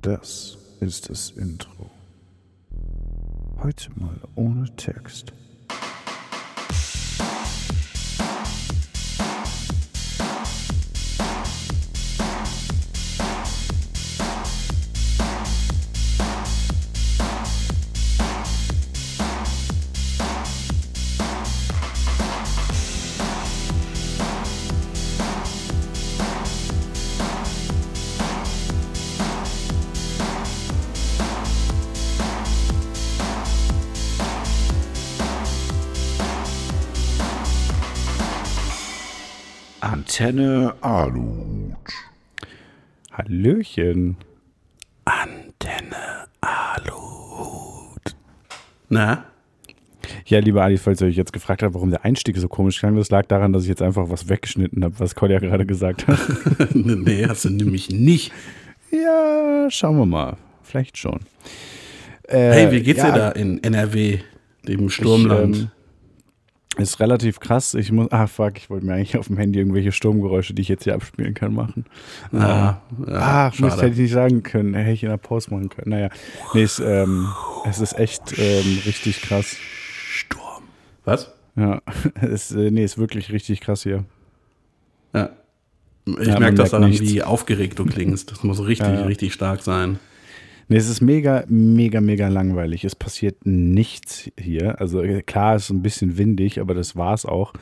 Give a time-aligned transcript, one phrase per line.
[0.00, 1.90] Das ist das Intro.
[3.60, 5.32] Heute mal ohne Text.
[40.18, 41.92] Antenne Aluhut.
[43.12, 44.16] Hallöchen.
[45.04, 48.16] Antenne Aluhut.
[48.88, 49.26] Na?
[50.26, 52.96] Ja, lieber Ali, falls ihr euch jetzt gefragt habt, warum der Einstieg so komisch klang,
[52.96, 56.18] das lag daran, dass ich jetzt einfach was weggeschnitten habe, was Kolja gerade gesagt hat.
[56.74, 58.32] nee, hast du nämlich nicht.
[58.90, 60.36] ja, schauen wir mal.
[60.64, 61.20] Vielleicht schon.
[62.24, 64.18] Äh, Hey, wie geht's ja, dir da in NRW,
[64.66, 65.54] dem Sturmland?
[65.54, 65.70] Ich, ähm,
[66.78, 67.74] ist relativ krass.
[67.74, 70.68] Ich muss, ah fuck, ich wollte mir eigentlich auf dem Handy irgendwelche Sturmgeräusche, die ich
[70.68, 71.84] jetzt hier abspielen kann, machen.
[72.32, 72.76] Ah,
[73.06, 73.82] Ah, Mist, schade.
[73.82, 74.74] hätte ich nicht sagen können.
[74.74, 75.90] Hätte ich in der Pause machen können.
[75.90, 76.10] Naja,
[76.54, 77.28] nee, es, ähm,
[77.68, 79.56] es ist echt ähm, richtig krass.
[80.10, 80.62] Sturm.
[81.04, 81.32] Was?
[81.56, 81.80] Ja,
[82.20, 84.04] es, äh, nee, ist wirklich richtig krass hier.
[85.14, 85.30] Ja.
[86.20, 87.02] Ich Ja, merke das daran, nichts.
[87.06, 88.30] wie aufgeregt du klingst.
[88.30, 89.04] Das muss richtig, Ja, ja.
[89.06, 89.98] richtig stark sein.
[90.68, 92.84] Nee, es ist mega, mega, mega langweilig.
[92.84, 94.80] Es passiert nichts hier.
[94.80, 97.52] Also äh, klar, es ist ein bisschen windig, aber das war's auch.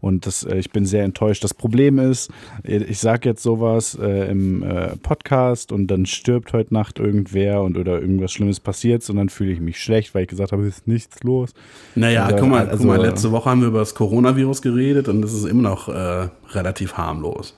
[0.00, 1.42] Und das, äh, ich bin sehr enttäuscht.
[1.42, 2.30] Das Problem ist,
[2.64, 7.62] äh, ich sage jetzt sowas äh, im äh, Podcast und dann stirbt heute Nacht irgendwer
[7.62, 10.66] und oder irgendwas Schlimmes passiert und dann fühle ich mich schlecht, weil ich gesagt habe,
[10.66, 11.54] es ist nichts los.
[11.94, 15.08] Naja, Also, guck, mal, also- guck mal, letzte Woche haben wir über das Coronavirus geredet
[15.08, 17.56] und das ist immer noch äh, relativ harmlos.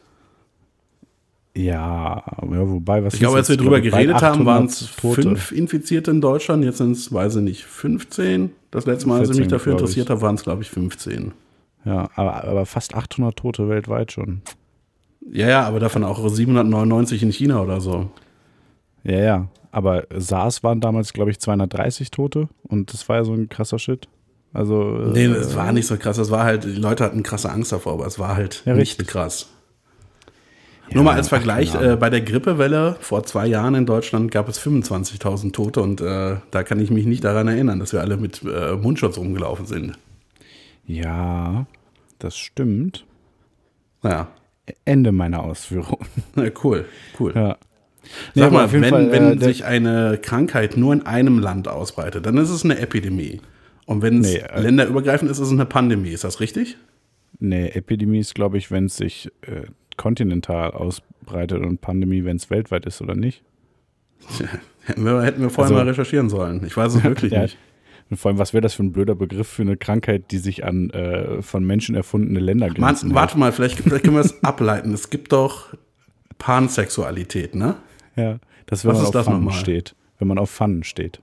[1.58, 5.50] Ja, ja wobei, was Ich glaube, als wir drüber geredet haben, 800 waren es fünf
[5.50, 6.64] Infizierte in Deutschland.
[6.64, 8.50] Jetzt sind es, weiß ich nicht, 15.
[8.70, 11.32] Das letzte Mal, als ich 14, mich dafür interessiert habe, waren es, glaube ich, 15.
[11.84, 14.42] Ja, aber, aber fast 800 Tote weltweit schon.
[15.32, 18.08] Ja, ja, aber davon auch 799 in China oder so.
[19.02, 19.48] Ja, ja.
[19.72, 23.78] Aber SARS waren damals, glaube ich, 230 Tote und das war ja so ein krasser
[23.78, 24.08] Shit.
[24.52, 24.82] Also.
[25.12, 26.18] Nee, äh, es war nicht so krass.
[26.18, 28.92] Es war halt, die Leute hatten krasse Angst davor, aber es war halt Ja, nicht
[28.92, 29.08] richtig.
[29.08, 29.48] krass.
[30.88, 34.49] Ja, Nur mal als Vergleich, äh, bei der Grippewelle vor zwei Jahren in Deutschland gab
[34.49, 38.16] es 25.000 Tote und äh, da kann ich mich nicht daran erinnern, dass wir alle
[38.16, 39.98] mit äh, Mundschutz rumgelaufen sind.
[40.87, 41.66] Ja,
[42.19, 43.04] das stimmt.
[44.03, 44.28] Naja,
[44.84, 45.98] Ende meiner Ausführung.
[46.34, 46.87] na, cool,
[47.21, 47.32] cool.
[47.34, 47.56] Ja.
[48.34, 52.25] Sag aber mal, wenn, Fall, wenn äh, sich eine Krankheit nur in einem Land ausbreitet,
[52.25, 53.41] dann ist es eine Epidemie.
[53.87, 56.10] Und wenn es Nee, äh, länderübergreifend ist, ist es eine Pandemie.
[56.10, 56.77] Ist das richtig?
[57.38, 59.62] Nee, Epidemie ist, glaube ich, wenn es sich äh,
[59.98, 63.42] kontinental ausbreitet und Pandemie, wenn es weltweit ist oder nicht.
[64.84, 66.64] Hätten wir, hätten wir vorher Also- mal recherchieren sollen.
[66.64, 67.42] Ich weiß es wirklich Ja.
[67.42, 67.59] nicht.
[68.10, 70.64] Und vor allem, was wäre das für ein blöder Begriff für eine Krankheit, die sich
[70.64, 73.14] an äh, von Menschen erfundene Länder grenzen?
[73.14, 74.94] warte mal, vielleicht, vielleicht können wir es ableiten.
[74.94, 75.75] Es gibt doch
[76.38, 77.75] Pansexualität, ne?
[78.16, 79.60] Ja, das wenn Was man ist auf das Pfannen nochmal?
[79.60, 79.94] steht.
[80.19, 81.20] Wenn man auf Pfannen steht.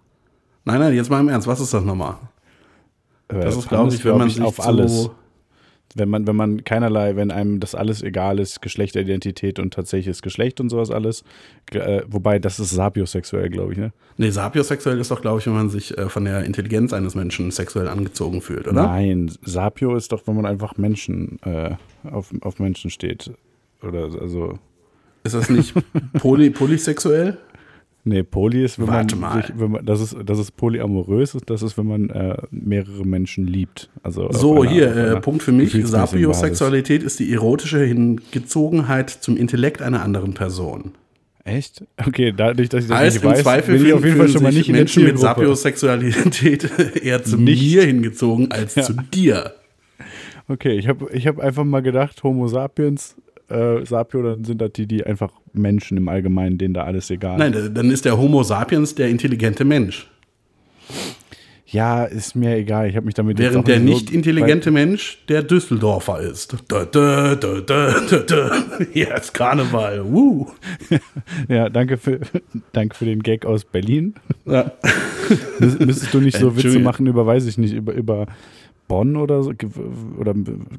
[0.64, 2.18] Nein, nein, jetzt mal im Ernst, was ist das nochmal?
[3.30, 5.10] Äh, Das ist, glaube ich, wenn man sich auf alles.
[5.94, 10.60] Wenn man, wenn man keinerlei, wenn einem das alles egal ist, Geschlechteridentität und tatsächliches Geschlecht
[10.60, 11.24] und sowas alles,
[11.72, 13.94] äh, wobei das ist sapiosexuell, glaube ich, ne?
[14.18, 17.52] Nee, sapiosexuell ist doch, glaube ich, wenn man sich äh, von der Intelligenz eines Menschen
[17.52, 18.84] sexuell angezogen fühlt, oder?
[18.84, 23.32] Nein, Sapio ist doch, wenn man einfach Menschen äh, auf, auf Menschen steht.
[23.82, 24.60] Oder also.
[25.24, 25.74] Ist das nicht
[26.14, 27.38] poly polysexuell?
[28.08, 29.42] Nee, Poly ist, wenn Warte man mal.
[29.48, 33.48] sich, wenn man, das ist, das ist polyamorös, das ist, wenn man äh, mehrere Menschen
[33.48, 33.90] liebt.
[34.04, 35.72] Also So, einer- hier, äh, Punkt für mich.
[35.88, 40.92] Sapiosexualität ist die erotische Hingezogenheit zum Intellekt einer anderen Person.
[41.44, 41.84] Echt?
[42.06, 44.44] Okay, dadurch, dass ich das Heißt nicht weiß, Zweifel bin ich auf jeden Fall schon
[44.44, 45.18] mal nicht Menschen mit.
[45.20, 46.70] Sapiosexualität
[47.04, 47.62] eher zu Nicht.
[47.76, 48.84] mir hingezogen als Ja.
[48.84, 49.54] zu dir.
[50.48, 53.16] Okay, ich habe ich hab einfach mal gedacht, Homo sapiens,
[53.50, 57.38] äh, Sapio, dann sind das die, die einfach Menschen im Allgemeinen, denen da alles egal
[57.38, 60.10] Nein, da- dann ist der Homo sapiens der intelligente Mensch.
[61.68, 62.88] Ja, ist mir egal.
[62.88, 66.56] Ich habe mich damit Während der so- nicht intelligente Mensch der Düsseldorfer ist.
[66.68, 67.96] Da, da, da.
[68.94, 70.06] Hier ist Karneval.
[70.06, 70.48] Woo.
[71.50, 72.20] Ja, danke für,
[72.72, 74.14] danke für den Gag aus Berlin.
[74.46, 74.72] Ja.
[75.60, 78.28] Müs- Müsstest du nicht so Witze machen über, weiß ich nicht, über, über
[78.88, 79.52] Bonn oder so?
[80.20, 80.34] Oder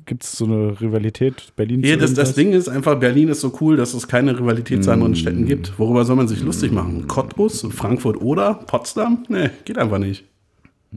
[0.04, 2.34] gibt es so eine Rivalität Berlin Hier, das, das?
[2.34, 5.46] Ding ist einfach, Berlin ist so cool, dass es keine Rivalität zu anderen Städten Mm.
[5.46, 5.78] gibt.
[5.78, 7.06] Worüber soll man sich lustig machen?
[7.08, 9.24] Cottbus, Frankfurt oder Potsdam?
[9.28, 10.24] Nee, geht einfach nicht.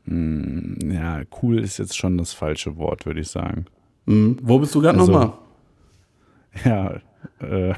[0.05, 3.65] Ja, cool ist jetzt schon das falsche Wort, würde ich sagen.
[4.07, 4.37] Hm.
[4.41, 5.33] Wo bist du gerade Also- nochmal?
[6.65, 6.95] Ja,
[7.41, 7.73] Äh,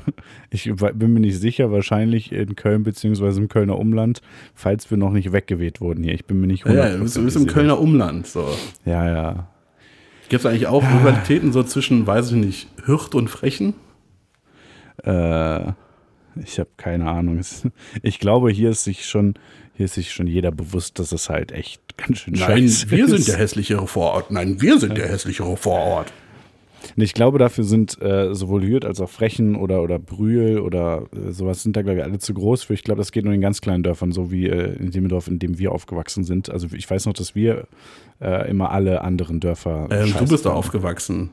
[0.49, 4.21] ich bin mir nicht sicher, wahrscheinlich in Köln beziehungsweise im Kölner Umland,
[4.53, 6.13] falls wir noch nicht weggeweht wurden hier.
[6.13, 8.27] Ich bin mir nicht Ja, ja, du bist, im Kölner Umland.
[8.27, 8.47] So.
[8.85, 9.47] Ja, ja.
[10.29, 13.73] Gibt es eigentlich auch Rivalitäten so zwischen, weiß ich nicht, Hürth und Frechen?
[15.03, 15.71] Äh,
[16.41, 17.41] ich habe keine Ahnung.
[18.01, 19.33] Ich glaube, hier ist sich schon,
[19.73, 23.07] hier ist sich schon jeder bewusst, dass es halt echt ganz schön Nein, scheiße wir
[23.07, 23.27] sind ist.
[23.27, 24.31] der hässlichere Vorort.
[24.31, 26.13] Nein, wir sind der hässlichere Vorort.
[26.97, 31.03] Und Ich glaube, dafür sind äh, sowohl Hürth als auch Frechen oder, oder Brühl oder
[31.13, 32.73] äh, sowas sind da, glaube ich, alle zu groß für.
[32.73, 35.27] Ich glaube, das geht nur in ganz kleinen Dörfern, so wie äh, in dem Dorf,
[35.27, 36.49] in dem wir aufgewachsen sind.
[36.49, 37.67] Also ich weiß noch, dass wir
[38.19, 39.87] äh, immer alle anderen Dörfer.
[39.91, 41.31] Ähm, du bist da aufgewachsen.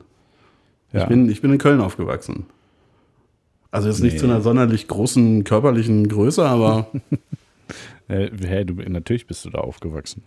[0.93, 1.01] Ja.
[1.03, 2.45] Ich, bin, ich bin in Köln aufgewachsen.
[3.71, 4.19] Also jetzt nicht Nee.
[4.19, 6.87] zu einer sonderlich großen körperlichen Größe, aber
[8.07, 10.23] Äh, hä, du, natürlich bist du da aufgewachsen.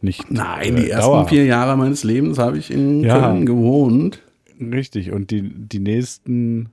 [0.00, 0.30] Nicht.
[0.30, 1.28] nein, äh, die ersten dauerhaft.
[1.28, 3.18] vier Jahre meines Lebens habe ich in Ja.
[3.20, 4.22] Köln gewohnt.
[4.70, 5.10] Richtig.
[5.12, 6.70] Und die, die nächsten,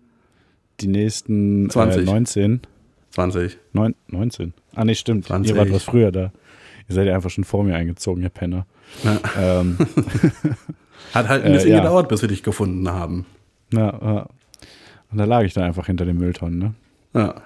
[0.82, 2.02] die nächsten 20.
[2.04, 2.62] Äh, 19.
[3.12, 3.58] 20.
[3.74, 4.54] Neun, 19.
[4.76, 5.26] Ah, nee, stimmt.
[5.26, 5.52] 20.
[5.54, 6.32] Ihr wart was früher da.
[6.88, 8.66] Ihr seid ja einfach schon vor mir eingezogen, ihr Penner.
[9.04, 9.20] Ja.
[9.62, 9.78] ähm,
[11.14, 11.78] Hat halt ein Äh, bisschen ja.
[11.80, 13.26] gedauert, bis wir dich gefunden haben.
[13.74, 14.28] ja, ja.
[15.12, 16.74] Und da lag ich dann einfach hinter den Mülltonnen, ne?
[17.16, 17.42] Ja.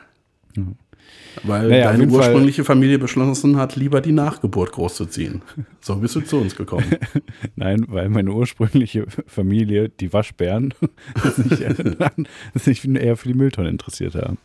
[1.44, 5.42] Weil Naja, deine jeden Fall- ursprüngliche Familie beschlossen hat, lieber die Nachgeburt großziehen.
[5.82, 6.86] So bist du zu uns gekommen.
[7.56, 10.74] Nein, weil meine ursprüngliche Familie, die Waschbären,
[12.56, 14.38] sich, eher für die Mülltonne interessiert haben.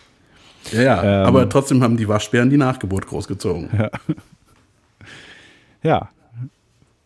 [0.72, 1.20] Ja, ja.
[1.22, 1.26] Ähm.
[1.26, 3.68] aber trotzdem haben die Waschbären die Nachgeburt großgezogen.
[5.82, 6.08] Ja,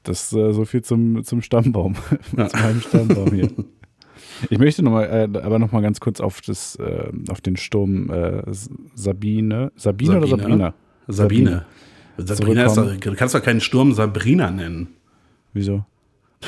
[0.04, 1.94] das äh, so viel zum, zum Stammbaum,
[2.36, 2.48] Ja.
[2.48, 3.50] zu meinem Stammbaum hier.
[4.50, 7.56] Ich möchte noch mal, äh, aber noch mal ganz kurz auf, das, äh, auf den
[7.56, 9.72] Sturm äh, S- Sabine.
[9.76, 10.46] Sabine, oder Sabine?
[10.48, 10.74] Sabrina?
[11.08, 11.64] Sabine.
[12.18, 14.88] Sabrina ist doch, du kannst doch keinen Sturm Sabrina nennen.
[15.52, 15.84] Wieso?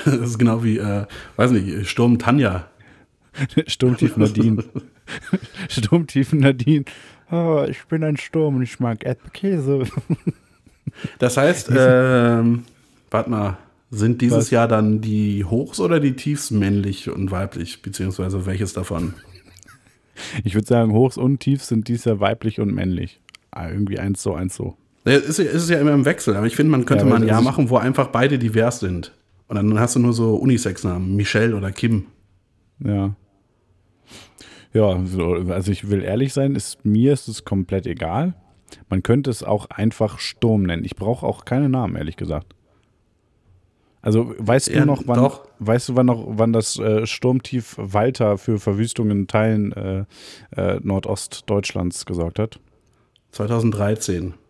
[0.04, 1.06] Das ist genau wie, äh,
[1.36, 2.68] weiß nicht, Sturm Tanja.
[3.66, 4.62] Sturmtief Nadine.
[5.68, 6.84] Sturmtief Nadine.
[7.30, 9.84] Oh, ich bin ein Sturm und ich mag Erdbeerkäse.
[11.18, 12.64] Das heißt, ähm,
[13.10, 13.58] warte mal,
[13.90, 14.50] sind dieses Was?
[14.50, 19.14] Jahr dann die Hochs oder die Tiefs männlich und weiblich, beziehungsweise welches davon?
[20.44, 23.20] Ich würde sagen, Hochs und Tiefs sind dies Jahr weiblich und männlich.
[23.50, 24.76] Ah, irgendwie eins so, eins so.
[25.04, 27.28] Es ist, ist ja immer im Wechsel, aber ich finde, man könnte Ja, mal ein
[27.28, 29.12] Jahr machen, wo einfach beide divers sind.
[29.48, 32.06] Und dann hast du nur so Unisex-Namen, Michelle oder Kim.
[32.78, 33.14] Ja.
[34.72, 38.34] Ja, so, also ich will ehrlich sein, ist, mir ist es komplett egal.
[38.88, 40.84] Man könnte es auch einfach Sturm nennen.
[40.84, 42.54] Ich brauche auch keine Namen, ehrlich gesagt.
[44.04, 45.48] Also weißt Ja, du noch, wann, doch.
[45.60, 50.04] weißt du wann noch, wann das äh, Sturmtief Walter für Verwüstungen in Teilen äh,
[50.56, 52.60] äh, Nordostdeutschlands gesorgt hat?
[53.32, 54.34] 2013.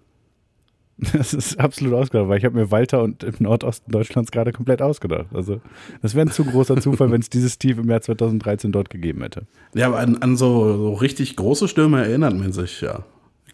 [1.12, 4.80] Das ist absolut ausgedacht, weil ich habe mir Walter und im Nordosten Deutschlands gerade komplett
[4.80, 5.26] ausgedacht.
[5.34, 5.60] Also
[6.02, 9.22] das wäre ein zu großer Zufall, wenn es dieses Tief im Jahr 2013 dort gegeben
[9.22, 9.42] hätte.
[9.74, 13.00] Ja, aber an, an so, so richtig große Stürme erinnert man sich ja.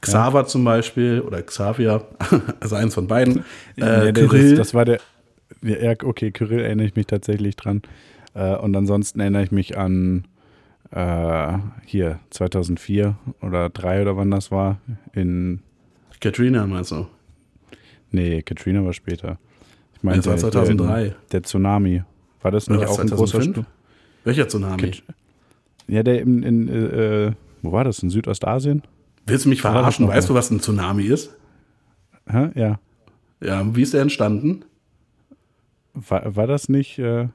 [0.03, 2.07] Xaver zum Beispiel oder Xavier,
[2.61, 3.39] also eins von beiden.
[3.39, 5.01] Äh, Ja, der- Kyrill, Das, das war der.
[5.63, 7.83] Ja, ja, okay, Kyrill erinnere ich mich tatsächlich dran.
[8.35, 10.25] Äh, und ansonsten erinnere ich mich an
[10.93, 14.79] äh, hier 2004 oder 3 oder wann das war.
[15.13, 15.61] In.
[16.21, 17.07] Katrina meinst du?
[18.11, 19.39] Nee, Katrina war später.
[19.97, 21.03] Ich war der- 2003.
[21.05, 22.03] Der, der Tsunami.
[22.43, 23.55] War das nicht was, auch ein großer 2005?
[23.57, 23.67] Sturm?
[24.25, 24.83] Welcher Tsunami?
[24.83, 25.03] Kat-
[25.89, 26.43] Ja, der in.
[26.43, 27.33] in äh, äh,
[27.63, 28.03] wo war das?
[28.03, 28.83] In Südostasien?
[29.27, 30.09] Willst du mich War verarschen?
[30.09, 31.37] Weißt du, was ein Tsunami ist?
[32.29, 32.49] Hä?
[32.55, 32.81] Ja.
[33.43, 34.65] Ja, wie ist der entstanden?
[36.09, 37.29] War, war das nicht äh,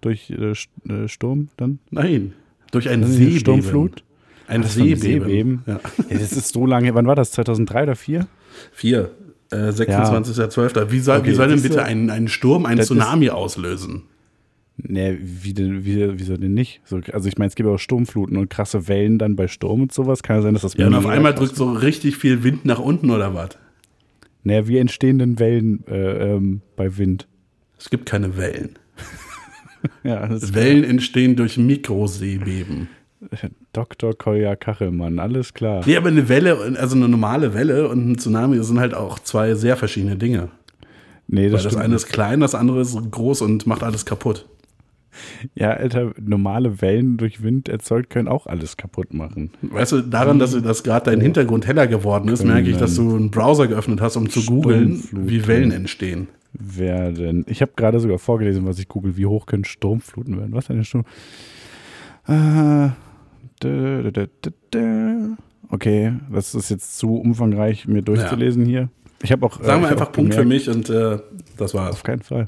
[0.00, 0.52] durch äh,
[0.92, 1.78] äh, Sturm dann?
[1.90, 2.32] Nein,
[2.70, 3.40] durch ein Das ist eine Seebeben.
[3.40, 4.04] Sturmflut?
[4.48, 5.00] Ein ein Seebeben.
[5.00, 5.62] Seebeben?
[5.66, 5.80] Ja.
[6.08, 6.94] Ja, das ist so lange.
[6.94, 7.32] Wann war das?
[7.32, 8.26] 2003 oder 4?
[8.72, 9.10] Vier.
[9.50, 10.90] Äh, 26.12.
[10.90, 14.02] Wie soll, Okay, wie soll denn bitte ein, ein Sturm ein Das ist- Tsunami auslösen?
[14.78, 16.82] Nee, wie denn, wie, wieso denn nicht?
[16.84, 19.92] So, also ich meine, es gibt auch Sturmfluten und krasse Wellen dann bei Sturm und
[19.92, 20.22] sowas.
[20.22, 22.78] Kann ja sein, dass das Ja, und auf einmal drückt so richtig viel Wind nach
[22.78, 23.50] unten oder was?
[24.44, 27.26] Naja, wie entstehen denn Wellen äh, ähm, bei Wind?
[27.78, 28.78] Es gibt keine Wellen.
[30.02, 32.88] Ja, das Wellen entstehen durch Mikroseebeben.
[33.72, 34.14] Dr.
[34.14, 35.82] Kolja Kachelmann, alles klar.
[35.86, 39.54] Nee, aber eine Welle, also eine normale Welle und ein Tsunami sind halt auch zwei
[39.54, 40.48] sehr verschiedene Dinge.
[41.28, 41.84] Nee, Weil das, das stimmt.
[41.84, 44.46] eine ist klein, das andere ist groß und macht alles kaputt.
[45.54, 49.50] Ja, Alter, normale Wellen durch Wind erzeugt können auch alles kaputt machen.
[49.62, 53.16] Weißt du, daran, dass, dass gerade dein Hintergrund heller geworden ist, merke ich, dass du
[53.16, 56.28] einen Browser geöffnet hast, um zu googeln, wie Wellen entstehen.
[56.60, 57.44] Werden.
[57.48, 59.16] Ich habe gerade sogar vorgelesen, was ich google.
[59.16, 60.52] Wie hoch können Sturmfluten werden?
[60.54, 61.04] Was eine Sturm.
[62.26, 62.88] Äh.
[65.68, 68.88] Okay, das ist jetzt zu umfangreich, mir durchzulesen hier.
[69.22, 69.60] Ich habe auch.
[69.62, 71.18] Sagen äh, wir ich hab einfach Punkt für gemerkt- mich und äh,
[71.56, 71.94] das war's.
[71.96, 72.46] Auf keinen Fall.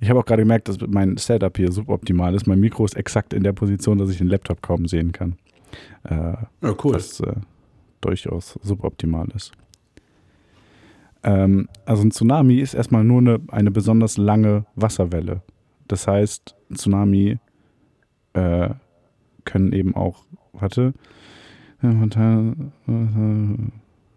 [0.00, 2.46] Ich habe auch gerade gemerkt, dass mein Setup hier suboptimal ist.
[2.46, 5.36] Mein Mikro ist exakt in der Position, dass ich den Laptop kaum sehen kann.
[6.04, 6.36] Äh, Ja,
[6.84, 6.94] cool.
[6.94, 7.32] Was äh,
[8.00, 9.52] durchaus suboptimal ist.
[11.24, 15.42] Ähm, also ein Tsunami ist erstmal nur eine, eine besonders lange Wasserwelle.
[15.88, 17.38] Das heißt, Tsunami
[18.34, 18.70] äh,
[19.44, 20.92] können eben auch, warte,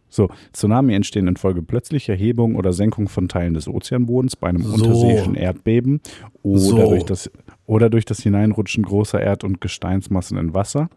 [0.09, 4.73] so, Tsunami entstehen infolge plötzlicher Hebung oder Senkung von Teilen des Ozeanbodens bei einem So.
[4.73, 6.01] unterseeischen Erdbeben
[6.43, 6.89] oder, So.
[6.89, 7.29] durch das,
[7.65, 10.89] oder durch das Hineinrutschen großer Erd- und Gesteinsmassen in Wasser,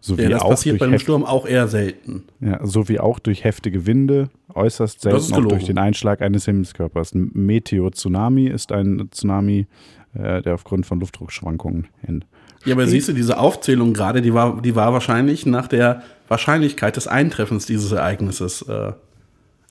[0.00, 2.24] sowie, Ja, das auch passiert beim heft- Sturm auch eher selten.
[2.40, 7.14] ja, sowie auch durch heftige Winde, äußerst selten auch durch den Einschlag eines Himmelskörpers.
[7.14, 9.66] Ein Meteor-Tsunami ist ein Tsunami,
[10.14, 12.26] äh, der aufgrund von Luftdruckschwankungen entsteht.
[12.66, 16.96] Ja, aber siehst du, diese Aufzählung gerade, die war, die war wahrscheinlich nach der Wahrscheinlichkeit
[16.96, 18.92] des Eintreffens dieses Ereignisses äh,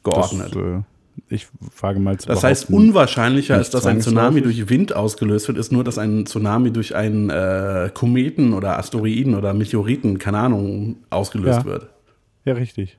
[0.04, 0.56] geordnet.
[0.56, 0.82] Das, äh,
[1.30, 5.58] ich frage mal zu Das heißt, unwahrscheinlicher ist, dass ein Tsunami durch Wind ausgelöst wird,
[5.58, 10.98] ist nur, dass ein Tsunami durch einen äh, Kometen oder Asteroiden oder Meteoriten, keine Ahnung,
[11.10, 11.66] ausgelöst Ja.
[11.66, 11.90] wird.
[12.44, 12.98] Ja, richtig.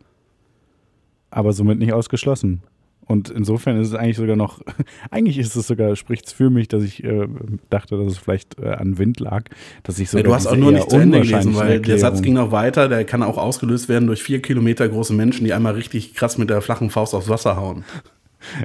[1.30, 2.62] Aber somit nicht ausgeschlossen.
[3.06, 4.60] Und insofern ist es eigentlich sogar noch,
[5.10, 7.28] eigentlich ist es sogar, spricht es für mich, dass ich äh,
[7.70, 9.44] dachte, dass es vielleicht äh, an Wind lag,
[9.84, 12.20] dass ich Ja, sogar du hast auch nur nicht zu Ende gelesen, weil der Satz
[12.20, 15.74] ging noch weiter, der kann auch ausgelöst werden durch vier Kilometer große Menschen, die einmal
[15.74, 17.84] richtig krass mit der flachen Faust aufs Wasser hauen.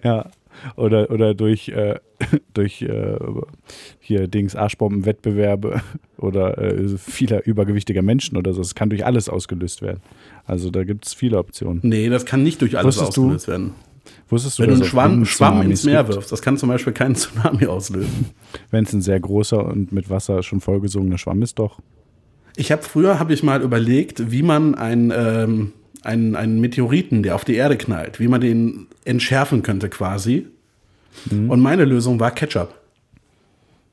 [0.04, 0.30] Ja.
[0.76, 1.96] Oder, oder durch, äh,
[2.54, 3.18] durch äh,
[4.00, 5.82] hier Dings Arschbombenwettbewerbe
[6.18, 8.62] oder äh, vieler übergewichtiger Menschen oder so.
[8.62, 10.02] Es kann durch alles ausgelöst werden.
[10.46, 11.80] Also da gibt es viele Optionen.
[11.82, 13.72] Nee, das kann nicht durch alles Wusstest du, ausgelöst werden.
[14.30, 16.16] Wusstest du, Wenn du einen Schwamm, Schwamm ins Meer gibt?
[16.16, 18.28] wirfst, das kann zum Beispiel keinen Tsunami auslösen.
[18.70, 21.80] Wenn es ein sehr großer und mit Wasser schon vollgesogener Schwamm ist, doch.
[22.56, 27.36] Ich habe früher habe ich mal überlegt, wie man einen, ähm, einen, einen Meteoriten, der
[27.36, 30.48] auf die Erde knallt, wie man den entschärfen könnte quasi.
[31.30, 31.50] Mhm.
[31.50, 32.74] Und meine Lösung war Ketchup.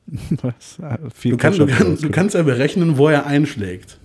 [0.42, 0.78] Was?
[0.82, 2.14] Ah, Viel Du, kann, du, Ketchup kann, du rausgebracht.
[2.14, 3.98] kannst ja berechnen, wo er einschlägt.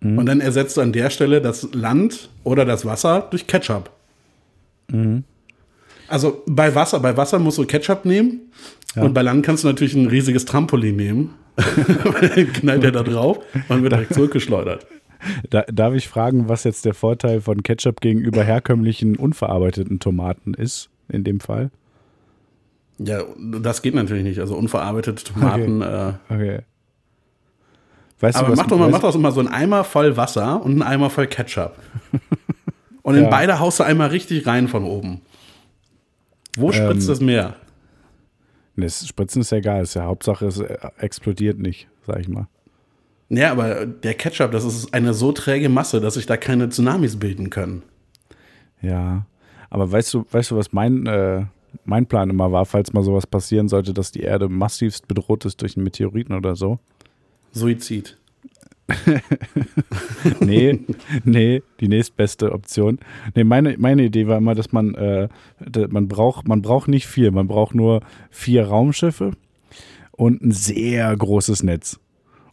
[0.00, 0.18] Mhm.
[0.18, 3.90] Und dann ersetzt du an der Stelle das Land oder das Wasser durch Ketchup.
[4.90, 5.24] Mhm.
[6.10, 8.40] Also bei Wasser, bei Wasser musst du Ketchup nehmen.
[8.96, 11.34] Und bei Land kannst du natürlich ein riesiges Trampolin nehmen.
[11.56, 13.38] dann knallt er da drauf
[13.68, 14.86] und wird direkt zurückgeschleudert.
[15.50, 20.88] Da, darf ich fragen, was jetzt der Vorteil von Ketchup gegenüber herkömmlichen unverarbeiteten Tomaten ist,
[21.08, 21.70] in dem Fall?
[22.98, 24.40] Ja, das geht natürlich nicht.
[24.40, 25.82] Also unverarbeitete Tomaten.
[25.82, 26.58] Äh, Okay.
[28.20, 30.62] Weißt aber du, was, mach doch mal, mach doch mal so einen Eimer voll Wasser
[30.62, 31.76] und einen Eimer voll Ketchup.
[33.02, 33.30] Und in Ja.
[33.30, 35.22] beide haust du einmal richtig rein von oben.
[36.56, 37.56] Wo spritzt Ähm, das Meer?
[38.76, 39.82] Nee, Das Spritzen ist ja egal.
[39.82, 42.46] Ist ja Hauptsache, es äh, explodiert nicht, sag ich mal.
[43.28, 47.16] Ja, aber der Ketchup, das ist eine so träge Masse, dass sich da keine Tsunamis
[47.18, 47.82] bilden können.
[48.82, 49.26] Ja.
[49.68, 51.44] Aber weißt du, weißt du, was mein, äh,
[51.84, 55.62] mein Plan immer war, falls mal sowas passieren sollte, dass die Erde massivst bedroht ist
[55.62, 56.80] durch einen Meteoriten oder so?
[57.52, 58.16] Suizid.
[60.40, 60.80] Nee,
[61.24, 62.98] nee, die nächstbeste Option.
[63.34, 65.28] Nee, meine, meine Idee war immer, dass man, äh,
[65.88, 69.32] man braucht, man braucht nicht viel, man braucht nur vier Raumschiffe
[70.12, 71.98] und ein sehr großes Netz.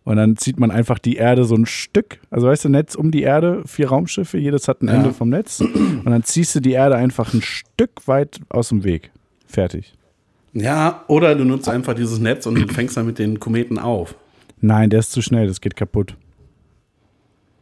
[0.03, 3.12] Und dann zieht man einfach die Erde so ein Stück, also weißt du, Netz um
[3.12, 4.94] die Erde, vier Raumschiffe, jedes hat ein Ja.
[4.94, 5.60] Ende vom Netz.
[5.60, 9.12] Und dann ziehst du die Erde einfach ein Stück weit aus dem Weg.
[9.46, 9.94] Fertig.
[10.53, 14.15] Ja, oder du nutzt einfach dieses Netz und fängst dann mit den Kometen auf.
[14.62, 16.15] Nein, der ist zu schnell, das geht kaputt.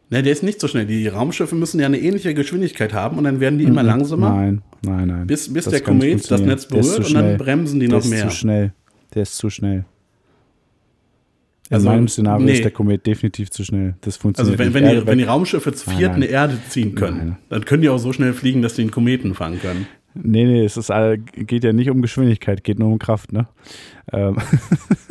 [0.08, 0.86] Ne, der ist nicht so schnell.
[0.86, 4.62] Die Raumschiffe müssen ja eine ähnliche Geschwindigkeit haben und dann werden die immer langsamer, Nein,
[4.82, 5.26] nein, nein.
[5.26, 6.40] bis, bis Das der Komet das.
[6.40, 8.28] Netz Der ist berührt und dann bremsen die Der noch ist mehr.
[8.28, 8.72] zu schnell.
[9.14, 9.84] Der ist zu schnell.
[11.68, 12.52] In Also, meinem Szenario nee.
[12.52, 13.96] ist der Komet definitiv zu schnell.
[14.02, 14.74] Das Also funktioniert wenn, nicht.
[14.94, 17.36] wenn, die, wenn die Raumschiffe zu viert eine Erde ziehen können, Nein.
[17.48, 19.88] dann können die auch so schnell fliegen, dass die einen Kometen fangen können.
[20.14, 20.90] Nee, nee, es ist,
[21.34, 23.48] geht ja nicht um Geschwindigkeit, geht nur um Kraft, ne?
[24.12, 24.36] Ähm,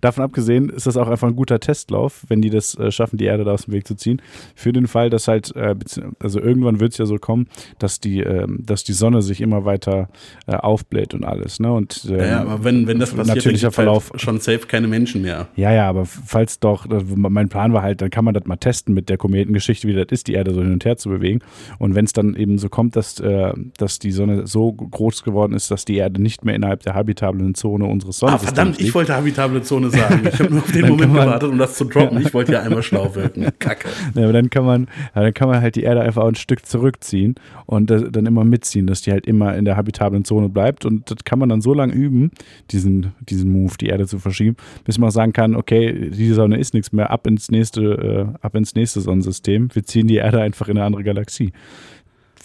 [0.00, 3.24] Davon abgesehen ist das auch einfach ein guter Testlauf, wenn die das äh, schaffen, die
[3.24, 4.20] Erde da aus dem Weg zu ziehen.
[4.54, 5.74] Für den Fall, dass halt, äh,
[6.20, 9.64] also irgendwann wird es ja so kommen, dass die, ähm, dass die Sonne sich immer
[9.64, 10.08] weiter
[10.46, 11.72] äh, aufbläht und alles, ne?
[11.72, 14.12] Und, ähm, Ja, ja, aber wenn, wenn das passiert, dann natürlicher halt Verlauf.
[14.16, 15.48] schon safe keine Menschen mehr.
[15.56, 18.94] Ja, ja, aber falls doch, mein Plan war halt, dann kann man das mal testen
[18.94, 21.40] mit der Kometengeschichte, wie das ist, die Erde so hin und her zu bewegen.
[21.78, 25.54] Und wenn es dann eben so kommt, dass, äh, dass die Sonne so groß geworden
[25.54, 28.82] ist, dass die Erde nicht mehr innerhalb der habitablen Zone unseres Ah, Sonnensystems verdammt, ich
[28.84, 30.26] liegt, wollte habitable Zone sagen.
[30.26, 32.20] Ich habe nur auf den Moment man- gewartet, um das zu droppen.
[32.20, 33.46] Ich wollte ja einmal schlau wirken.
[33.58, 33.88] Kacke.
[34.14, 37.34] Ja, aber dann kann man, dann kann man halt die Erde einfach ein Stück zurückziehen
[37.66, 40.84] und das, dann immer mitziehen, dass die halt immer in der habitablen Zone bleibt.
[40.84, 42.30] Und das kann man dann so lange üben,
[42.70, 46.74] diesen, diesen Move, die Erde zu verschieben, bis man sagen kann, okay, die Sonne ist
[46.74, 49.68] nichts mehr, ab ins nächste, äh, ab ins nächste Sonnensystem.
[49.72, 51.52] Wir ziehen die Erde einfach in eine andere Galaxie.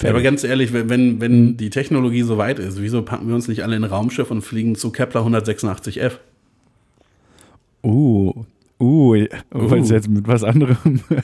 [0.02, 1.58] Ja, aber ganz ehrlich, wenn, wenn, wenn mhm.
[1.58, 4.42] die Technologie so weit ist, wieso packen wir uns nicht alle in ein Raumschiff und
[4.42, 6.14] fliegen zu Kepler 186f?
[7.84, 8.34] Uh,
[8.80, 9.26] uh, uh.
[9.52, 10.78] weil es jetzt mit was anderem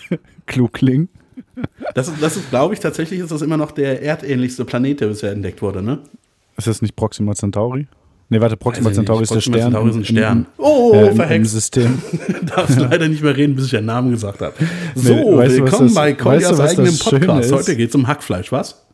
[0.45, 1.09] klug klingt.
[1.93, 5.07] Das ist, das ist glaube ich, tatsächlich ist das immer noch der erdähnlichste Planet, der
[5.07, 5.99] bisher entdeckt wurde, ne?
[6.57, 7.87] Ist das nicht Proxima Centauri?
[8.29, 9.71] Nee, warte, Proxima Centauri ist der Proxima Stern.
[9.71, 10.37] Centauri ist ein Stern.
[10.37, 11.35] Im, oh, äh, im, verhext.
[11.35, 12.01] Im System.
[12.55, 14.53] Darfst leider nicht mehr reden, bis ich den Namen gesagt habe.
[14.95, 17.51] So, Nee, du, willkommen das- bei du, Koljas eigenem Podcast.
[17.51, 18.84] Heute geht es um Hackfleisch, was?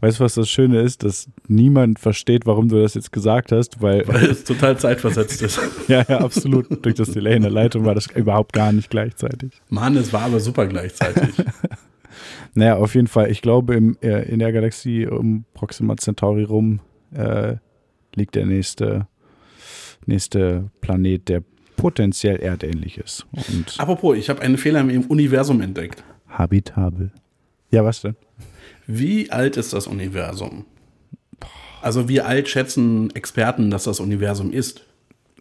[0.00, 1.02] Weißt du, was das Schöne ist?
[1.02, 5.58] Dass niemand versteht, warum du das jetzt gesagt hast, weil, Weil es total zeitversetzt ist.
[5.88, 9.52] ja, ja, absolut, durch das Delay in der Leitung war das überhaupt gar nicht gleichzeitig.
[9.68, 11.34] Mann, es war aber super gleichzeitig.
[12.54, 16.80] Naja, auf jeden Fall, ich glaube, im, äh, in der Galaxie um Proxima Centauri rum
[17.12, 17.56] äh,
[18.14, 19.08] liegt der nächste,
[20.06, 21.42] nächste Planet, der
[21.76, 23.26] potenziell erdähnlich ist.
[23.32, 26.02] Und Apropos, ich habe einen Fehler im Universum entdeckt.
[26.28, 27.12] habitabel.
[27.70, 28.16] Ja, was denn?
[28.86, 30.64] Wie alt ist das Universum?
[31.82, 34.84] Also wie alt schätzen Experten, dass das Universum ist?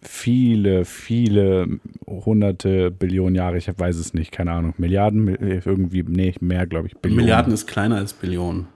[0.02, 4.74] Viele, viele hunderte Billionen Jahre, ich weiß es nicht, keine Ahnung.
[4.78, 6.96] Milliarden, Mil- irgendwie, nee, mehr, glaube ich.
[6.98, 7.24] Billionen.
[7.25, 8.68] Milliarden ist kleiner als Billionen.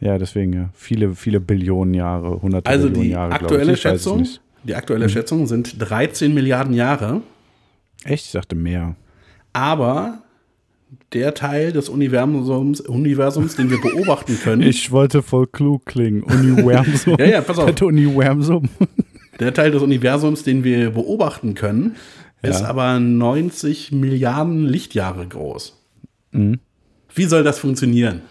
[0.00, 0.70] Ja, deswegen, ja.
[0.72, 3.78] Viele, viele Billionen Jahre, hunderte Also Billionen die Jahre, glaube aktuelle ich.
[3.80, 4.28] ich weiß es Schätzung,
[4.64, 7.20] die aktuelle Schätzung sind 13 Milliarden Jahre,
[8.04, 8.26] Echt?
[8.26, 8.94] Ich dachte mehr.
[9.52, 10.22] aber
[11.12, 16.22] der Teil des Universums, Universums den wir beobachten können, Ich wollte voll klug klingen.
[16.22, 17.16] Universum.
[17.18, 17.70] Ja, ja, pass auf.
[17.70, 18.68] Das Universum.
[19.40, 21.96] der Teil des Universums, den wir beobachten können,
[22.42, 22.66] ist Ja.
[22.68, 25.76] aber 90 Milliarden Lichtjahre groß.
[26.32, 26.60] Mhm.
[27.14, 28.22] Wie soll das funktionieren?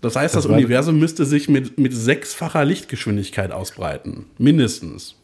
[0.00, 4.26] Das heißt, das, Das Universum müsste sich mit, mit sechsfacher Lichtgeschwindigkeit ausbreiten.
[4.36, 5.14] Mindestens.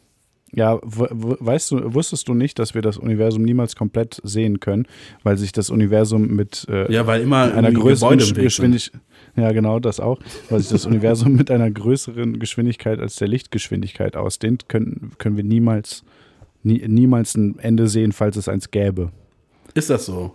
[0.57, 4.87] Ja, weißt du, wusstest du nicht, dass wir das Universum niemals komplett sehen können,
[5.25, 8.19] weil sich das Universum mit äh, Ja, weil immer einer größeren.
[8.19, 9.01] Geschwindigkeit.
[9.37, 10.21] Ja, genau, das auch.
[10.51, 15.43] Weil sich das Universum mit einer größeren Geschwindigkeit als der Lichtgeschwindigkeit ausdehnt, können, können wir
[15.43, 16.05] niemals,
[16.63, 19.11] nie, niemals ein Ende sehen, falls es eins gäbe.
[19.75, 20.35] Ist das so?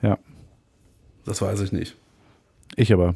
[0.00, 0.16] Ja,
[1.26, 1.94] Das weiß ich nicht.
[2.76, 3.14] ich aber.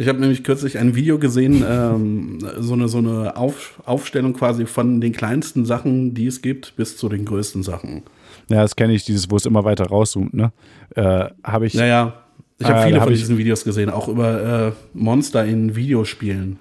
[0.00, 4.64] Ich habe nämlich kürzlich ein Video gesehen, ähm, so eine, so eine Auf, Aufstellung quasi
[4.64, 8.02] von den kleinsten Sachen, die es gibt, bis zu den größten Sachen.
[8.48, 10.52] Ja, das kenne ich, dieses, wo es immer weiter rauszoomt, ne?
[10.94, 11.74] Äh, Habe ich.
[11.74, 12.22] Naja,
[12.60, 16.58] ich habe Ah, viele hab von diesen Videos gesehen, auch über äh, Monster in Videospielen.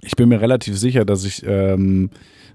[0.00, 2.08] Ich bin mir relativ sicher, dass ich, ähm,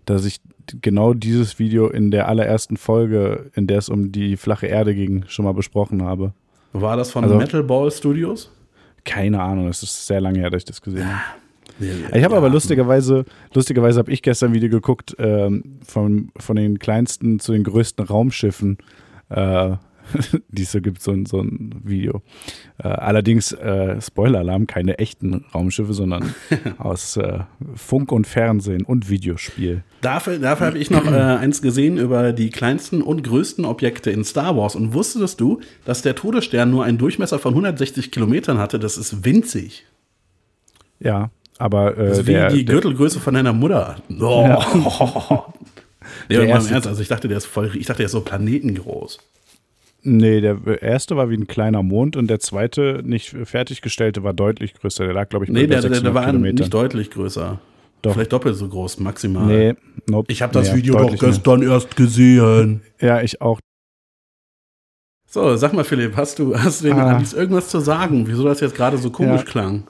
[0.05, 0.37] dass ich
[0.81, 5.25] genau dieses Video in der allerersten Folge, in der es um die flache Erde ging,
[5.27, 6.33] schon mal besprochen habe.
[6.71, 8.49] War das von Also- Metal Ball Studios?
[9.05, 11.39] Keine Ahnung, es ist sehr lange her, dass ich das gesehen habe.
[12.13, 16.79] Ich habe aber lustigerweise, lustigerweise habe ich gestern ein Video geguckt ähm, von, von den
[16.79, 18.77] kleinsten zu den größten Raumschiffen,
[19.29, 19.75] äh,
[20.49, 22.21] die es so gibt, so ein, so ein Video.
[22.77, 26.33] Äh, allerdings, äh, Spoiler-Alarm, keine echten Raumschiffe, sondern
[26.77, 27.39] aus äh,
[27.75, 29.83] Funk und Fernsehen und Videospiel.
[30.01, 34.23] Dafür, dafür habe ich noch äh, eins gesehen über die kleinsten und größten Objekte in
[34.23, 34.75] Star Wars.
[34.75, 38.79] Und wusstest du, dass der Todesstern nur einen Durchmesser von 160 Kilometern hatte?
[38.79, 39.85] Das ist winzig.
[40.99, 43.97] Ja, aber äh, Das ist wie der, die Gürtelgröße von deiner Mutter.
[44.19, 45.43] Oh.
[46.29, 48.11] Nee, Der mal im Ernst, also ich dachte, der ist voll, ich dachte, der ist
[48.11, 49.19] so planetengroß.
[50.03, 54.73] Nee, der erste war wie ein kleiner Mond und der zweite, nicht fertiggestellte, war deutlich
[54.75, 55.05] größer.
[55.05, 56.55] Der lag, glaube ich, bei Nee, der, der, der 600 war Kilometern.
[56.55, 57.59] nicht deutlich größer.
[58.01, 58.13] Doch.
[58.13, 59.45] Vielleicht doppelt so groß, maximal.
[59.45, 59.73] Nee,
[60.09, 60.31] nope.
[60.31, 61.31] Ich habe das Nee, Video doch deutlich mehr.
[61.31, 62.81] gestern erst gesehen.
[62.99, 63.59] Ja, ich auch.
[65.29, 67.21] So, sag mal, Philipp, hast du, hast du Ah.
[67.35, 69.47] Irgendwas zu sagen, wieso das jetzt gerade so komisch Ja.
[69.47, 69.87] klang?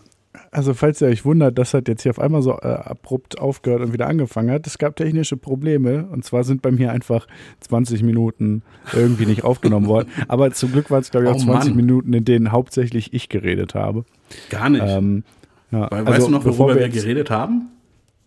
[0.54, 3.82] Also, falls ihr euch wundert, dass das jetzt hier auf einmal so äh, abrupt aufgehört
[3.82, 6.06] und wieder angefangen hat, es gab technische Probleme.
[6.12, 7.28] Und zwar sind bei mir einfach
[7.62, 8.62] 20 Minuten
[8.94, 10.10] irgendwie nicht aufgenommen worden.
[10.28, 11.76] Aber zum Glück waren es, glaube ich, auch Oh 20 Mann.
[11.78, 14.06] Minuten, in denen hauptsächlich ich geredet habe.
[14.50, 14.84] Gar nicht.
[14.88, 15.24] Ähm,
[15.72, 17.70] ja, Weil, also, weißt du noch, bevor worüber wir jetzt- geredet haben?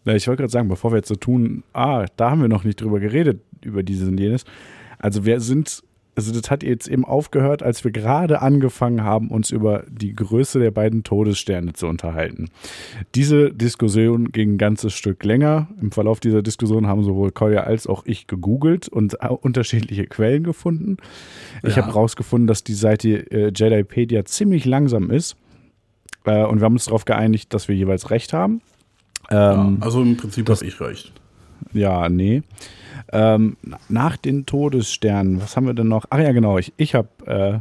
[0.05, 2.65] Ja, ich wollte gerade sagen, bevor wir jetzt so tun, ah, da haben wir noch
[2.65, 4.45] nicht drüber geredet, über dieses und jenes.
[4.99, 5.83] Also wir sind,
[6.17, 10.59] also das hat jetzt eben aufgehört, als wir gerade angefangen haben, uns über die Größe
[10.59, 12.49] der beiden Todessterne zu unterhalten.
[13.15, 15.69] Diese Diskussion ging ein ganzes Stück länger.
[15.81, 20.97] Im Verlauf dieser Diskussion haben sowohl Kolja als auch ich gegoogelt und unterschiedliche Quellen gefunden.
[21.63, 21.83] Ich Ja.
[21.83, 25.37] habe rausgefunden, dass die Seite äh, Jedipedia ziemlich langsam ist.
[26.25, 28.63] Äh, und wir haben uns darauf geeinigt, dass wir jeweils recht haben.
[29.31, 31.13] Ähm, ja, also im Prinzip habe ich recht.
[31.75, 32.43] ja, nee.
[33.13, 36.07] Ähm, na- nach den Todessternen, was haben wir denn noch?
[36.11, 37.61] Ach ja, genau, ich, ich habe äh,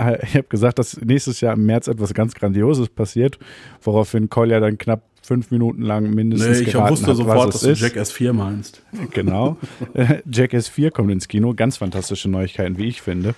[0.22, 3.38] ich habe gesagt, dass nächstes Jahr im März etwas ganz Grandioses passiert,
[3.82, 7.60] woraufhin Kolja dann knapp fünf Minuten lang mindestens Nee, ich wusste hat, sofort, was dass
[7.62, 7.80] du ist.
[7.82, 8.82] Jackass 4 meinst.
[9.12, 9.56] Genau.
[9.94, 11.54] Äh, Jackass 4 kommt ins Kino.
[11.54, 13.34] Ganz fantastische Neuigkeiten, wie ich finde.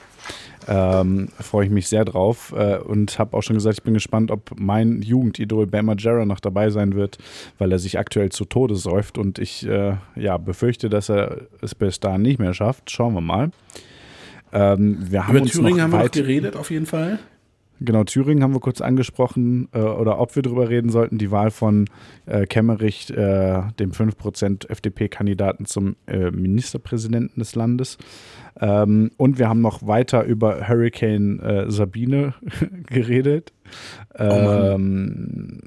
[0.68, 4.30] Ähm, Freue ich mich sehr drauf äh, und habe auch schon gesagt, ich bin gespannt,
[4.30, 7.18] ob mein Jugendidol Bam Margera noch dabei sein wird,
[7.58, 11.74] weil er sich aktuell zu Tode säuft und ich äh, ja, befürchte, dass er es
[11.74, 12.90] bis dahin nicht mehr schafft.
[12.90, 13.50] Schauen wir mal.
[14.52, 17.18] Ähm, wir haben Über uns Thüringen noch haben wir noch weit, geredet, auf jeden Fall.
[17.82, 21.50] Genau, Thüringen haben wir kurz angesprochen äh, oder ob wir darüber reden sollten, die Wahl
[21.50, 21.86] von
[22.26, 27.96] äh, Kemmerich, äh, dem 5% FDP-Kandidaten zum äh, Ministerpräsidenten des Landes.
[28.60, 32.34] Ähm, und wir haben noch weiter über Hurricane äh, Sabine
[32.86, 33.54] geredet.
[34.14, 35.60] Ähm,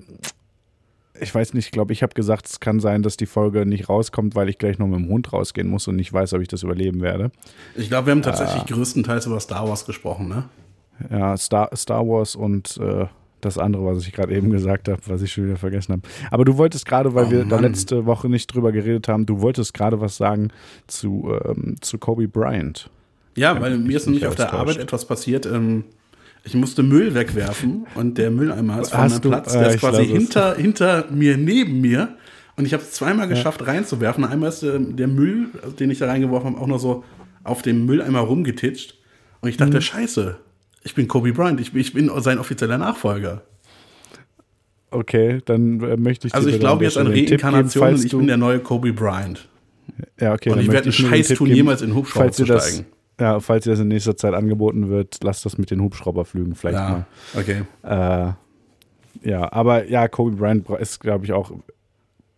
[1.19, 3.89] ich weiß nicht, ich glaube, ich habe gesagt, es kann sein, dass die Folge nicht
[3.89, 6.47] rauskommt, weil ich gleich noch mit dem Hund rausgehen muss und nicht weiß, ob ich
[6.47, 7.32] das überleben werde.
[7.76, 10.45] Ich glaube, wir haben tatsächlich größtenteils über Star Wars gesprochen, ne?
[11.10, 13.06] Ja, Star, Star Wars und äh,
[13.41, 16.01] das andere, was ich gerade eben gesagt habe, was ich schon wieder vergessen habe.
[16.32, 17.65] Aber du wolltest gerade, weil Oh wir da Mann.
[17.65, 20.49] letzte Woche nicht drüber geredet haben, du wolltest gerade was sagen
[20.88, 22.89] zu, ähm, zu Kobe Bryant.
[23.36, 24.53] Ja, weil mir ist nämlich auf der.
[24.53, 25.45] Arbeit etwas passiert.
[25.45, 25.84] Ähm,
[26.45, 29.56] ich musste Müll wegwerfen und der Mülleimer ist Hast du- Platz.
[29.56, 30.08] äh, Der ist ich quasi es.
[30.10, 32.15] hinter, hinter mir, neben mir.
[32.56, 34.23] Und ich habe es zweimal geschafft reinzuwerfen.
[34.25, 35.47] Einmal ist äh, der Müll,
[35.79, 37.03] den ich da reingeworfen habe, auch noch so
[37.43, 38.95] auf dem Mülleimer rumgetitscht.
[39.41, 39.63] Und ich Mhm.
[39.65, 40.38] dachte, scheiße,
[40.83, 43.41] ich bin Kobe Bryant, ich, bin- ich bin sein offizieller Nachfolger.
[44.91, 48.17] Okay, dann äh, möchte ich Also ich glaube jetzt an geben, Reinkarnation und ich du-
[48.19, 49.47] bin der neue Kobe Bryant.
[50.19, 52.45] Ja, okay, Und ich werde einen Scheiß tun, geben, jemals in den Hubschrauber falls zu
[52.45, 52.85] das, steigen.
[53.19, 56.77] Ja, falls dir das in nächster Zeit angeboten wird, lass das mit den Hubschrauberflügen vielleicht
[56.77, 57.05] mal.
[57.33, 57.63] Ja, okay.
[57.83, 61.51] Äh, ja, aber ja, Kobe Bryant ist, glaube ich, auch,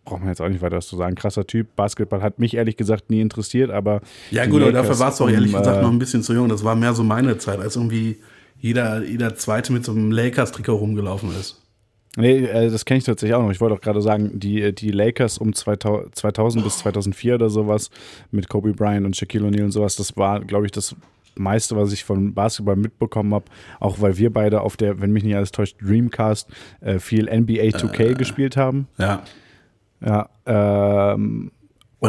[0.04, 1.14] braucht man jetzt auch nicht weiter was zu sagen.
[1.14, 1.74] Krasser Typ.
[1.76, 4.00] Basketball hat mich ehrlich gesagt nie interessiert, aber.
[4.30, 6.32] Ja, gut, aber dafür war es doch um, ehrlich gesagt äh, noch ein bisschen zu
[6.34, 6.48] jung.
[6.48, 8.18] Das war mehr so meine Zeit, als irgendwie
[8.58, 11.62] jeder, jeder Zweite mit so einem Lakers-Trikot rumgelaufen ist.
[12.16, 13.50] Nee, äh, das kenne ich tatsächlich auch noch.
[13.50, 17.90] Ich wollte auch gerade sagen, die, die Lakers um 2000, 2000 bis 2004 oder sowas
[18.30, 20.96] mit Kobe Bryant und Shaquille O'Neal und sowas, das war, glaube ich, das
[21.38, 23.44] meiste, was ich von Basketball mitbekommen habe.
[23.80, 26.48] Auch weil wir beide auf der, wenn mich nicht alles täuscht, Dreamcast
[26.80, 28.88] äh, viel NBA 2K gespielt haben.
[28.98, 29.22] Ja.
[30.04, 31.50] Ja, ähm,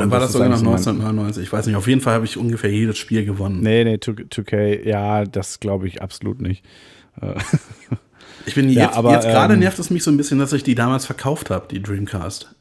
[0.03, 1.43] Oder war das ist sogar noch eigentlich so mein- 1999?
[1.43, 1.75] Ich weiß nicht.
[1.75, 3.59] Auf jeden Fall habe ich ungefähr jedes Spiel gewonnen.
[3.61, 6.63] Nee, nee, 2, 2K, ja, das glaube ich absolut nicht.
[8.45, 10.53] Ich bin Ja, jetzt, aber, jetzt gerade ähm, nervt es mich so ein bisschen, dass
[10.53, 12.53] ich die damals verkauft habe, die Dreamcast.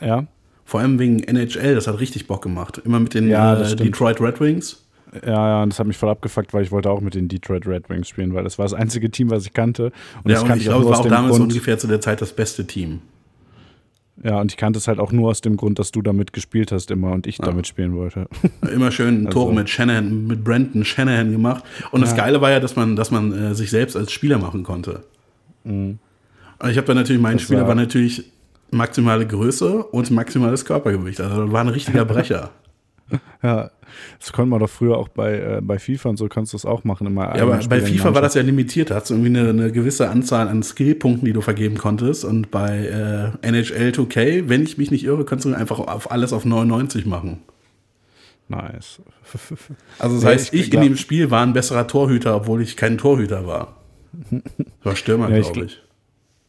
[0.00, 0.26] Ja,
[0.64, 2.80] Vor allem wegen NHL, das hat richtig Bock gemacht.
[2.84, 3.76] Immer mit den Ja, das äh.
[3.76, 4.84] Detroit Red Wings.
[5.26, 7.66] ja, ja, und das hat mich voll abgefuckt, weil ich wollte auch mit den Detroit
[7.66, 9.86] Red Wings spielen, weil das war das einzige Team, was ich kannte.
[10.24, 12.00] Und Ja, das und kannte ich glaube, es war auch damals Grund, ungefähr zu der
[12.00, 13.00] Zeit das beste Team.
[14.22, 16.72] Ja, und ich kannte es halt auch nur aus dem Grund, dass du damit gespielt
[16.72, 18.26] hast immer und ich damit spielen wollte.
[18.74, 21.64] Immer schön Also- Tore mit Shanahan, mit Brandon Shanahan gemacht.
[21.90, 24.62] Und das Geile war ja, dass man, dass man äh, sich selbst als Spieler machen
[24.62, 25.04] konnte.
[25.64, 25.98] Und
[26.68, 27.36] ich habe dann natürlich, mein Mhm.
[27.38, 28.24] Das Spieler war- war natürlich
[28.70, 31.20] maximale Größe und maximales Körpergewicht.
[31.20, 32.50] Also war ein richtiger Brecher.
[33.42, 33.70] ja,
[34.18, 36.64] das konnte man doch früher auch bei, äh, bei FIFA und so kannst du es
[36.64, 37.06] auch machen.
[37.06, 38.90] Immer Ja, aber bei FIFA war das ja limitiert.
[38.90, 42.24] Da hast du irgendwie eine, eine gewisse Anzahl an Skillpunkten, die du vergeben konntest.
[42.24, 46.32] Und bei äh, NHL 2K, wenn ich mich nicht irre, kannst du einfach auf alles
[46.32, 47.38] auf 99 machen.
[48.48, 49.00] Nice.
[49.98, 52.76] Also das Ja, heißt, ich- ich, in dem Spiel war ein besserer Torhüter, obwohl ich
[52.76, 53.76] kein Torhüter war.
[54.30, 54.42] Ich
[54.84, 55.80] war Stürmer, Ja, ich glaube ich.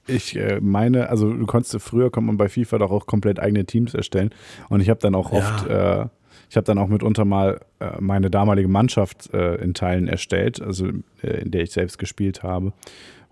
[0.07, 3.65] Ich äh, meine, also du konntest früher konnte man bei FIFA doch auch komplett eigene
[3.65, 4.31] Teams erstellen
[4.69, 5.37] und ich habe dann auch Ja.
[5.37, 6.05] oft, äh,
[6.51, 10.89] ich habe dann auch mitunter mal äh, meine damalige Mannschaft äh, in Teilen erstellt, also
[11.23, 12.73] äh, in der ich selbst gespielt habe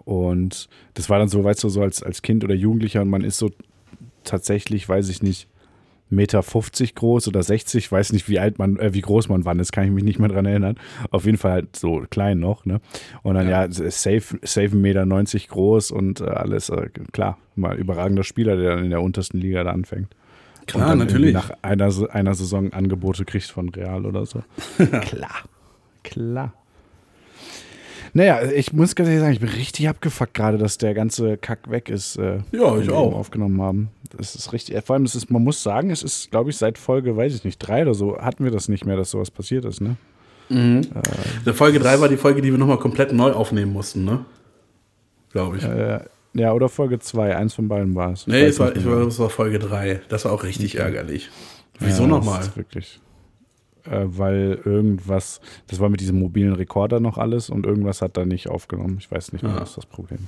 [0.05, 3.25] und das war dann so, weißt du, so als, als Kind oder Jugendlicher und man
[3.25, 3.51] ist so
[4.23, 5.49] tatsächlich, weiß ich nicht,
[6.10, 9.60] Meter 50 groß oder 60, weiß nicht, wie alt man, äh, wie groß man wann
[9.60, 10.77] ist, kann ich mich nicht mehr dran erinnern.
[11.12, 12.79] Auf jeden Fall halt so klein noch, ne?
[13.21, 17.77] Und dann ja, safe, safe 1,90 Meter 90 groß und äh, alles, äh, klar, mal
[17.77, 20.15] überragender Spieler, der dann in der untersten Liga da anfängt.
[20.71, 21.34] Klar, und dann natürlich.
[21.34, 24.41] Nach einer, einer Saison Angebote kriegt von Real oder so.
[25.01, 25.43] klar,
[26.03, 26.53] klar.
[28.13, 31.69] Naja, ich muss ganz ehrlich sagen, ich bin richtig abgefuckt gerade, dass der ganze Kack
[31.69, 32.15] weg ist.
[32.17, 33.13] Äh, Ja, den ich wir auch.
[33.13, 33.89] aufgenommen haben.
[34.17, 34.84] Das ist richtig.
[34.84, 37.43] Vor allem, das ist, man muss sagen, es ist, glaube ich, seit Folge, weiß ich
[37.43, 39.95] nicht, drei oder so, hatten wir das nicht mehr, dass sowas passiert ist, ne?
[40.51, 44.25] Der Folge 3 war die Folge, die wir nochmal komplett neu aufnehmen mussten, ne?
[45.32, 45.63] Glaube ich.
[45.63, 45.99] Äh,
[46.34, 48.28] ja, oder Folge zwei, eins von beiden war es.
[48.28, 50.02] nee, es war, ich war, es war Folge 3.
[50.10, 51.30] Das war auch richtig ärgerlich.
[51.80, 52.44] Wieso Ja, nochmal?
[52.56, 53.00] Wirklich.
[53.86, 58.26] Äh, weil irgendwas, das war mit diesem mobilen Rekorder noch alles und irgendwas hat da
[58.26, 58.98] nicht aufgenommen.
[59.00, 59.62] Ich weiß nicht mehr, Ah.
[59.62, 60.28] was das Problem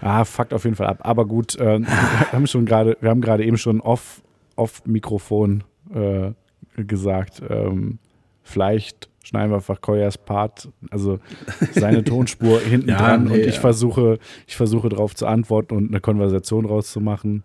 [0.00, 0.98] Ah, fuckt auf jeden Fall ab.
[1.02, 4.20] Aber gut, äh, wir haben schon gerade, wir haben gerade eben schon off,
[4.56, 5.62] off Mikrofon
[5.94, 6.32] äh,
[6.82, 7.98] gesagt, ähm,
[8.42, 11.18] vielleicht schneiden wir einfach Koyas Part, also
[11.72, 13.60] seine Tonspur hinten Ja, dran nee, und ich ja.
[13.60, 17.44] versuche, ich versuche darauf zu antworten und eine Konversation rauszumachen.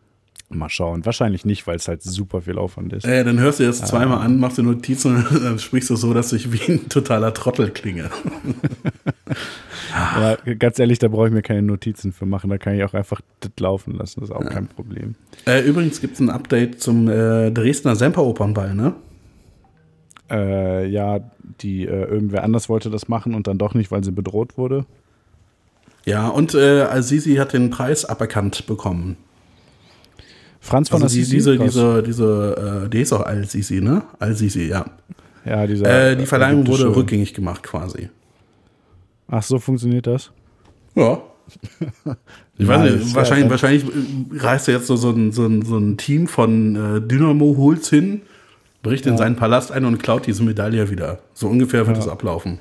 [0.50, 1.06] Mal schauen.
[1.06, 3.06] Wahrscheinlich nicht, weil es halt super viel Aufwand ist.
[3.06, 6.14] Äh, dann hörst du das zweimal an, machst dir Notizen und dann sprichst du so,
[6.14, 8.10] dass ich wie ein totaler Trottel klinge.
[9.94, 12.50] Aber ganz ehrlich, da brauche ich mir keine Notizen für machen.
[12.50, 14.22] Da kann ich auch einfach das laufen lassen.
[14.22, 15.16] Das ist auch kein Problem.
[15.46, 18.94] Äh, übrigens gibt es ein Update zum äh, Dresdner Semperopernball, ne?
[20.30, 21.20] Äh, ja,
[21.62, 24.86] die äh, irgendwer anders wollte das machen und dann doch nicht, weil sie bedroht wurde.
[26.06, 29.18] Ja, und äh, Azizi hat den Preis aberkannt bekommen.
[30.60, 34.04] Franz von Also Assisi, diese, diese, diese, äh, die ist auch Al-Sisi, ne?
[34.20, 34.86] Al-Sisi, ja.
[35.46, 38.10] ja, dieser, Äh, die Verleihung wurde rückgängig gemacht quasi.
[39.30, 40.32] Ach, so funktioniert das?
[40.96, 41.22] Ja.
[42.60, 45.96] Ich weiß nicht, wahrscheinlich, wahrscheinlich äh, reist jetzt so, so, ein, so, ein, so ein
[45.96, 48.22] Team von äh, Dynamo Holz hin,
[48.82, 51.20] bricht in seinen Palast ein und klaut diese Medaille wieder.
[51.34, 52.60] So ungefähr wird es ablaufen.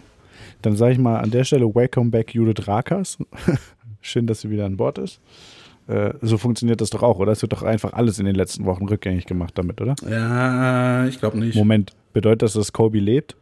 [0.63, 3.19] Dann sage ich mal an der Stelle Welcome back Judith Rakers.
[4.01, 5.21] Schön, dass sie wieder an Bord ist.
[5.89, 7.33] Äh, so funktioniert das doch auch, oder?
[7.33, 9.95] Es wird doch einfach alles in den letzten Wochen rückgängig gemacht damit, oder?
[10.09, 11.55] Ja, ich glaube nicht.
[11.55, 13.37] Moment, bedeutet das, dass Kobe lebt?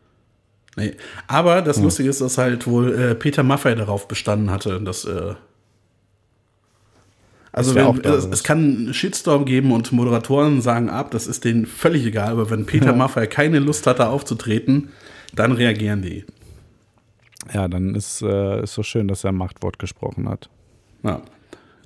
[0.77, 0.95] Nee.
[1.27, 5.05] Aber das Lustige ist, dass halt wohl äh, Peter Maffay darauf bestanden hatte, dass.
[5.05, 5.35] Äh,
[7.55, 11.45] also wenn, da, es, es kann einen Shitstorm geben und Moderatoren sagen ab, das ist
[11.45, 14.89] denen völlig egal, aber wenn Peter Maffay keine Lust hatte aufzutreten,
[15.35, 16.25] dann reagieren die.
[17.53, 20.49] Ja, dann ist es so schön, dass er ein Machtwort gesprochen hat.
[21.03, 21.21] Ja.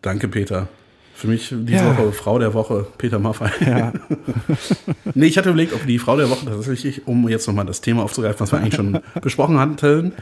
[0.03, 0.69] Danke, Peter.
[1.15, 1.99] Für mich diese Ja.
[1.99, 3.51] Woche Frau der Woche, Peter Maffay.
[3.67, 3.93] Ja,
[5.15, 8.05] nee, ich hatte überlegt, ob die Frau der Woche tatsächlich, um jetzt nochmal das Thema
[8.05, 10.13] aufzugreifen, was wir eigentlich schon besprochen hatten.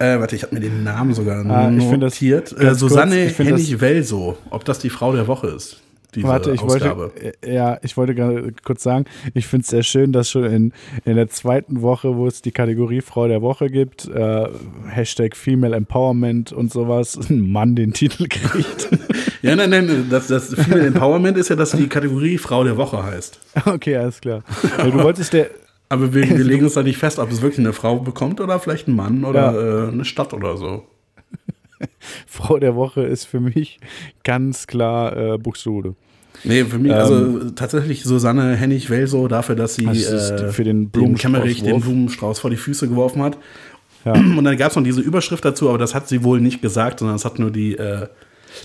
[0.00, 2.58] Äh, warte, ich habe mir den Namen sogar Ah, ich find das notiert.
[2.58, 5.82] Äh, Susanne Hennig-Welso, ob das die Frau der Woche ist.
[6.14, 7.12] Diese Warte, ich Ausgabe.
[7.12, 10.44] wollte, äh, ja, ich wollte gerade kurz sagen, ich finde es sehr schön, dass schon
[10.44, 10.72] in,
[11.04, 14.48] in der zweiten Woche, wo es die Kategorie Frau der Woche gibt, äh,
[14.88, 18.88] Hashtag Female Empowerment und sowas, ein Mann den Titel kriegt.
[19.42, 23.02] Ja, nein, nein, das, das Female Empowerment ist ja, dass die Kategorie Frau der Woche
[23.02, 23.40] heißt.
[23.64, 24.42] okay, alles klar.
[24.84, 25.48] Du wolltest der,
[25.90, 28.58] Aber wir, wir legen uns da nicht fest, ob es wirklich eine Frau bekommt oder
[28.58, 29.88] vielleicht ein Mann oder Ja.
[29.88, 30.84] äh, eine Stadt oder so.
[32.26, 33.78] Frau der Woche ist für mich
[34.24, 35.94] ganz klar äh, Buxtehude.
[36.44, 39.90] Nee, für mich, also tatsächlich Susanne Hennig-Welso dafür, dass sie Ähm.
[39.92, 41.80] Äh, für den Kemmerich den.
[41.80, 43.36] Blumenstrauß vor die Füße geworfen hat.
[44.04, 44.12] Ja.
[44.14, 47.00] Und dann gab es noch diese Überschrift dazu, aber das hat sie wohl nicht gesagt,
[47.00, 48.06] sondern das hat nur die, äh,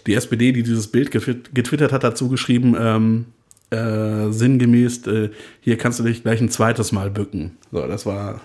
[0.07, 3.25] die SPD, die dieses Bild getwi- getwittert hat, dazu geschrieben, ähm,
[3.75, 5.29] äh, sinngemäß, äh,
[5.61, 7.57] hier kannst du dich gleich ein zweites Mal bücken.
[7.71, 8.41] So, das war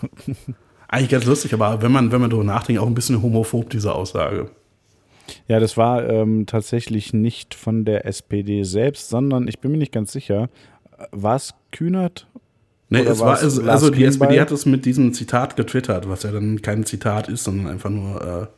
[0.88, 3.94] eigentlich ganz lustig, aber wenn man, wenn man darüber nachdenkt, auch ein bisschen homophob, diese
[3.94, 4.50] Aussage.
[5.48, 9.92] Ja, das war ähm, tatsächlich nicht von der SPD selbst, sondern ich bin mir nicht
[9.92, 10.48] ganz sicher,
[11.12, 12.26] war es Kühnert?
[12.88, 14.28] Nee, es war, war's also, also die Klingbeil?
[14.28, 17.90] SPD hat es mit diesem Zitat getwittert, was ja dann kein Zitat ist, sondern einfach
[17.90, 18.50] nur.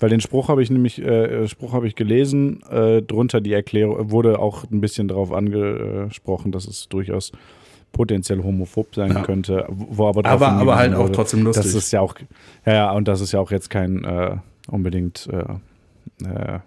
[0.00, 3.52] Äh, Weil den Spruch habe ich nämlich, äh, Spruch habe ich gelesen, äh, drunter die
[3.52, 7.32] Erklärung, wurde auch ein bisschen darauf angesprochen, dass es durchaus
[7.92, 9.22] potenziell homophob sein Ja.
[9.22, 11.64] könnte, wo aber Aber- aber halt auch wurde, trotzdem lustig.
[11.64, 12.14] Das ist ja auch,
[12.64, 14.36] ja, ja, und das ist ja auch jetzt kein äh,
[14.68, 16.60] unbedingt äh, äh,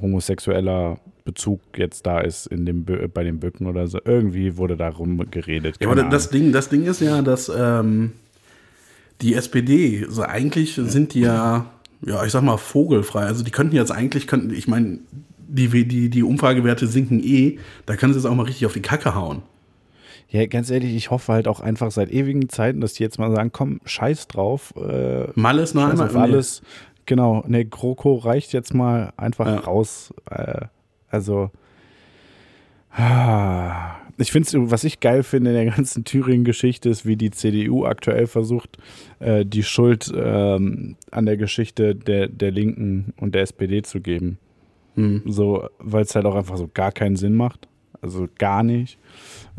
[0.00, 3.98] homosexueller Bezug jetzt da ist in dem bei den Böcken oder so.
[4.04, 5.76] Irgendwie wurde darum geredet.
[5.80, 6.30] ja, aber das.
[6.30, 8.12] Ding, das Ding ist ja, dass ähm,
[9.22, 11.66] die SPD, so eigentlich sind die ja,
[12.04, 13.22] ja, ich sag mal, vogelfrei.
[13.24, 14.98] Also die könnten jetzt eigentlich, könnten, ich meine,
[15.48, 18.82] die, die, die Umfragewerte sinken eh, da können sie jetzt auch mal richtig auf die
[18.82, 19.42] Kacke hauen.
[20.28, 23.30] Ja, ganz ehrlich, ich hoffe halt auch einfach seit ewigen Zeiten, dass die jetzt mal
[23.30, 24.74] sagen, komm, scheiß drauf.
[24.76, 26.62] Äh, Mal ist noch scheiß einmal auf alles.
[27.06, 29.58] Genau, ne, GroKo reicht jetzt mal einfach Ja.
[29.60, 30.12] raus.
[30.28, 30.62] Äh,
[31.08, 31.50] also,
[32.90, 37.84] ah, ich finde was ich geil finde in der ganzen Thüringen-Geschichte ist, wie die CDU
[37.84, 38.78] aktuell versucht,
[39.18, 44.38] äh, die Schuld ähm, an der Geschichte der, der Linken und der SPD zu geben.
[44.94, 45.22] Hm.
[45.26, 47.68] So, weil es halt auch einfach so gar keinen Sinn macht.
[48.00, 48.98] Also gar nicht.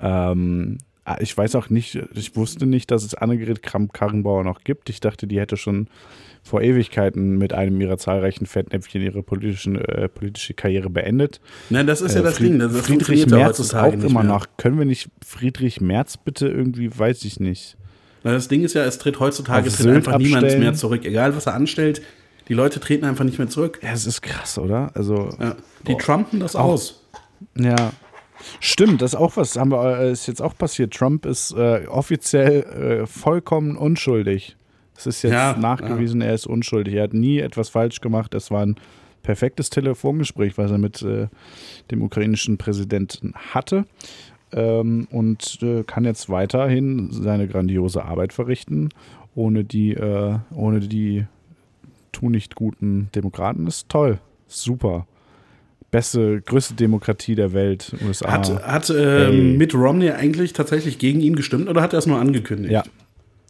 [0.01, 0.77] Ähm,
[1.19, 4.89] ich weiß auch nicht, ich wusste nicht, dass es Annegret Kramp-Karrenbauer noch gibt.
[4.89, 5.87] Ich dachte, die hätte schon
[6.43, 11.41] vor Ewigkeiten mit einem ihrer zahlreichen Fettnäpfchen ihre politischen, äh, politische Karriere beendet.
[11.69, 12.57] Nein, das ist ja Äh, das Ding.
[12.59, 14.45] Das, Friedrich Merz ist auch immer noch.
[14.57, 17.75] Können wir nicht Friedrich Merz bitte irgendwie, weiß ich nicht.
[18.23, 20.63] Na, Das Ding ist ja, es tritt heutzutage tritt einfach niemand abstellen.
[20.63, 21.05] mehr zurück.
[21.05, 22.01] Egal, was er anstellt,
[22.47, 23.79] die Leute treten einfach nicht mehr zurück.
[23.83, 24.91] Ja, es ist krass, oder?
[24.93, 25.55] Also, Ja.
[25.85, 25.99] Die Boah.
[25.99, 27.03] trumpen das Auch- aus.
[27.59, 27.91] Ja.
[28.59, 30.93] Stimmt, das ist auch was, haben wir, äh, ist jetzt auch passiert.
[30.93, 32.63] Trump ist äh, offiziell
[33.03, 34.55] äh, vollkommen unschuldig.
[34.95, 36.95] Es ist jetzt Ja, nachgewiesen, er ist unschuldig.
[36.95, 38.33] Er hat nie etwas falsch gemacht.
[38.33, 38.75] Es war ein
[39.23, 41.27] perfektes Telefongespräch, was er mit äh,
[41.91, 43.85] dem ukrainischen Präsidenten hatte.
[44.53, 48.89] ähm, und äh, kann jetzt weiterhin seine grandiose Arbeit verrichten,
[49.35, 51.25] ohne die, äh, ohne die
[52.13, 53.65] tu nicht guten Demokraten.
[53.65, 55.05] Das ist toll, super.
[55.97, 58.31] Beste, größte Demokratie der Welt, USA.
[58.31, 62.19] Hat, hat äh, Mitt Romney eigentlich tatsächlich gegen ihn gestimmt oder hat er es nur
[62.19, 62.71] angekündigt?
[62.71, 62.83] Ja,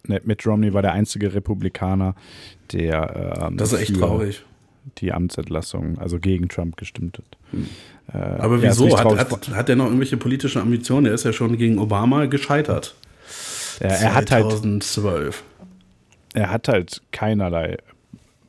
[0.05, 2.15] nee, Mitt Romney war der einzige Republikaner,
[2.71, 4.45] der ähm, das ist echt traurig.
[4.99, 7.37] die Amtsentlassung, also gegen Trump gestimmt hat.
[7.51, 7.67] Hm.
[8.13, 8.97] Äh, Aber wieso?
[8.97, 11.07] Hat, hat, hat er noch irgendwelche politischen Ambitionen?
[11.07, 12.95] Er ist ja schon gegen Obama gescheitert.
[13.81, 15.35] Ja, er 2012.
[15.35, 15.43] hat halt.
[16.33, 17.77] Er hat halt keinerlei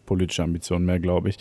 [0.07, 1.39] politische Ambitionen mehr, glaube ich.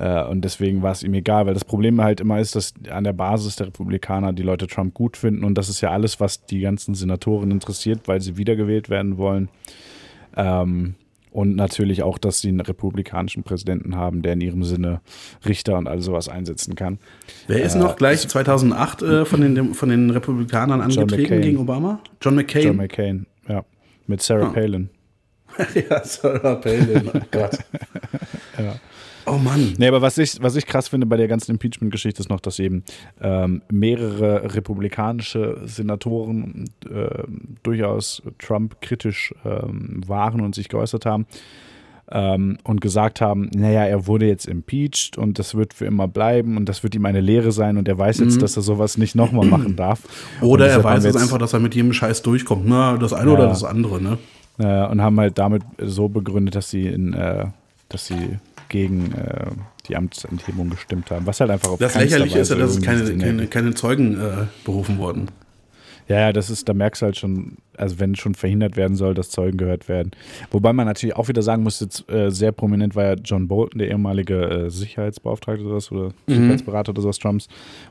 [0.00, 3.04] Äh, und deswegen war es ihm egal, weil das Problem halt immer ist, dass an
[3.04, 6.46] der Basis der Republikaner die Leute Trump gut finden und das ist ja alles, was
[6.46, 9.50] die ganzen Senatoren interessiert, weil sie wiedergewählt werden wollen.
[10.36, 10.94] Ähm,
[11.32, 15.00] und natürlich auch, dass sie einen republikanischen Präsidenten haben, der in ihrem Sinne
[15.46, 16.98] Richter und all sowas einsetzen kann.
[17.46, 22.00] Wer ist äh, noch gleich 2008 äh, von, den, von den Republikanern angetreten gegen Obama?
[22.22, 22.62] John McCain.
[22.62, 23.64] John McCain, ja.
[24.06, 24.52] Mit Sarah oh.
[24.52, 24.88] Palin.
[25.74, 27.58] ja, Sarah Palin, oh Gott.
[28.58, 28.74] ja.
[29.30, 29.74] Oh Mann.
[29.78, 32.58] Nee, aber was ich, was ich krass finde bei der ganzen Impeachment-Geschichte ist noch, dass
[32.58, 32.84] eben
[33.20, 37.24] ähm, mehrere republikanische Senatoren äh,
[37.62, 41.26] durchaus Trump kritisch ähm, waren und sich geäußert haben
[42.10, 46.56] ähm, und gesagt haben, naja, er wurde jetzt impeached und das wird für immer bleiben
[46.56, 48.40] und das wird ihm eine Lehre sein und er weiß jetzt, mhm.
[48.40, 50.00] dass er sowas nicht nochmal machen darf.
[50.40, 52.64] Oder er weiß jetzt einfach, dass er mit jedem Scheiß durchkommt.
[52.66, 53.36] Na, das eine ja.
[53.36, 54.18] oder das andere, ne?
[54.58, 57.46] Äh, und haben halt damit so begründet, dass sie in, äh,
[57.88, 58.38] dass sie
[58.70, 59.50] gegen äh,
[59.88, 61.26] die Amtsenthebung gestimmt haben.
[61.26, 64.46] Was halt einfach auf Das Lächerliche ist ja, dass es keine, keine, keine Zeugen äh,
[64.64, 65.28] berufen wurden.
[66.10, 69.14] Ja, ja, das ist, da merkst du halt schon, also wenn schon verhindert werden soll,
[69.14, 70.10] dass Zeugen gehört werden.
[70.50, 73.78] Wobei man natürlich auch wieder sagen muss, jetzt äh, sehr prominent war ja John Bolton,
[73.78, 76.34] der ehemalige äh, Sicherheitsbeauftragte oder, was, oder mhm.
[76.34, 77.46] Sicherheitsberater oder sowas Trumps,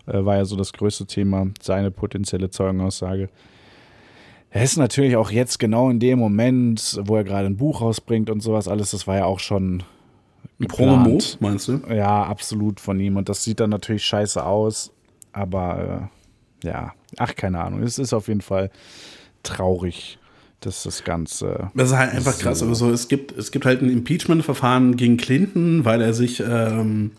[0.06, 3.30] äh, war ja so das größte Thema, seine potenzielle Zeugenaussage.
[4.50, 8.30] Er ist natürlich auch jetzt genau in dem Moment, wo er gerade ein Buch rausbringt
[8.30, 9.84] und sowas alles, das war ja auch schon
[10.60, 11.82] ein Promo, meinst du?
[11.90, 13.16] Ja, absolut von ihm.
[13.18, 14.92] Und das sieht dann natürlich scheiße aus.
[15.32, 16.10] Aber
[16.64, 17.84] äh, ja, ach, keine Ahnung.
[17.84, 18.70] Es ist auf jeden Fall
[19.44, 20.20] traurig,
[20.60, 21.72] dass das Ganze.
[21.76, 22.62] Das ist halt einfach so krass.
[22.62, 27.12] Also, es, gibt, es gibt halt ein Impeachment-Verfahren gegen Clinton, weil er sich ähm,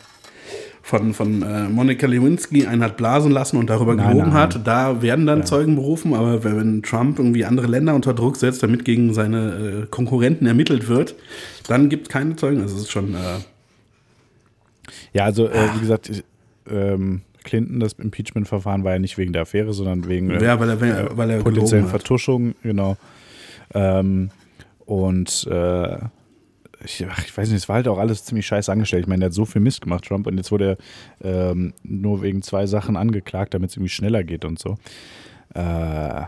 [0.82, 4.42] von, von äh, Monika Lewinsky einen hat blasen lassen und darüber nein, gelogen nein.
[4.42, 4.66] hat.
[4.66, 5.44] Da werden dann ja.
[5.44, 9.86] Zeugen berufen, aber wenn Trump irgendwie andere Länder unter Druck setzt, damit gegen seine äh,
[9.86, 11.14] Konkurrenten ermittelt wird,
[11.68, 12.62] dann gibt es keine Zeugen.
[12.62, 13.14] Also es ist schon.
[13.14, 13.18] Äh
[15.12, 16.24] ja, also äh, wie gesagt,
[16.68, 21.16] ähm, Clinton, das Impeachment-Verfahren war ja nicht wegen der Affäre, sondern wegen ja, weil er,
[21.16, 22.96] weil er potenziellen Vertuschung, genau.
[23.72, 24.30] Ähm,
[24.84, 25.98] und äh,
[26.84, 29.02] ich, ach, ich weiß nicht, es war halt auch alles ziemlich scheiße angestellt.
[29.02, 30.78] Ich meine, der hat so viel Mist gemacht, Trump, und jetzt wurde
[31.20, 34.76] er ähm, nur wegen zwei Sachen angeklagt, damit es irgendwie schneller geht und so.
[35.54, 36.22] Äh,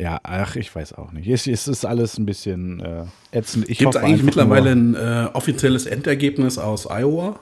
[0.00, 1.28] ja, ach, ich weiß auch nicht.
[1.28, 3.66] Es, es ist alles ein bisschen äh, ätzend.
[3.66, 7.38] Gibt es eigentlich mittlerweile ein äh, offizielles Endergebnis aus Iowa?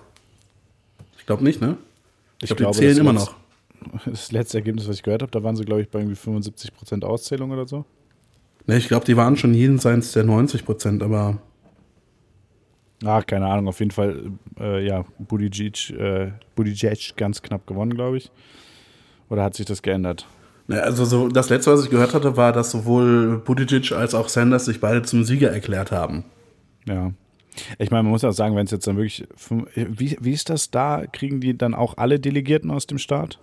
[1.18, 1.77] Ich glaube nicht, ne?
[2.42, 3.35] Ich, ich glaube, die zählen immer noch.
[4.07, 7.05] Das letzte Ergebnis, was ich gehört habe, da waren sie, glaube ich, bei irgendwie 75%
[7.05, 7.85] Auszählung oder so.
[8.66, 11.38] Ne, ich glaube, die waren schon jenseits der 90%, aber
[13.05, 18.17] Ach, keine Ahnung, auf jeden Fall, äh, ja, Buttigieg, äh, Buttigieg ganz knapp gewonnen, glaube
[18.17, 18.31] ich.
[19.29, 20.27] Oder hat sich das geändert?
[20.69, 24.29] Ja, also so, das letzte, was ich gehört hatte, war, dass sowohl Buttigieg als auch
[24.29, 26.25] Sanders sich beide zum Sieger erklärt haben.
[26.87, 27.13] Ja.
[27.79, 29.27] Ich meine, man muss auch sagen, wenn es jetzt dann wirklich.
[29.75, 31.05] Wie, wie ist das da?
[31.11, 33.39] Kriegen die dann auch alle Delegierten aus dem Staat?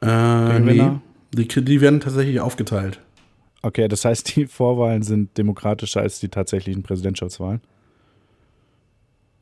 [0.00, 0.90] Äh, nee.
[1.34, 3.00] Die, die werden tatsächlich aufgeteilt.
[3.62, 7.60] Okay, das heißt, die Vorwahlen sind demokratischer als die tatsächlichen Präsidentschaftswahlen?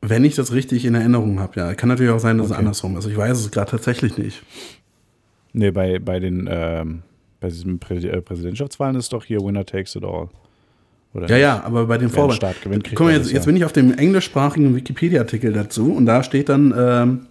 [0.05, 1.73] Wenn ich das richtig in Erinnerung habe, ja.
[1.75, 2.55] Kann natürlich auch sein, dass okay.
[2.55, 3.07] es andersrum ist.
[3.07, 4.43] Ich weiß es gerade tatsächlich nicht.
[5.53, 7.03] Nee, bei, bei den ähm,
[7.43, 10.29] bei diesen Prä äh, Präsidentschaftswahlen ist doch hier Winner takes it all.
[11.13, 11.41] Oder ja, nicht?
[11.41, 12.39] ja, aber bei den Vorwahlen.
[12.95, 16.73] Guck mal, jetzt, jetzt bin ich auf dem englischsprachigen Wikipedia-Artikel dazu und da steht dann,
[16.75, 17.27] ähm,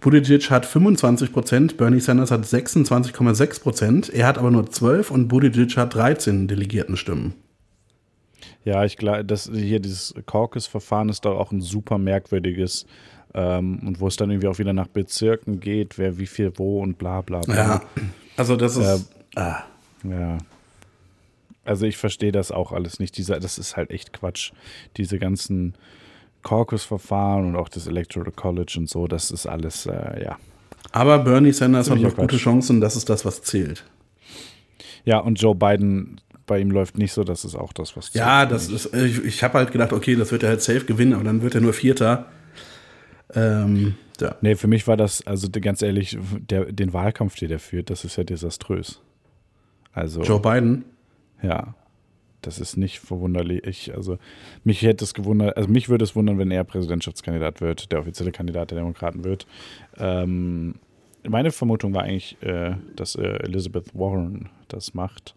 [0.00, 5.28] Buttigieg hat 25 Prozent, Bernie Sanders hat 26,6 Prozent, er hat aber nur 12 und
[5.28, 7.32] Buttigieg hat 13 Delegiertenstimmen.
[8.66, 12.84] Ja, ich glaube, dass hier dieses Caucus-Verfahren ist doch auch ein super merkwürdiges
[13.32, 16.82] ähm, und wo es dann irgendwie auch wieder nach Bezirken geht, wer wie viel wo
[16.82, 17.54] und bla bla bla.
[17.54, 17.82] Ja,
[18.36, 19.08] also das ist.
[19.36, 19.62] Äh, ah.
[20.02, 20.38] Ja.
[21.64, 23.16] Also ich verstehe das auch alles nicht.
[23.16, 24.50] Dieser, das ist halt echt Quatsch.
[24.96, 25.74] Diese ganzen
[26.42, 30.38] Caucus-Verfahren und auch das Electoral College und so, das ist alles, äh, ja.
[30.90, 33.84] Aber Bernie Sanders hat noch gute Chancen, das ist das, was zählt.
[35.04, 38.12] Ja, und Joe Biden bei ihm läuft nicht so, das ist auch das, was.
[38.14, 41.14] Ja, das ist, ich, ich habe halt gedacht, okay, das wird er halt safe gewinnen,
[41.14, 42.26] aber dann wird er nur Vierter.
[43.34, 44.36] Ähm, ja.
[44.40, 48.04] Nee, für mich war das, also ganz ehrlich, der, den Wahlkampf, den er führt, das
[48.04, 49.00] ist ja desaströs.
[49.92, 50.84] Also, Joe Biden.
[51.42, 51.74] ja,
[52.42, 53.64] das ist nicht verwunderlich.
[53.66, 54.18] Ich, also,
[54.62, 58.32] mich hätte es gewundert, also mich würde es wundern, wenn er Präsidentschaftskandidat wird, der offizielle
[58.32, 59.46] Kandidat der Demokraten wird.
[59.98, 60.76] Ähm,
[61.28, 65.34] meine Vermutung war eigentlich, äh, dass äh, Elizabeth Warren das macht.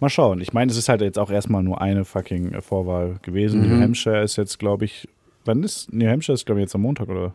[0.00, 0.40] Mal schauen.
[0.40, 3.62] Ich meine, es ist halt jetzt auch erstmal nur eine fucking äh, Vorwahl gewesen.
[3.62, 3.68] Mhm.
[3.68, 5.08] New Hampshire ist jetzt, glaube ich,
[5.44, 7.34] wann ist New Hampshire ist, glaube ich, jetzt am Montag, oder?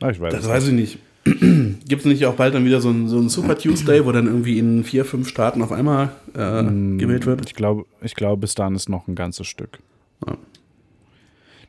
[0.00, 0.98] Ah, ich weiß Das weiß ich nicht.
[1.24, 4.26] Gibt es nicht auch bald dann wieder so ein, so ein Super Tuesday, wo dann
[4.26, 6.62] irgendwie in vier, fünf Staaten auf einmal äh,
[6.98, 7.42] gewählt wird?
[7.46, 9.80] Ich glaube, ich glaube, bis dahin ist noch ein ganzes Stück.
[10.26, 10.36] Ja.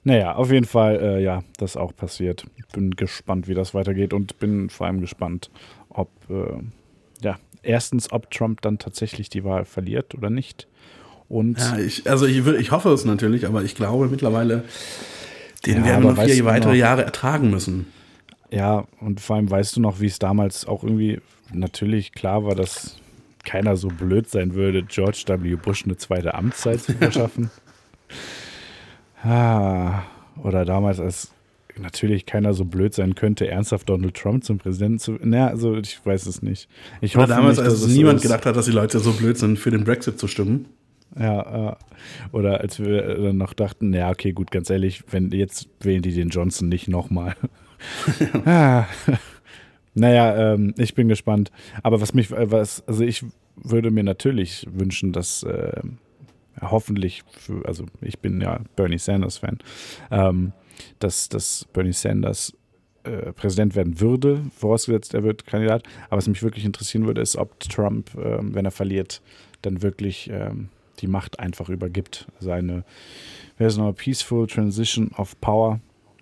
[0.03, 2.45] Naja, auf jeden Fall, äh, ja, das auch passiert.
[2.71, 5.49] Bin gespannt, wie das weitergeht und bin vor allem gespannt,
[5.89, 6.61] ob, äh,
[7.21, 10.67] ja, erstens, ob Trump dann tatsächlich die Wahl verliert oder nicht.
[11.29, 14.63] Und Ja, ich, also ich, ich hoffe es natürlich, aber ich glaube mittlerweile,
[15.65, 17.87] den Ja, werden wir noch vier weitere noch- Jahre ertragen müssen.
[18.49, 21.19] Ja, und vor allem weißt du noch, wie es damals auch irgendwie
[21.51, 22.95] natürlich klar war, dass
[23.43, 25.55] keiner so blöd sein würde, George W.
[25.55, 27.49] Bush eine zweite Amtszeit zu verschaffen.
[29.23, 30.03] ah,
[30.43, 31.31] oder damals, als
[31.79, 35.13] natürlich keiner so blöd sein könnte, ernsthaft Donald Trump zum Präsidenten zu.
[35.21, 36.69] Naja, also ich weiß es nicht.
[37.01, 39.13] Ich Oder hoffe damals, nicht, als dass es niemand gedacht hat, dass die Leute so
[39.13, 40.65] blöd sind, für den Brexit zu stimmen.
[41.19, 41.75] Ja, äh,
[42.31, 46.13] oder als wir dann noch dachten, ja, okay, gut, ganz ehrlich, wenn jetzt wählen die
[46.13, 47.35] den Johnson nicht nochmal.
[48.45, 48.85] ah.
[49.93, 51.51] Naja, ähm, ich bin gespannt.
[51.81, 53.25] Aber was mich, äh, was, also ich
[53.55, 55.81] würde mir natürlich wünschen, dass äh,
[56.61, 59.57] hoffentlich, für, also ich bin ja Bernie Sanders-Fan,
[60.11, 60.53] ähm,
[60.99, 62.53] dass, dass Bernie Sanders
[63.03, 65.83] äh, Präsident werden würde, vorausgesetzt er wird Kandidat.
[66.09, 69.21] Aber was mich wirklich interessieren würde, ist, ob Trump, ähm, wenn er verliert,
[69.61, 70.69] dann wirklich ähm,
[70.99, 72.27] die Macht einfach übergibt.
[72.37, 72.83] Also eine,
[73.57, 75.79] wer ist noch, Peaceful Transition of Power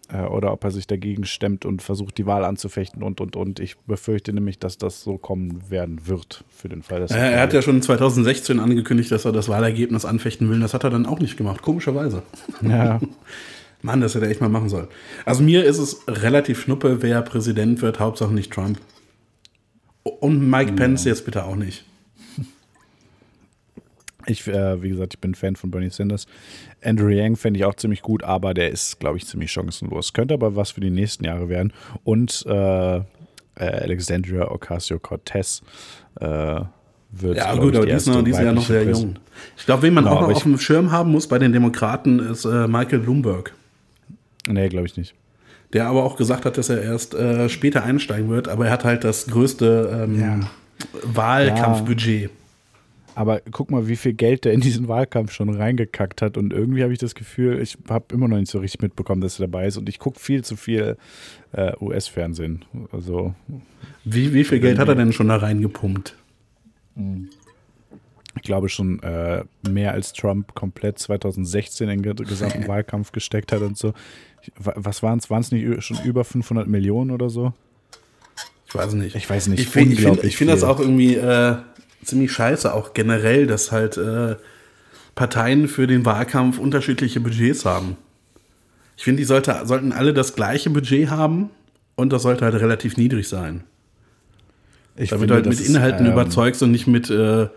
[0.09, 3.59] äh, oder ob er sich dagegen stemmt und versucht, die Wahl anzufechten und, und, und.
[3.59, 7.41] Ich befürchte nämlich, dass das so kommen werden wird für den Fall, dass Äh, er
[7.41, 10.59] hat ja schon 2016 angekündigt, dass er das Wahlergebnis anfechten will.
[10.59, 12.21] Das hat er dann auch nicht gemacht, komischerweise.
[12.61, 12.99] ja,
[13.81, 14.87] Mann, das hätte er echt mal machen sollen.
[15.25, 18.79] Also mir ist es relativ schnuppe, wer Präsident wird, Hauptsache nicht Trump.
[20.03, 21.85] Und Mike Pence jetzt bitte auch nicht.
[24.27, 26.25] Ich, äh, wie gesagt, ich bin Fan von Bernie Sanders.
[26.83, 30.13] Andrew Yang fände ich auch ziemlich gut, aber der ist, glaube ich, ziemlich chancenlos.
[30.13, 31.73] Könnte aber was für die nächsten Jahre werden.
[32.03, 33.03] Und äh, äh,
[33.55, 35.61] Alexandria Ocasio-Cortez
[36.19, 36.25] äh,
[37.11, 37.37] wird.
[37.37, 39.15] Ja, gut, ich, aber die ist, noch, die ist ja noch sehr jung.
[39.57, 42.19] Ich glaube, wen man Genau, auch noch auf dem Schirm haben muss bei den Demokraten
[42.19, 43.53] ist äh, Michael Bloomberg.
[44.47, 45.15] Nee, glaube ich nicht.
[45.73, 48.85] Der aber auch gesagt hat, dass er erst äh, später einsteigen wird, aber er hat
[48.85, 50.39] halt das größte ähm, Ja.
[51.03, 52.29] Wahlkampfbudget.
[53.15, 56.37] Aber guck mal, wie viel Geld der in diesen Wahlkampf schon reingekackt hat.
[56.37, 59.39] Und irgendwie habe ich das Gefühl, ich habe immer noch nicht so richtig mitbekommen, dass
[59.39, 59.77] er dabei ist.
[59.77, 60.97] Und ich gucke viel zu viel
[61.53, 62.65] äh, US-Fernsehen.
[62.91, 63.33] Also,
[64.03, 66.15] Wie, wie viel Geld hat er denn schon da reingepumpt?
[66.97, 67.44] ich
[68.45, 73.77] glaube schon äh, mehr als Trump komplett 2016 in den gesamten Wahlkampf gesteckt hat und
[73.77, 73.93] so.
[74.55, 75.29] Was waren es?
[75.29, 77.53] Waren es nicht schon über 500 Millionen oder so?
[78.67, 79.15] Ich weiß nicht.
[79.15, 81.57] Ich weiß nicht, Ich finde find, ich find das auch irgendwie äh,
[82.03, 84.35] ziemlich scheiße, auch generell, dass halt äh,
[85.15, 87.97] Parteien für den Wahlkampf unterschiedliche Budgets haben.
[88.97, 91.49] Ich finde, die sollte, sollten alle das gleiche Budget haben
[91.95, 93.63] und das sollte halt relativ niedrig sein.
[94.97, 97.47] Ich Damit finde, du halt mit ist, Inhalten ähm, überzeugst und nicht mit äh,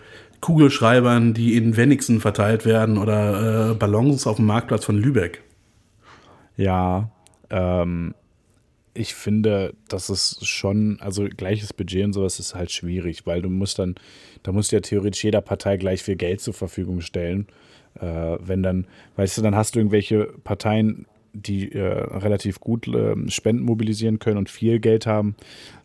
[0.41, 5.43] Kugelschreibern, die in Wenigsen verteilt werden oder äh, Ballons auf dem Marktplatz von Lübeck.
[6.57, 7.11] Ja,
[7.51, 8.15] ähm,
[8.95, 13.49] ich finde, das ist schon, also gleiches Budget und sowas ist halt schwierig, weil du
[13.49, 13.95] musst dann,
[14.43, 17.47] da muss ja theoretisch jeder Partei gleich viel Geld zur Verfügung stellen.
[18.01, 18.87] Äh, wenn dann,
[19.17, 24.39] weißt du, dann hast du irgendwelche Parteien, die äh, relativ gut äh, Spenden mobilisieren können
[24.39, 25.37] und viel Geld haben.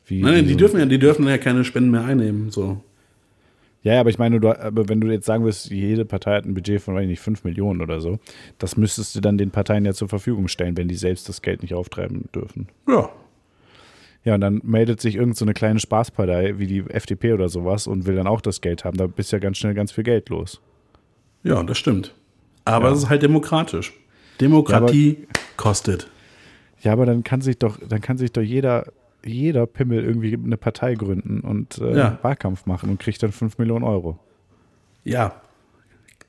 [0.06, 2.50] Wie, Nein, die so- dürfen ja, die dürfen ja keine Spenden mehr einnehmen.
[2.50, 2.82] So.
[3.84, 6.46] Ja, ja, aber ich meine, du, aber wenn du jetzt sagen würdest, jede Partei hat
[6.46, 8.18] ein Budget von, weiß ich nicht, 5 Millionen oder so,
[8.58, 11.62] das müsstest du dann den Parteien ja zur Verfügung stellen, wenn die selbst das Geld
[11.62, 12.68] nicht auftreiben dürfen.
[12.88, 13.10] Ja.
[14.24, 17.88] Ja, und dann meldet sich irgend so eine kleine Spaßpartei wie die FDP oder sowas
[17.88, 18.96] und will dann auch das Geld haben.
[18.98, 20.62] Da bist ja ganz schnell ganz viel Geld los.
[21.44, 22.14] Ja, das stimmt.
[22.64, 22.94] Aber Ja.
[22.94, 23.94] es ist halt demokratisch.
[24.40, 25.28] Demokratie
[25.58, 26.10] kostet.
[26.82, 28.88] Ja, aber dann kann sich doch, dann kann sich doch jeder,
[29.26, 32.20] jeder Pimmel irgendwie eine Partei gründen und äh, Ja.
[32.22, 34.20] Wahlkampf machen und kriegt dann 5 Millionen Euro.
[35.04, 35.42] Ja.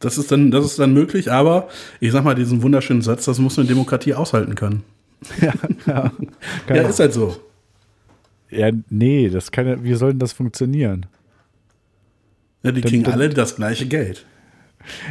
[0.01, 1.69] Das ist, dann, das ist dann möglich, aber
[2.01, 4.83] ich sag mal diesen wunderschönen Satz, das muss eine Demokratie aushalten können.
[5.41, 5.73] Kann
[6.69, 7.37] Ja, auch- ist halt so.
[8.51, 11.07] ja, nee, das kann ja, wie soll denn das funktionieren?
[12.63, 14.27] Ja, die Dann- kriegen dann- alle das gleiche Geld.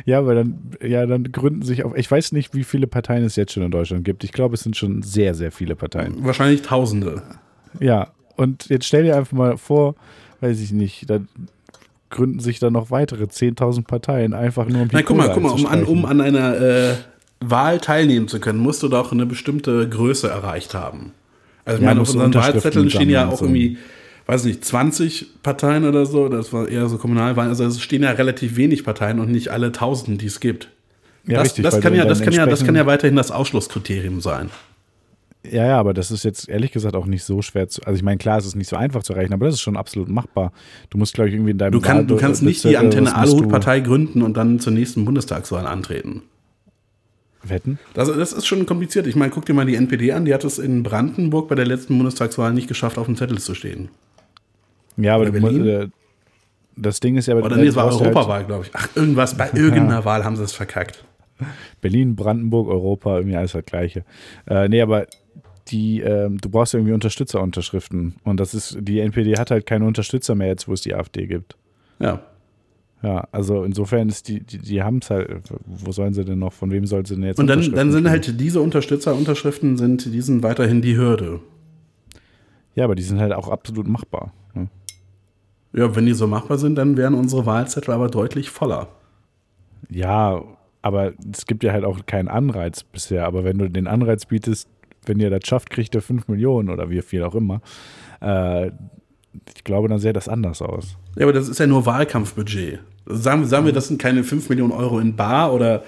[0.06, 1.98] Ja, aber dann, ja, dann gründen sich auf.
[1.98, 4.24] Ich weiß nicht, wie viele Parteien es jetzt schon in Deutschland gibt.
[4.24, 6.24] Ich glaube, es sind schon sehr, sehr viele Parteien.
[6.24, 7.24] Wahrscheinlich Tausende.
[7.80, 9.96] Ja, und jetzt stell dir einfach mal vor,
[10.42, 11.28] weiß ich nicht, dann
[12.10, 15.44] gründen sich dann noch weitere 10.000 Parteien, einfach nur um die Nein, guck mal, guck
[15.44, 16.94] mal, um an, um an einer äh,
[17.40, 21.12] Wahl teilnehmen zu können, musst du doch eine bestimmte Größe erreicht haben.
[21.66, 23.46] Also ich ja, meine, auf unseren Wahlzetteln stehen ja auch so.
[23.46, 23.78] irgendwie,
[24.28, 28.12] weiß nicht, 20 Parteien oder so, das war eher so Kommunalwahlen, also es stehen ja
[28.12, 30.70] relativ wenig Parteien und nicht alle 1000, die es gibt.
[31.26, 34.20] Ja, das, richtig, das, kann ja, das, kann ja, das kann ja weiterhin das Ausschlusskriterium
[34.20, 34.50] sein.
[35.50, 37.82] Ja, ja, aber das ist jetzt ehrlich gesagt auch nicht so schwer zu.
[37.84, 39.76] Also ich meine, klar, es ist nicht so einfach zu erreichen, aber das ist schon
[39.76, 40.54] absolut machbar.
[40.90, 43.82] Du musst, glaube ich, irgendwie in deinem Du, kann, du kannst nicht die Antenne Aluhut-Partei
[43.82, 46.24] gründen und dann zur nächsten Bundestagswahl antreten.
[47.44, 47.78] Wetten?
[47.94, 49.06] Das, das ist schon kompliziert.
[49.06, 51.66] Ich meine, guck dir mal die NPD an, die hat es in Brandenburg bei der
[51.66, 53.90] letzten Bundestagswahl nicht geschafft, auf dem Zettel zu stehen.
[54.96, 55.90] Ja, aber du, äh,
[56.78, 57.36] das Ding ist ja.
[57.36, 58.72] Oder nee, es war Europawahl, halt glaube ich.
[58.74, 60.06] Ach, irgendwas, bei irgendeiner.
[60.06, 61.04] Wahl haben sie es verkackt.
[61.82, 64.06] Berlin, Brandenburg, Europa, irgendwie alles das Gleiche.
[64.48, 65.08] Äh, nee, aber
[65.70, 68.16] die, ähm, du brauchst irgendwie Unterstützerunterschriften.
[68.24, 71.28] Und das ist, die NPD hat halt keine Unterstützer mehr jetzt, wo es die AfD
[71.28, 71.56] gibt.
[72.00, 72.22] Ja.
[73.02, 75.30] Ja, also insofern ist die, die, die haben es halt,
[75.66, 78.10] wo sollen sie denn noch, von wem sollen sie denn jetzt Und dann, dann sind
[78.10, 81.42] halt diese Unterstützerunterschriften, sind, die sind weiterhin die Hürde.
[82.76, 84.32] Ja, aber die sind halt auch absolut machbar.
[84.54, 84.70] Ne?
[85.74, 88.88] Ja, wenn die so machbar sind, dann wären unsere Wahlzettel aber deutlich voller.
[89.90, 90.42] Ja,
[90.82, 93.26] aber es gibt ja halt auch keinen Anreiz bisher.
[93.26, 94.70] Aber wenn du den Anreiz bietest,
[95.06, 97.62] wenn ihr das schafft, kriegt ihr 5 Millionen oder wie viel auch immer.
[98.22, 98.72] Äh,
[99.56, 100.96] ich glaube, dann sähe das anders aus.
[101.16, 102.80] Ja, aber das ist ja nur Wahlkampfbudget.
[103.06, 105.84] Sagen, sagen wir, das sind keine 5 Millionen Euro in Bar oder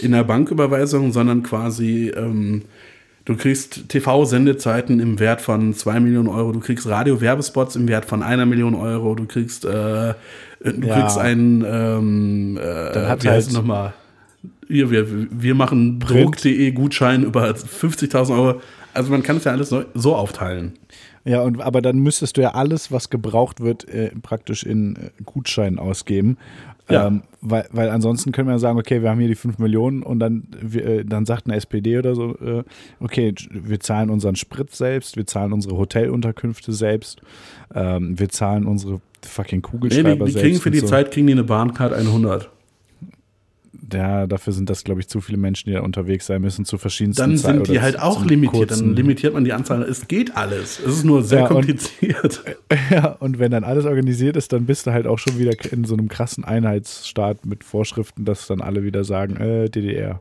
[0.00, 2.62] in der Banküberweisung, sondern quasi, ähm,
[3.24, 8.22] du kriegst TV-Sendezeiten im Wert von 2 Millionen Euro, du kriegst Radio-Werbespots im Wert von
[8.22, 10.14] einer Million Euro, du kriegst, äh,
[10.60, 11.00] du ja.
[11.00, 13.92] kriegst einen, ähm, äh, Dann hat wie heißt halt nochmal?
[14.74, 18.60] Hier, wir, wir machen Brok.de Gutschein über 50.000 Euro.
[18.92, 20.72] Also man kann es ja alles so, so aufteilen.
[21.24, 25.22] Ja, und, aber dann müsstest du ja alles, was gebraucht wird, äh, praktisch in äh,
[25.24, 26.38] Gutscheinen ausgeben.
[26.90, 27.06] Ja.
[27.06, 30.18] Ähm, weil, weil ansonsten können wir sagen, okay, wir haben hier die 5 Millionen und
[30.18, 32.64] dann, wir, äh, dann sagt eine SPD oder so, äh,
[32.98, 37.20] okay, wir zahlen unseren Sprit selbst, wir zahlen unsere Hotelunterkünfte selbst,
[37.76, 40.42] ähm, wir zahlen unsere fucking Kugelschreiber nee, die, die selbst.
[40.42, 40.88] Kriegen für die so.
[40.88, 42.50] Zeit kriegen die eine Bahncard 100
[43.92, 46.78] ja, dafür sind das, glaube ich, zu viele Menschen, die da unterwegs sein müssen, zu
[46.78, 48.70] verschiedensten Dann sind die halt auch limitiert.
[48.70, 49.82] Dann limitiert man die Anzahl.
[49.82, 50.80] Es geht alles.
[50.80, 52.44] Es ist nur sehr ja, kompliziert.
[52.70, 55.52] Und, ja, und wenn dann alles organisiert ist, dann bist du halt auch schon wieder
[55.70, 60.20] in so einem krassen Einheitsstaat mit Vorschriften, dass dann alle wieder sagen, äh, DDR.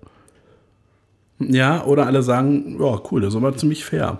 [1.39, 4.19] Ja, oder alle sagen, ja, cool, das ist aber ziemlich fair.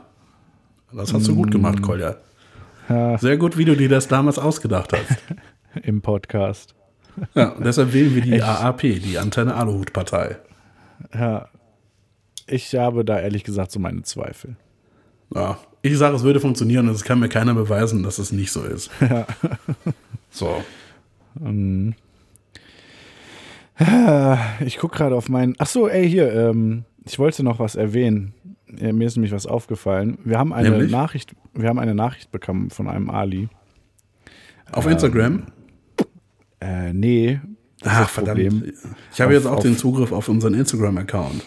[0.92, 1.84] Das hast du gut gemacht, mm.
[1.84, 2.16] Kolja.
[2.90, 3.18] Ja.
[3.18, 5.18] Sehr gut, wie du dir das damals ausgedacht hast.
[5.84, 6.76] Im Podcast.
[7.36, 8.44] Ja, und deshalb wählen wir die Echt?
[8.44, 10.38] AAP, die Antenne Aluhut-Partei.
[11.14, 11.48] Ja,
[12.48, 14.56] ich habe da ehrlich gesagt so meine Zweifel.
[15.34, 18.52] Ja, ich sage, es würde funktionieren und es kann mir keiner beweisen, dass es nicht
[18.52, 18.90] so ist.
[19.02, 19.26] Ja.
[20.30, 20.64] So.
[21.40, 21.94] Um,
[24.66, 25.56] ich gucke gerade auf meinen.
[25.60, 26.32] Ach so, ey, hier.
[26.34, 28.34] Ähm, ich wollte noch was erwähnen.
[28.68, 30.18] Mir ist nämlich was aufgefallen.
[30.24, 30.92] Wir haben eine Nämlich?
[30.92, 31.36] Nachricht.
[31.54, 33.50] Wir haben eine Nachricht bekommen von einem Ali.
[34.72, 35.44] Auf ähm, Instagram?
[36.64, 37.40] Äh, nee.
[37.84, 38.40] Ach, verdammt.
[38.40, 38.74] Problem.
[39.12, 41.44] Ich habe jetzt auch den Zugriff auf unseren Instagram-Account.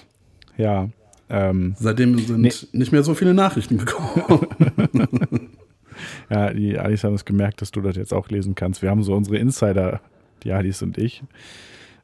[0.59, 0.91] Ja.
[1.31, 2.53] Ähm, Seitdem sind nee.
[2.73, 4.47] nicht mehr so viele Nachrichten gekommen.
[6.31, 8.83] ja, die Alis haben es gemerkt, dass du das jetzt auch lesen kannst.
[8.83, 10.01] Wir haben so unsere Insider,
[10.45, 11.23] die Alis und ich.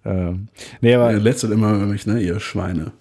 [0.05, 0.49] Ähm,
[0.81, 1.13] nee, aber.
[1.13, 2.93] Ihr letztet immer über mich, ne, ihr Schweine.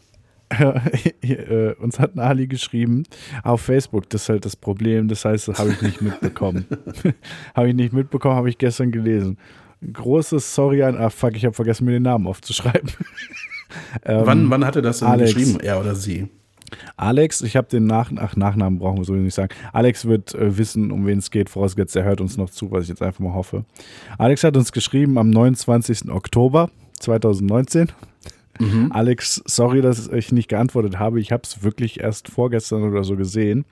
[1.22, 3.04] äh, uns hat ein Ali geschrieben
[3.42, 6.66] auf Facebook, das ist halt das Problem, das heißt, das habe ich nicht mitbekommen.
[7.56, 9.38] habe ich nicht mitbekommen, habe ich gestern gelesen
[9.92, 10.98] großes Sorry an.
[10.98, 12.90] Ah, fuck, ich habe vergessen, mir den Namen aufzuschreiben.
[14.06, 15.34] ähm, wann, wann hat er das denn Alex.
[15.34, 16.28] geschrieben, er oder sie?
[16.96, 19.54] Alex, ich habe den Nach Ach, Nachnamen brauchen wir so nicht sagen.
[19.74, 22.84] Alex wird äh, wissen, um wen es geht, vorausgesetzt, er hört uns noch zu, was
[22.84, 23.66] ich jetzt einfach mal hoffe.
[24.18, 26.10] Alex hat uns geschrieben am 29.
[26.10, 26.70] Oktober
[27.00, 27.92] 2019.
[28.60, 28.92] Mhm.
[28.94, 31.20] Alex, sorry, dass ich nicht geantwortet habe.
[31.20, 33.66] Ich habe es wirklich erst vorgestern oder so gesehen.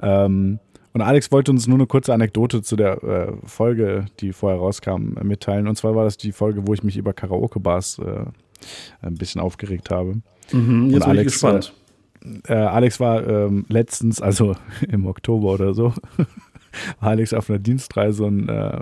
[0.00, 0.60] Ähm,
[0.92, 5.16] und Alex wollte uns nur eine kurze Anekdote zu der äh, Folge, die vorher rauskam,
[5.16, 5.68] äh, mitteilen.
[5.68, 8.24] Und zwar war das die Folge, wo ich mich über Karaoke-Bars äh,
[9.02, 10.20] ein bisschen aufgeregt habe.
[10.52, 11.74] Mhm, jetzt Und Alex, bin ich gespannt.
[12.48, 14.56] Äh, Alex war ähm, letztens, also
[14.88, 15.94] im Oktober oder so,
[17.00, 18.80] war Alex auf einer Dienstreise in, äh,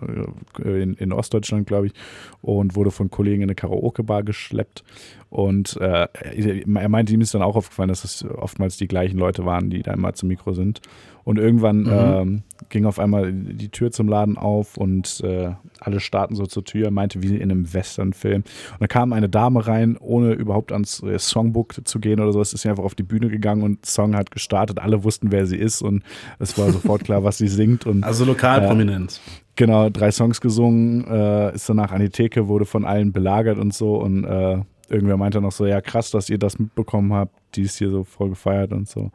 [0.64, 1.92] in, in Ostdeutschland, glaube ich,
[2.40, 4.82] und wurde von Kollegen in eine Karaoke-Bar geschleppt.
[5.30, 9.44] Und äh, er meinte, ihm ist dann auch aufgefallen, dass es oftmals die gleichen Leute
[9.44, 10.80] waren, die da immer zum Mikro sind.
[11.29, 11.91] Und irgendwann mhm.
[11.93, 16.64] ähm, ging auf einmal die Tür zum Laden auf und äh, alle starten so zur
[16.64, 18.45] Tür, meinte wie in einem Western-Film.
[18.45, 22.55] Und da kam eine Dame rein, ohne überhaupt ans äh, Songbook zu gehen oder sowas,
[22.55, 24.79] ist sie einfach auf die Bühne gegangen und Song hat gestartet.
[24.79, 26.03] Alle wussten, wer sie ist und
[26.39, 27.85] es war sofort klar, was sie singt.
[27.85, 29.18] Und, also Lokalprominenz.
[29.18, 33.59] Äh, genau, drei Songs gesungen, äh, ist danach an die Theke, wurde von allen belagert
[33.59, 37.34] und so und äh, irgendwer meinte noch so, ja krass, dass ihr das mitbekommen habt,
[37.55, 39.11] die ist hier so voll gefeiert und so.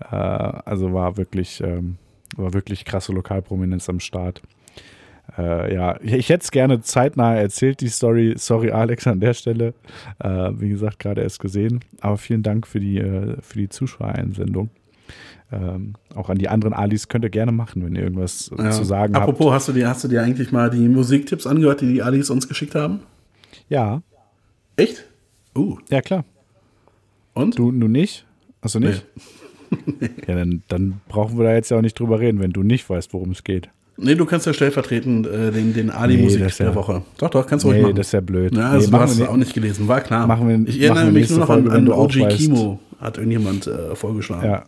[0.00, 1.96] Äh, also war wirklich, ähm,
[2.36, 4.42] war wirklich krasse Lokalprominenz am Start.
[5.38, 8.34] Äh, ja, ich, hätte es gerne zeitnah erzählt, die Story.
[8.36, 9.74] Sorry, Alex, an der Stelle.
[10.18, 11.80] Äh, wie gesagt, gerade erst gesehen.
[12.00, 14.70] Aber vielen Dank für die, äh, für die Zuschauereinsendung.
[15.52, 18.70] Ähm, auch an die anderen Alis könnt ihr gerne machen, wenn ihr irgendwas ja.
[18.70, 19.28] zu sagen Apropos, habt.
[19.28, 22.30] Apropos, hast du dir, hast du dir eigentlich mal die Musiktipps angehört, die die Alis
[22.30, 23.00] uns geschickt haben?
[23.68, 24.02] Ja.
[24.76, 25.04] Echt?
[25.56, 25.78] Uh.
[25.90, 26.24] Ja, klar.
[27.34, 27.58] Und?
[27.58, 28.26] Du, du nicht?
[28.60, 29.04] Achso, nicht?
[29.14, 30.10] Nee.
[30.28, 32.88] ja, dann, dann brauchen wir da jetzt ja auch nicht drüber reden, wenn du nicht
[32.88, 33.68] weißt, worum es geht.
[33.96, 37.02] Nee, du kannst ja stellvertretend äh, den, den Ali-Musik nee, der ja, Woche.
[37.18, 37.96] Doch, doch, kannst du nee, ruhig machen.
[37.96, 38.56] das ist ja blöd.
[38.56, 40.26] Ja, also nee, du hast es auch nicht gelesen, war klar.
[40.26, 43.94] Machen wir, ich erinnere mich nur noch Folge, an, an OG Kimo, hat irgendjemand äh,
[43.94, 44.44] vorgeschlagen.
[44.44, 44.64] Ja,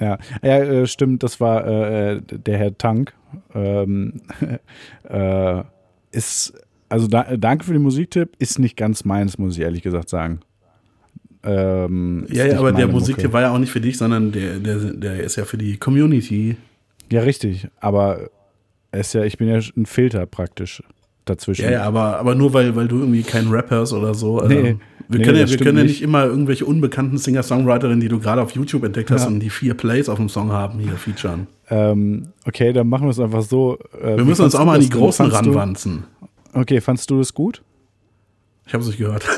[0.00, 3.12] ja, ja äh, stimmt, das war äh, der Herr Tank.
[3.54, 4.14] Ähm,
[5.08, 5.62] äh,
[6.10, 6.54] ist,
[6.94, 10.38] also da, danke für den Musiktipp, ist nicht ganz meins, muss ich ehrlich gesagt sagen.
[11.42, 14.76] Ähm, ja, ja, aber der Musiktipp war ja auch nicht für dich, sondern der, der,
[14.76, 16.56] der ist ja für die Community.
[17.10, 18.30] Ja, richtig, aber
[18.92, 20.84] ist ja, ich bin ja ein Filter praktisch
[21.24, 21.64] dazwischen.
[21.64, 24.38] Ja, ja aber, aber nur weil, weil du irgendwie kein Rapper hast oder so.
[24.38, 24.76] Also nee,
[25.08, 28.40] wir nee, können, ja, wir können ja nicht immer irgendwelche unbekannten Singer-Songwriterinnen, die du gerade
[28.40, 29.28] auf YouTube entdeckt hast ja.
[29.28, 31.48] und die vier Plays auf dem Song haben, hier featuren.
[31.70, 33.78] Ähm, okay, dann machen wir es einfach so.
[34.00, 36.04] Äh, wir müssen uns auch mal an die Großen ranwanzen.
[36.54, 37.62] Okay, fandst du das gut?
[38.66, 39.24] Ich habe es nicht gehört.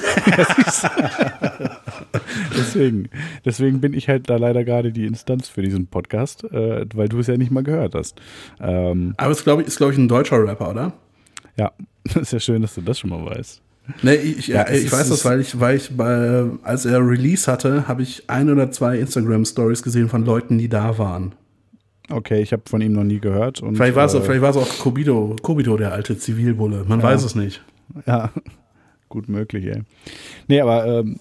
[2.56, 3.08] deswegen,
[3.44, 7.18] deswegen bin ich halt da leider gerade die Instanz für diesen Podcast, äh, weil du
[7.18, 8.20] es ja nicht mal gehört hast.
[8.60, 10.92] Ähm, Aber es glaub ich, ist, glaube ich, ein deutscher Rapper, oder?
[11.56, 11.72] Ja,
[12.04, 13.62] das ist ja schön, dass du das schon mal weißt.
[14.02, 17.86] Nee, ich, ja, ich weiß das, weil ich, weil ich bei, als er Release hatte,
[17.88, 21.34] habe ich ein oder zwei Instagram-Stories gesehen von Leuten, die da waren.
[22.10, 23.60] Okay, ich habe von ihm noch nie gehört.
[23.60, 26.84] Und, vielleicht war es äh, auch Kobito, Kobito, der alte Zivilbulle.
[26.86, 27.06] Man ja.
[27.06, 27.62] weiß es nicht.
[28.06, 28.30] Ja,
[29.08, 29.82] gut möglich, ey.
[30.46, 31.18] Nee, aber ähm,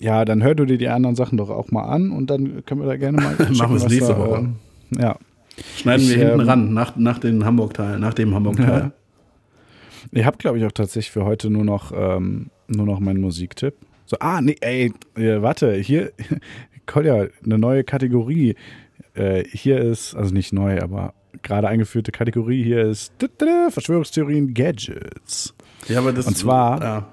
[0.00, 2.80] ja, dann hör du dir die anderen Sachen doch auch mal an und dann können
[2.80, 3.34] wir da gerne mal.
[3.52, 4.48] Machen wir es nächste da, Woche.
[4.96, 5.16] Äh, ja.
[5.76, 8.80] Schneiden ich, wir hinten ähm, ran, nach, nach dem Hamburg-Teil, nach dem Hamburg-Teil.
[8.80, 8.92] Ja.
[10.12, 13.74] Ich habe, glaube ich, auch tatsächlich für heute nur noch, ähm, nur noch meinen Musiktipp.
[14.06, 16.12] So, ah, nee, ey, warte, hier,
[16.86, 18.54] Kolja, eine neue Kategorie.
[19.14, 23.12] Äh, hier ist, also nicht neu, aber gerade eingeführte Kategorie hier ist
[23.70, 25.54] Verschwörungstheorien Gadgets.
[25.88, 26.82] Ja, aber das Und zwar.
[26.82, 27.06] Ja.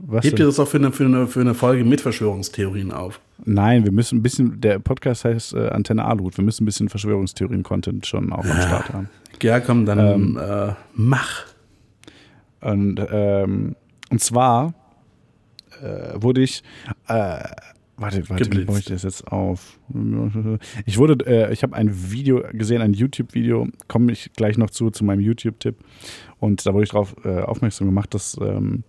[0.00, 3.20] Was Hebt ihr das auch für eine, für, eine, für eine Folge mit Verschwörungstheorien auf?
[3.44, 6.88] Nein, wir müssen ein bisschen, der Podcast heißt äh, Antenne Aluhut, wir müssen ein bisschen
[6.88, 8.52] Verschwörungstheorien-Content schon auch ja.
[8.52, 9.10] am Start haben.
[9.42, 11.46] Ja, komm, dann ähm, äh, mach.
[12.60, 13.74] Und, ähm,
[14.10, 14.74] und zwar
[15.82, 16.62] äh, wurde ich,
[17.98, 19.78] warte, warte, wie baue ich das jetzt auf?
[20.86, 24.90] Ich wurde, äh, ich habe ein Video gesehen, ein YouTube-Video, komme ich gleich noch zu,
[24.90, 25.76] zu meinem YouTube-Tipp.
[26.38, 28.84] Und da wurde ich darauf äh, aufmerksam gemacht, dass ähm,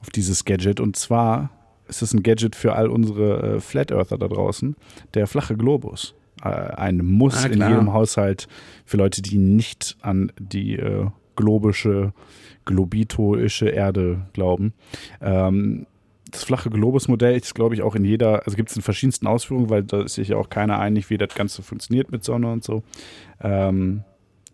[0.00, 0.80] auf dieses Gadget.
[0.80, 1.50] Und zwar
[1.88, 4.76] ist es ein Gadget für all unsere äh, Flat Earther da draußen,
[5.14, 6.14] der flache Globus.
[6.42, 8.48] Äh, ein Muss ah, in jedem Haushalt
[8.84, 12.12] für Leute, die nicht an die äh, globische
[12.68, 14.74] globitoische Erde glauben.
[15.22, 15.86] Ähm,
[16.30, 19.70] das flache Globus-Modell ist, glaube ich, auch in jeder, also gibt es in verschiedensten Ausführungen,
[19.70, 22.64] weil da ist sich ja auch keiner einig, wie das Ganze funktioniert mit Sonne und
[22.64, 22.82] so.
[23.40, 24.02] Ähm,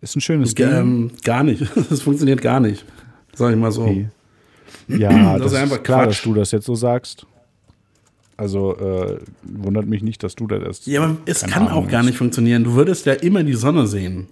[0.01, 0.71] ist ein schönes Ding.
[0.71, 1.65] Ähm, gar nicht.
[1.89, 2.85] Das funktioniert gar nicht.
[3.33, 3.83] Sag ich mal so.
[3.83, 4.09] Okay.
[4.87, 6.17] Ja, das, das, ist einfach klar, Quatsch.
[6.17, 7.25] dass du das jetzt so sagst.
[8.37, 10.87] Also äh, wundert mich nicht, dass du das erst.
[10.87, 12.65] Ja, aber es kann Ahnung auch gar nicht funktionieren.
[12.65, 14.27] Du würdest ja immer die Sonne sehen.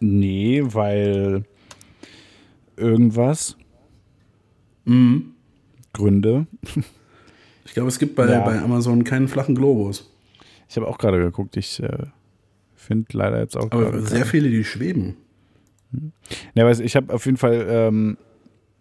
[0.00, 1.44] Nee, weil
[2.76, 3.56] irgendwas.
[4.84, 5.34] Mhm.
[5.92, 6.46] Gründe.
[7.64, 8.40] Ich glaube, es gibt bei, ja.
[8.40, 10.10] bei Amazon keinen flachen Globus.
[10.70, 11.56] Ich habe auch gerade geguckt.
[11.56, 12.06] Ich äh,
[12.74, 13.70] finde leider jetzt auch.
[13.70, 14.24] Aber sehr keine.
[14.24, 15.16] viele, die schweben.
[15.92, 16.12] Hm.
[16.54, 18.16] Ja, weiß, ich habe auf jeden Fall ähm,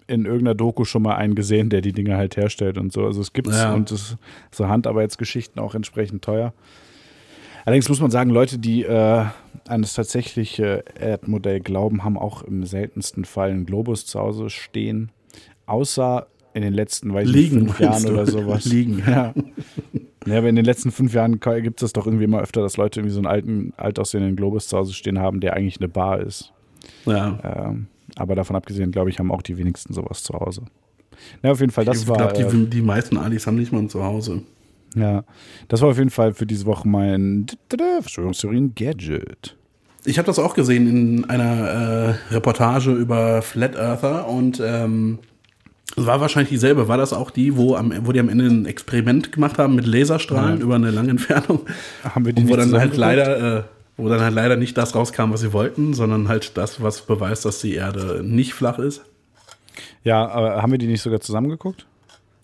[0.07, 3.05] in irgendeiner Doku schon mal einen gesehen, der die Dinge halt herstellt und so.
[3.05, 3.73] Also es gibt ja.
[3.73, 4.15] und es
[4.51, 6.53] so Handarbeitsgeschichten auch entsprechend teuer.
[7.65, 9.25] Allerdings muss man sagen, Leute, die äh,
[9.67, 15.11] an das tatsächliche Erdmodell glauben, haben auch im seltensten Fall einen Globus zu Hause stehen.
[15.65, 16.27] Außer
[16.57, 18.13] in den letzten, weiß Liegen, fünf Jahren du?
[18.13, 18.65] oder sowas.
[18.71, 19.03] Liegen.
[19.05, 19.33] Ja.
[20.25, 22.77] ja, aber in den letzten fünf Jahren gibt es das doch irgendwie immer öfter, dass
[22.77, 25.87] Leute irgendwie so einen alten, alt aussehenden Globus zu Hause stehen haben, der eigentlich eine
[25.87, 26.51] Bar ist.
[27.05, 27.67] Ja.
[27.69, 30.63] Ähm, aber davon abgesehen, glaube ich, haben auch die wenigsten sowas zu Hause.
[31.43, 32.31] Ja, auf jeden Fall, das ich war.
[32.31, 34.41] Ich glaube, die, äh, die meisten Alis haben nicht mal ein Zuhause.
[34.95, 35.23] Ja,
[35.67, 39.55] das war auf jeden Fall für diese Woche mein Verschwörungstheorien-Gadget.
[40.05, 45.19] Ich habe das auch gesehen in einer äh, Reportage über Flat Earther und ähm,
[46.05, 46.87] war wahrscheinlich dieselbe.
[46.87, 49.87] War das auch die, wo, am, wo die am Ende ein Experiment gemacht haben mit
[49.87, 50.63] Laserstrahlen ja.
[50.63, 51.61] über eine lange Entfernung?
[52.03, 53.63] Haben wir die wo dann halt leider, äh,
[53.97, 57.45] wo dann halt leider nicht das rauskam, was sie wollten, sondern halt das, was beweist,
[57.45, 59.03] dass die Erde nicht flach ist.
[60.03, 61.85] Ja, aber haben wir die nicht sogar zusammengeguckt?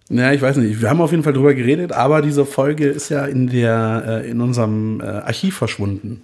[0.09, 0.81] Ja, ich weiß nicht.
[0.81, 4.29] Wir haben auf jeden Fall drüber geredet, aber diese Folge ist ja in der äh,
[4.29, 6.21] in unserem äh, Archiv verschwunden.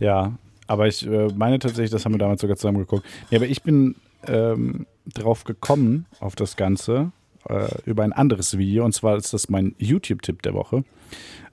[0.00, 0.32] Ja,
[0.66, 3.04] aber ich äh, meine tatsächlich, das haben wir damals sogar zusammen geguckt.
[3.30, 7.12] Ja, aber ich bin ähm, drauf gekommen, auf das Ganze,
[7.48, 8.84] äh, über ein anderes Video.
[8.84, 10.84] Und zwar ist das mein YouTube-Tipp der Woche.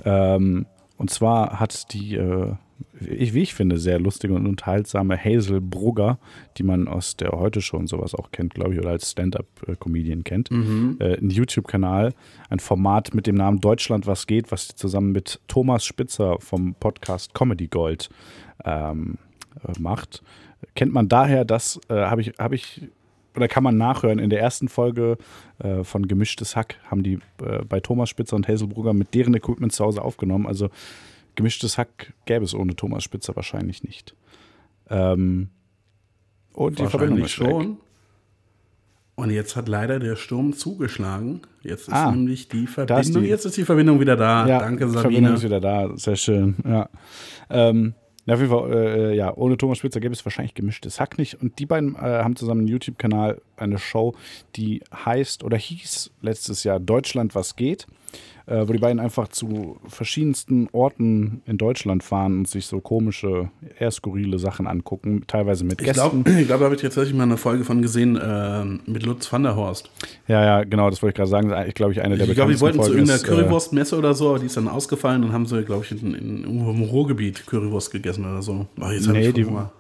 [0.06, 0.66] Ähm,
[0.98, 2.54] und zwar hat die, äh,
[3.00, 6.18] wie ich finde, sehr lustige und unterhaltsame Hazel Brugger,
[6.58, 10.52] die man aus der Heute-Show und sowas auch kennt, glaube ich, oder als Stand-Up-Comedian kennt,
[10.52, 10.98] Mhm.
[11.00, 12.14] äh, einen YouTube-Kanal,
[12.50, 16.74] ein Format mit dem Namen Deutschland was geht, was sie zusammen mit Thomas Spitzer vom
[16.76, 18.10] Podcast Comedy Gold
[18.66, 19.18] ähm,
[19.68, 20.24] äh, macht.
[20.76, 22.82] Kennt man daher, das äh, habe ich, habe ich,
[23.36, 25.18] oder kann man nachhören, in der ersten Folge
[25.60, 29.34] äh, von Gemischtes Hack haben die äh, bei Thomas Spitzer und Hazel Brugger mit deren
[29.34, 30.46] Equipment zu Hause aufgenommen.
[30.48, 30.70] Also
[31.36, 34.16] Gemischtes Hack gäbe es ohne Thomas Spitzer wahrscheinlich nicht.
[34.90, 35.50] Ähm,
[36.54, 37.48] und die Verbindung ist weg.
[37.50, 37.78] schon.
[39.16, 41.42] Und jetzt hat leider der Sturm zugeschlagen.
[41.62, 43.24] Jetzt ist Ah, nämlich die da ist Verbindung.
[43.24, 44.48] die- jetzt ist die Verbindung wieder da.
[44.48, 45.34] Ja, Danke, Verbindung Sabine.
[45.34, 45.90] ist wieder da.
[45.98, 46.56] Sehr schön.
[46.66, 46.90] Ja.
[47.50, 47.94] Ähm,
[48.26, 51.42] ja, auf jeden Fall, äh, ja, ohne Thomas Spitzer gäbe es wahrscheinlich gemischtes Hack nicht.
[51.42, 54.16] Und die beiden äh, haben zusammen einen YouTube-Kanal, eine Show,
[54.56, 57.86] die heißt oder hieß letztes Jahr Deutschland was geht,
[58.46, 63.50] äh, wo die beiden einfach zu verschiedensten Orten in Deutschland fahren und sich so komische,
[63.80, 66.24] eher skurrile Sachen angucken, teilweise mit Ich Gästen.
[66.24, 69.06] glaube, ich glaub, da habe ich jetzt tatsächlich mal eine Folge von gesehen ähm, mit
[69.06, 69.90] Lutz van der Horst.
[70.28, 71.48] Ja, ja, genau, das wollte ich gerade sagen.
[71.50, 73.28] Ist eigentlich, glaube ich, eine der Ich glaube, die wollten zu Folgen irgendeiner ist, äh,
[73.28, 76.44] Currywurstmesse oder so, aber die ist dann ausgefallen und haben sie, glaube ich, in, in,
[76.44, 78.68] im Ruhrgebiet Currywurst gegessen oder so.
[78.82, 79.72] Ach, jetzt Nee, ich die- Hunger.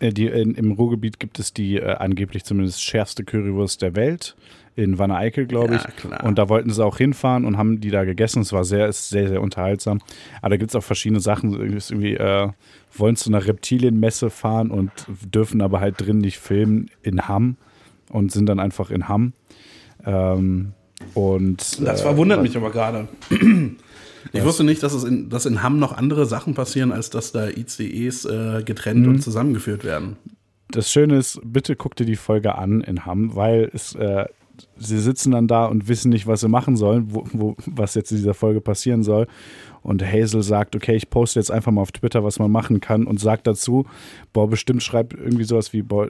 [0.00, 4.36] Äh, Die, in, Im Ruhrgebiet gibt es die äh, angeblich zumindest schärfste Currywurst der Welt.
[4.76, 5.96] In Wanne-Eickel, glaube Ja, ich.
[5.96, 6.24] klar.
[6.24, 8.42] Und da wollten sie auch hinfahren und haben die da gegessen.
[8.42, 10.00] Es war sehr, ist sehr, sehr unterhaltsam.
[10.42, 11.52] Aber da gibt es auch verschiedene Sachen.
[11.52, 12.48] Irgendwie, äh,
[12.96, 14.90] wollen zu einer Reptilienmesse fahren und
[15.32, 17.56] dürfen aber halt drin nicht filmen in Hamm
[18.10, 19.32] und sind dann einfach in Hamm.
[20.04, 20.72] Ähm,
[21.14, 23.08] und Das äh, verwundert mich aber gerade.
[24.32, 27.30] Ich wusste nicht, dass, es in, dass in Hamm noch andere Sachen passieren, als dass
[27.30, 29.08] da ICEs äh, getrennt Mhm.
[29.08, 30.16] und zusammengeführt werden.
[30.70, 34.24] das Schöne ist, bitte guck dir die Folge an in Hamm, weil es, äh,
[34.76, 38.10] sie sitzen dann da und wissen nicht, was sie machen sollen, wo, wo, was jetzt
[38.10, 39.26] in dieser Folge passieren soll.
[39.82, 43.06] Und Hazel sagt, okay, ich poste jetzt einfach mal auf Twitter, was man machen kann
[43.06, 43.84] und sagt dazu,
[44.32, 46.08] boah, bestimmt schreibt irgendwie sowas wie, boah,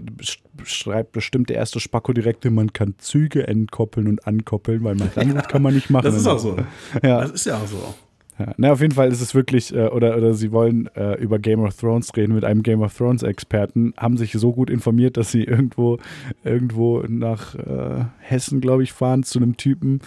[0.62, 5.48] schreibt bestimmt der erste Spacko direkt, man kann Züge entkoppeln und ankoppeln, weil man das
[5.48, 6.04] kann man nicht machen.
[6.04, 6.56] Das ist auch so.
[7.02, 7.20] Ja.
[7.22, 7.94] Das ist ja auch so.
[8.38, 11.38] Ja, na, auf jeden Fall ist es wirklich, äh, oder, oder sie wollen äh, über
[11.38, 15.16] Game of Thrones reden mit einem Game of Thrones Experten, haben sich so gut informiert,
[15.16, 15.98] dass sie irgendwo,
[16.42, 20.00] irgendwo nach äh, Hessen, glaube ich, fahren zu einem Typen,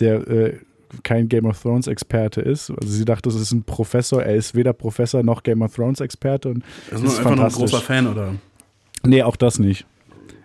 [0.00, 0.58] der äh,
[1.02, 2.70] kein Game of Thrones Experte ist.
[2.70, 6.00] Also sie dachte, das ist ein Professor, er ist weder Professor noch Game of Thrones
[6.00, 8.34] Experte und Er ist nur einfach nur ein großer Fan, oder?
[9.04, 9.86] Nee, auch das nicht.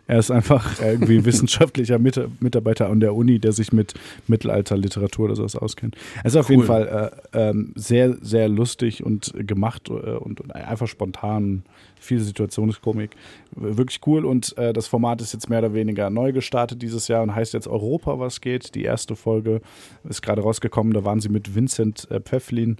[0.10, 3.94] Er ist einfach irgendwie wissenschaftlicher Mit Mitarbeiter an der Uni, der sich mit
[4.26, 5.96] Mittelalterliteratur oder sowas auskennt.
[6.18, 6.56] Er ist auf Cool.
[6.56, 11.62] jeden Fall äh, ähm, sehr, sehr lustig und gemacht äh, und, und einfach spontan.
[12.00, 13.12] Viel Situationskomik.
[13.52, 14.26] Wirklich cool.
[14.26, 17.54] Und äh, das Format ist jetzt mehr oder weniger neu gestartet dieses Jahr und heißt
[17.54, 18.74] jetzt Europa, was geht.
[18.74, 19.62] Die erste Folge
[20.08, 20.94] ist gerade rausgekommen.
[20.94, 22.78] Da waren sie mit Vincent äh, Pfefflin,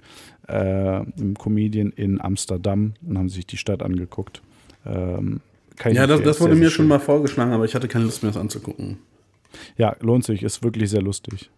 [0.48, 4.42] äh, einem Comedian in Amsterdam und haben sich die Stadt angeguckt.
[4.84, 5.40] Ähm,
[5.80, 8.30] kann Ja, das, das wurde mir schon mal vorgeschlagen, aber ich hatte keine Lust mehr,
[8.30, 8.98] das anzugucken.
[9.76, 11.50] Ja, lohnt sich, ist wirklich sehr lustig.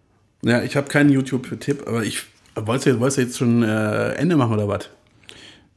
[0.45, 2.23] Ja, ich habe keinen YouTube-Tipp, aber ich
[2.55, 4.89] wolltest du, wolltest du jetzt schon äh, Ende machen oder was?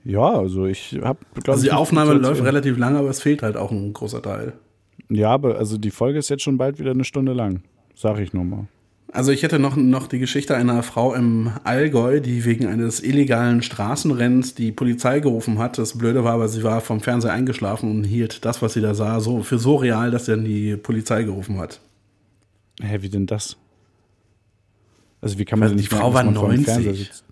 [0.04, 3.72] Ja, also ich habe, Also die Aufnahme läuft relativ lang, aber es fehlt halt auch
[3.72, 4.54] ein großer Teil.
[5.10, 7.64] Ja, aber also die Folge ist jetzt schon bald wieder eine Stunde lang.
[7.96, 8.68] Sag ich nochmal.
[9.16, 13.62] Also ich hätte noch, noch die Geschichte einer Frau im Allgäu, die wegen eines illegalen
[13.62, 15.78] Straßenrennens die Polizei gerufen hat.
[15.78, 18.94] Das Blöde war aber, sie war vom Fernseher eingeschlafen und hielt das, was sie da
[18.94, 21.80] sah, so für so real, dass sie dann die Polizei gerufen hat.
[22.82, 23.56] Hä, wie denn das?
[25.22, 26.66] Also wie kann man Also denn die nicht Frau merken, war man vor dem 90.
[26.66, 27.24] Fernseher sitzt?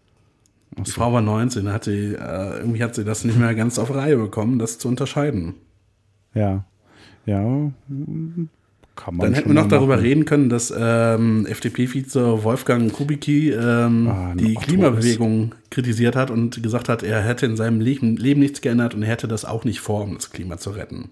[0.79, 0.91] Ach Die.
[0.91, 4.15] Frau war 19, hat sie, äh, irgendwie hat sie das nicht mehr ganz auf Reihe
[4.15, 5.55] bekommen, das zu unterscheiden.
[6.34, 6.63] Ja.
[7.25, 7.71] Ja.
[8.95, 10.05] Dann hätten wir noch darüber machen.
[10.05, 16.61] reden können, dass ähm, FDP-Vize Wolfgang Kubicki ähm, Ah, die Otto Klimabewegung kritisiert hat und
[16.61, 19.65] gesagt hat, er hätte in seinem Leben, Leben nichts geändert und er hätte das auch
[19.65, 21.09] nicht vor, um das Klima zu retten.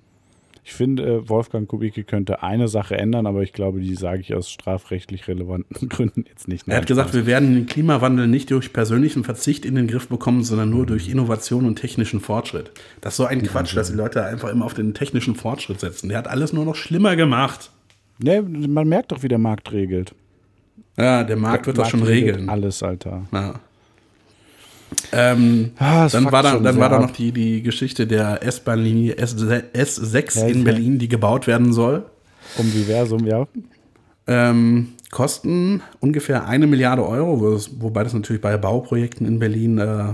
[0.64, 4.52] Ich finde, Wolfgang Kubicki könnte eine Sache ändern, aber ich glaube, die sage ich aus
[4.52, 6.68] strafrechtlich relevanten Gründen jetzt nicht.
[6.68, 10.44] Er hat gesagt, wir werden den Klimawandel nicht durch persönlichen Verzicht in den Griff bekommen,
[10.44, 12.72] sondern nur durch Innovation und technischen Fortschritt.
[13.02, 16.10] Das ist so ein Quatsch, dass die Leute einfach immer auf den technischen Fortschritt setzen.
[16.10, 17.72] Der hat alles nur noch schlimmer gemacht.
[18.20, 20.14] Nee, man merkt doch, wie der Markt regelt.
[20.96, 22.50] Ja, der Markt wird das schon regeln.
[22.50, 23.26] Alles, Alter.
[23.32, 23.60] Ja.
[25.14, 30.40] Ähm, Ah, dann war da, dann war da noch die, die Geschichte der S-Bahn-Linie S6
[30.40, 32.06] Ja, in Berlin, die gebaut werden soll.
[32.58, 33.48] Um Diversum, ja.
[34.28, 37.42] Ähm, kosten ungefähr eine Milliarde Euro,
[37.80, 40.14] wobei das natürlich bei Bauprojekten in Berlin, äh,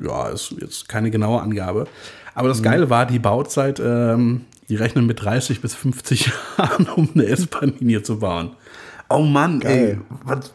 [0.00, 1.86] ja, ist jetzt keine genaue Angabe.
[2.34, 2.52] Aber Mhm.
[2.52, 7.26] das Geile war, die Bauzeit, ähm, die rechnen mit 30 bis 50 Jahren, um eine
[7.26, 8.50] S-Bahn-Linie zu bauen.
[9.10, 10.00] Oh Mann, ey, Geil.
[10.24, 10.52] was,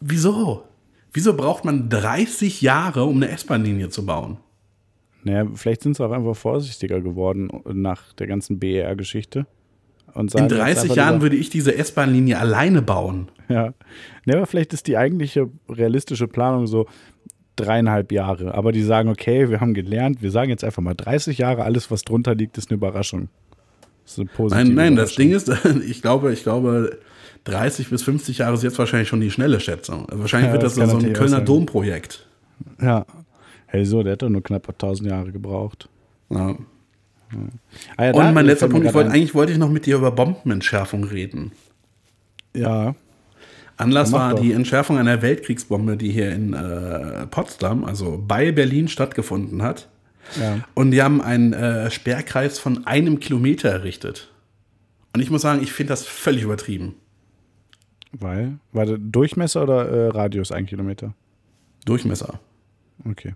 [0.00, 0.64] wieso?
[1.12, 4.38] Wieso braucht man 30 Jahre, um eine S-Bahn-Linie zu bauen?
[5.24, 9.46] Naja, vielleicht sind sie auch einfach vorsichtiger geworden nach der ganzen BER-Geschichte.
[10.14, 13.28] In jetzt 30 einfach Jahren lieber- würde ich diese S-Bahn-Linie alleine bauen.
[13.48, 13.72] Ja.
[14.24, 16.86] Nee, aber vielleicht ist die eigentliche realistische Planung so
[17.56, 18.54] dreieinhalb Jahre.
[18.54, 21.90] Aber die sagen, okay, wir haben gelernt, wir sagen jetzt einfach mal 30 Jahre, alles,
[21.90, 23.28] was drunter liegt, ist eine Überraschung.
[24.04, 25.14] Das ist eine positive Nein, nein, das.
[25.14, 25.50] Ding ist,
[25.86, 26.98] ich glaube, ich glaube,
[27.44, 30.06] 30 bis 50 Jahre ist jetzt wahrscheinlich schon die schnelle Schätzung.
[30.10, 31.40] Wahrscheinlich Ja, wird das, das so ein Kölner.
[31.40, 32.26] Domprojekt.
[32.80, 33.04] Ja.
[33.66, 35.88] Hey, so, der doch nur knapp 1000 Jahre gebraucht.
[36.30, 36.56] Ja.
[37.96, 40.10] Ah, ja, Und mein letzter Punkt, ich wollte, eigentlich wollte ich noch mit dir über
[40.12, 41.52] Bombenentschärfung reden.
[42.54, 42.94] Ja,
[43.78, 44.40] Anlass war doch.
[44.40, 49.88] die Entschärfung einer Weltkriegsbombe, die hier in äh, Potsdam, also bei Berlin, stattgefunden hat.
[50.40, 50.58] ja.
[50.74, 54.28] Und die haben einen äh, Sperrkreis von einem Kilometer errichtet.
[55.14, 56.94] Und ich muss sagen, ich finde das völlig übertrieben.
[58.12, 58.58] Weil?
[58.72, 61.14] War der Durchmesser oder äh, Radius ein Kilometer?
[61.84, 62.40] Durchmesser.
[63.08, 63.34] Okay.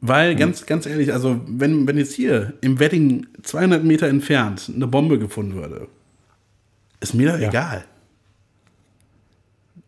[0.00, 4.86] Weil, ganz, ganz ehrlich, also wenn, wenn jetzt hier im Wedding 200 Meter entfernt eine
[4.86, 5.88] Bombe gefunden würde,
[7.00, 7.48] ist mir doch Ja.
[7.48, 7.84] egal.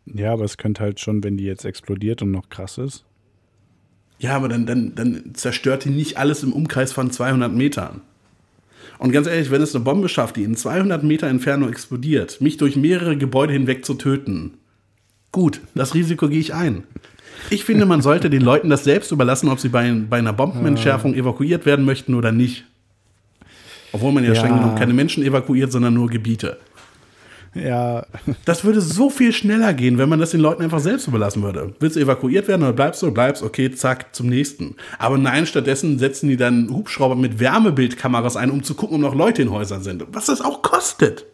[0.07, 3.05] Ja, aber es könnte halt schon, wenn die jetzt explodiert und noch krass ist.
[4.19, 8.01] Ja, aber dann, dann, dann zerstört die nicht alles im Umkreis von 200 Metern.
[8.99, 12.57] Und ganz ehrlich, wenn es eine Bombe schafft, die in 200 Meter Entfernung explodiert, mich
[12.57, 14.55] durch mehrere Gebäude hinweg zu töten,
[15.31, 16.83] gut, das Risiko gehe ich ein.
[17.51, 21.15] Ich finde, man sollte den Leuten das selbst überlassen, ob sie bei, bei einer Bombenentschärfung
[21.15, 22.65] evakuiert werden möchten oder nicht.
[23.93, 24.37] Obwohl man ja, Ja.
[24.37, 26.59] streng genommen keine Menschen evakuiert, sondern nur Gebiete.
[27.59, 28.07] Ja,
[28.45, 31.75] Das würde so viel schneller gehen, wenn man das den Leuten einfach selbst überlassen würde.
[31.81, 33.11] Willst du evakuiert werden oder bleibst du?
[33.11, 34.77] Bleibst, okay, zack, zum nächsten.
[34.99, 39.15] Aber nein, stattdessen setzen die dann Hubschrauber mit Wärmebildkameras ein, um zu gucken, ob noch
[39.15, 40.05] Leute in Häusern sind.
[40.13, 41.27] Was das auch kostet.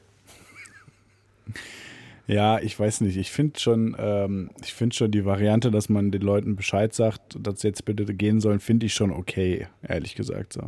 [2.27, 3.17] ja, ich weiß nicht.
[3.17, 7.37] Ich finde schon, ähm, ich finde schon die Variante, dass man den Leuten Bescheid sagt,
[7.39, 10.55] dass sie jetzt bitte gehen sollen, finde ich schon okay, ehrlich gesagt.
[10.55, 10.63] So.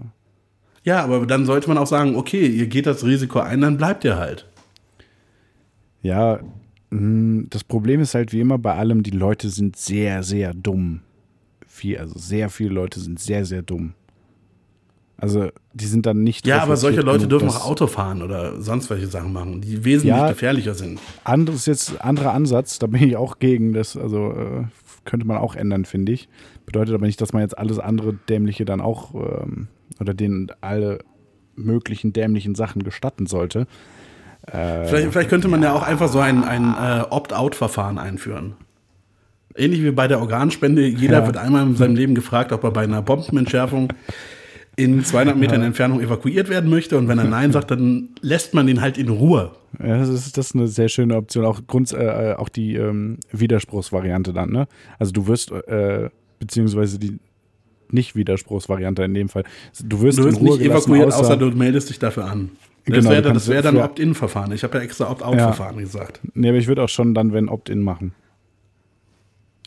[0.84, 4.04] Ja, aber dann sollte man auch sagen, okay, ihr geht das Risiko ein, dann bleibt
[4.04, 4.46] ihr halt.
[6.02, 6.40] Ja,
[6.90, 11.00] mh, das Problem ist halt wie immer bei allem, die Leute sind sehr, sehr dumm.
[11.66, 13.94] Viel, also sehr viele Leute sind sehr, sehr dumm.
[15.18, 16.46] Also die sind dann nicht.
[16.46, 19.82] Ja, aber solche Leute genug, dürfen auch Auto fahren oder sonst welche Sachen machen, die
[19.84, 20.28] wesentlich Ja.
[20.28, 21.00] gefährlicher sind.
[21.24, 23.72] anderes jetzt anderer Ansatz, da bin ich auch gegen.
[23.72, 24.64] Das also äh,
[25.06, 26.28] könnte man auch ändern, finde ich.
[26.66, 29.68] Bedeutet aber nicht, dass man jetzt alles andere dämliche dann auch ähm,
[30.00, 30.98] oder denen alle
[31.54, 33.66] möglichen dämlichen Sachen gestatten sollte.
[34.52, 38.54] Äh, Vielleicht, vielleicht könnte man ja auch einfach so ein, ein äh, Opt-out-Verfahren einführen.
[39.56, 40.86] Ähnlich wie bei der Organspende.
[40.86, 41.26] Jeder Ja.
[41.26, 43.92] wird einmal in seinem Leben gefragt, ob er bei einer Bombenentschärfung
[44.76, 46.98] in 200 Metern Entfernung evakuiert werden möchte.
[46.98, 49.52] Und wenn er Nein sagt, dann lässt man den halt in Ruhe.
[49.82, 51.44] Ja, das ist, das ist eine sehr schöne Option.
[51.46, 54.68] Auch, Grund, äh, auch die ähm, Widerspruchsvariante dann, ne?
[54.98, 57.18] Also du wirst, äh, beziehungsweise die
[57.90, 59.44] Nicht-Widerspruchsvariante in dem Fall.
[59.82, 62.50] Du wirst, Du wirst in Ruhe nicht evakuiert, außer, außer du meldest dich dafür an.
[62.86, 64.52] Das Genau, wäre das kannst wär dann Opt-in-Verfahren.
[64.52, 66.20] Ich habe ja extra Opt-out-Verfahren gesagt.
[66.34, 68.14] Nee, aber ich würde auch schon dann, wenn Opt-in machen.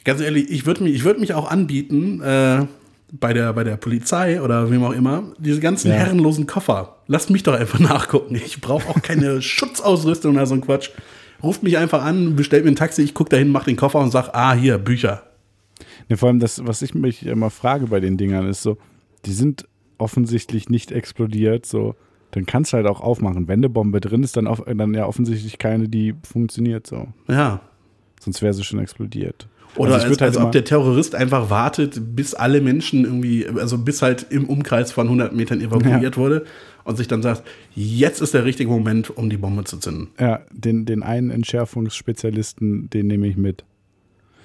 [0.06, 2.66] Ganz ehrlich, ich würde mich, ich würd mich auch anbieten, äh,
[3.12, 5.96] bei, der, bei der Polizei oder wem auch immer, diese ganzen Ja.
[5.96, 6.98] herrenlosen Koffer.
[7.08, 8.36] Lasst mich doch einfach nachgucken.
[8.36, 10.92] Ich brauche auch keine Schutzausrüstung oder so ein Quatsch.
[11.44, 14.12] Ruft mich einfach an, bestellt mir ein Taxi, ich gucke dahin, mach den Koffer und
[14.12, 15.24] sag, ah, hier, Bücher.
[16.08, 18.78] Nee, vor allem das, was ich mich immer frage bei den Dingern, ist so,
[19.26, 19.66] die sind
[19.98, 21.96] offensichtlich nicht explodiert, so,
[22.32, 23.48] dann kannst du halt auch aufmachen.
[23.48, 27.08] Wenn eine Bombe drin ist, dann, auf, dann ja offensichtlich keine, die funktioniert so.
[27.28, 27.62] Ja.
[28.20, 29.48] Sonst wäre sie schon explodiert.
[29.76, 33.78] Oder Also als, halt als ob der Terrorist einfach wartet, bis alle Menschen irgendwie, also
[33.78, 36.46] bis halt im Umkreis von 100 Metern evakuiert wurde
[36.84, 37.44] und sich dann sagt,
[37.76, 40.10] jetzt ist der richtige Moment, um die Bombe zu zünden.
[40.20, 43.64] Ja, den, den einen Entschärfungsspezialisten, den nehme ich mit.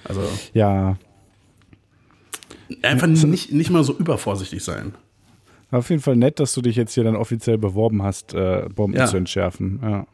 [0.04, 0.20] Also
[0.52, 0.98] Ja,
[2.82, 4.94] einfach nicht, nicht mal so übervorsichtig sein.
[5.74, 8.96] Auf jeden Fall nett, dass du dich jetzt hier dann offiziell beworben hast, äh, Bomben
[8.96, 9.06] Ja.
[9.06, 9.80] zu entschärfen.
[9.82, 10.06] Ja.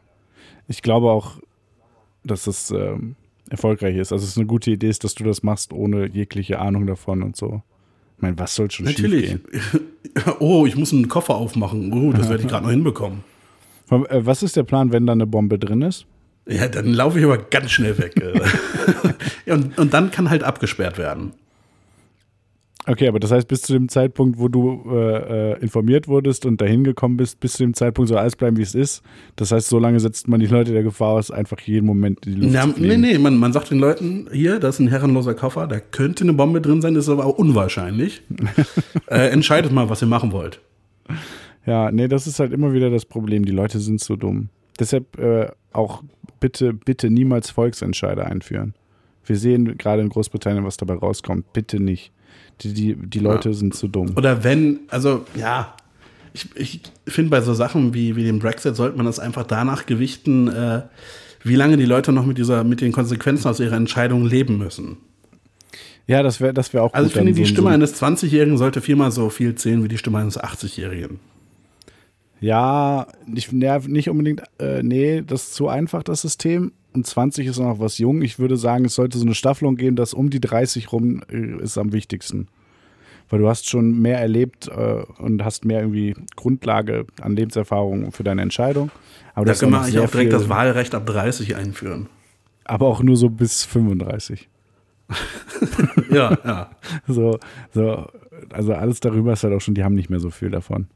[0.67, 1.37] Ich glaube auch,
[2.23, 3.15] dass es ähm,
[3.49, 4.11] erfolgreich ist.
[4.11, 7.21] Also es ist eine gute Idee ist, dass du das machst, ohne jegliche Ahnung davon
[7.21, 7.61] und so.
[8.17, 9.37] Ich meine, was soll schon Natürlich.
[10.39, 11.91] oh, ich muss einen Koffer aufmachen.
[11.93, 13.23] Oh, das werde ich gerade noch hinbekommen.
[13.89, 16.05] Äh, Was ist der Plan, wenn da eine Bombe drin ist?
[16.47, 18.19] Ja, dann laufe ich aber ganz schnell weg.
[18.19, 19.51] äh.
[19.51, 21.33] und, und dann kann halt abgesperrt werden.
[22.87, 26.59] Okay, aber das heißt, bis zu dem Zeitpunkt, wo du äh, äh, informiert wurdest und
[26.61, 29.03] dahin gekommen bist, bis zu dem Zeitpunkt soll alles bleiben, wie es ist.
[29.35, 32.35] Das heißt, so lange setzt man die Leute der Gefahr aus, einfach jeden Moment in
[32.35, 33.01] die Luft Ja, zu nee, fliegen.
[33.01, 36.33] nee, man, man sagt den Leuten, hier, das ist ein herrenloser Koffer, da könnte eine
[36.33, 38.23] Bombe drin sein, ist aber auch unwahrscheinlich.
[39.07, 40.59] äh, entscheidet mal, was ihr machen wollt.
[41.67, 43.45] Ja, nee, das ist halt immer wieder das Problem.
[43.45, 44.49] Die Leute sind so dumm.
[44.79, 46.01] Deshalb äh, auch
[46.39, 48.73] bitte, bitte niemals Volksentscheide einführen.
[49.23, 51.53] Wir sehen gerade in Großbritannien, was dabei rauskommt.
[51.53, 52.11] Bitte nicht.
[52.61, 54.13] Die, die, die Leute sind zu dumm.
[54.15, 55.75] Oder wenn, also ja,
[56.33, 59.85] ich, ich finde bei so Sachen wie, wie dem Brexit sollte man das einfach danach
[59.85, 60.83] gewichten, äh,
[61.43, 64.97] wie lange die Leute noch mit dieser, mit den Konsequenzen aus ihrer Entscheidung leben müssen.
[66.07, 68.57] Ja, das wäre das wär auch Also ich finde, die so- Stimme so, eines 20-Jährigen
[68.57, 71.19] sollte viermal so viel zählen wie die Stimme eines 80-Jährigen.
[72.39, 76.71] Ja, nicht, ja, nicht unbedingt, äh, nee, das ist zu einfach, das System.
[76.93, 78.21] Und 20 ist noch was jung.
[78.21, 81.61] Ich würde sagen, es sollte so eine Staffelung geben, dass um die 30 rum äh,
[81.61, 82.47] ist am wichtigsten.
[83.29, 88.23] Weil du hast schon mehr erlebt äh, und hast mehr irgendwie Grundlage an Lebenserfahrung für
[88.23, 88.91] deine Entscheidung.
[89.35, 92.07] Aber Da das können wir eigentlich auch direkt das Wahlrecht ab 30 einführen.
[92.65, 94.49] Aber auch nur so bis 35.
[96.09, 96.71] Ja, ja.
[97.07, 97.39] So,
[97.73, 98.07] so,
[98.51, 100.87] also alles darüber ist halt auch schon, die haben nicht mehr so viel davon.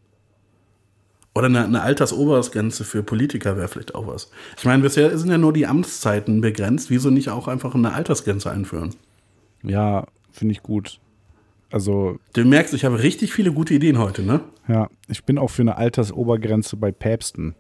[1.36, 4.32] Oder eine, eine Altersobergrenze für Politiker wäre vielleicht auch was.
[4.58, 6.90] Ich meine, bisher sind ja nur die Amtszeiten begrenzt.
[6.90, 8.96] Wieso nicht auch einfach eine Altersgrenze einführen?
[9.62, 11.00] Ja, finde ich gut.
[11.72, 14.40] Also, Du merkst, ich habe richtig viele gute Ideen heute, ne?
[14.70, 17.54] Ja, ich bin auch für eine Altersobergrenze bei Päpsten.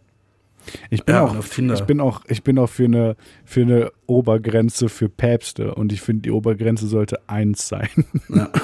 [0.90, 4.88] Ich bin, Ja, auch, ich bin auch, ich bin auch für eine, für eine Obergrenze
[4.88, 7.90] für Päpste und ich finde, die Obergrenze sollte eins sein.
[8.30, 8.50] Ja.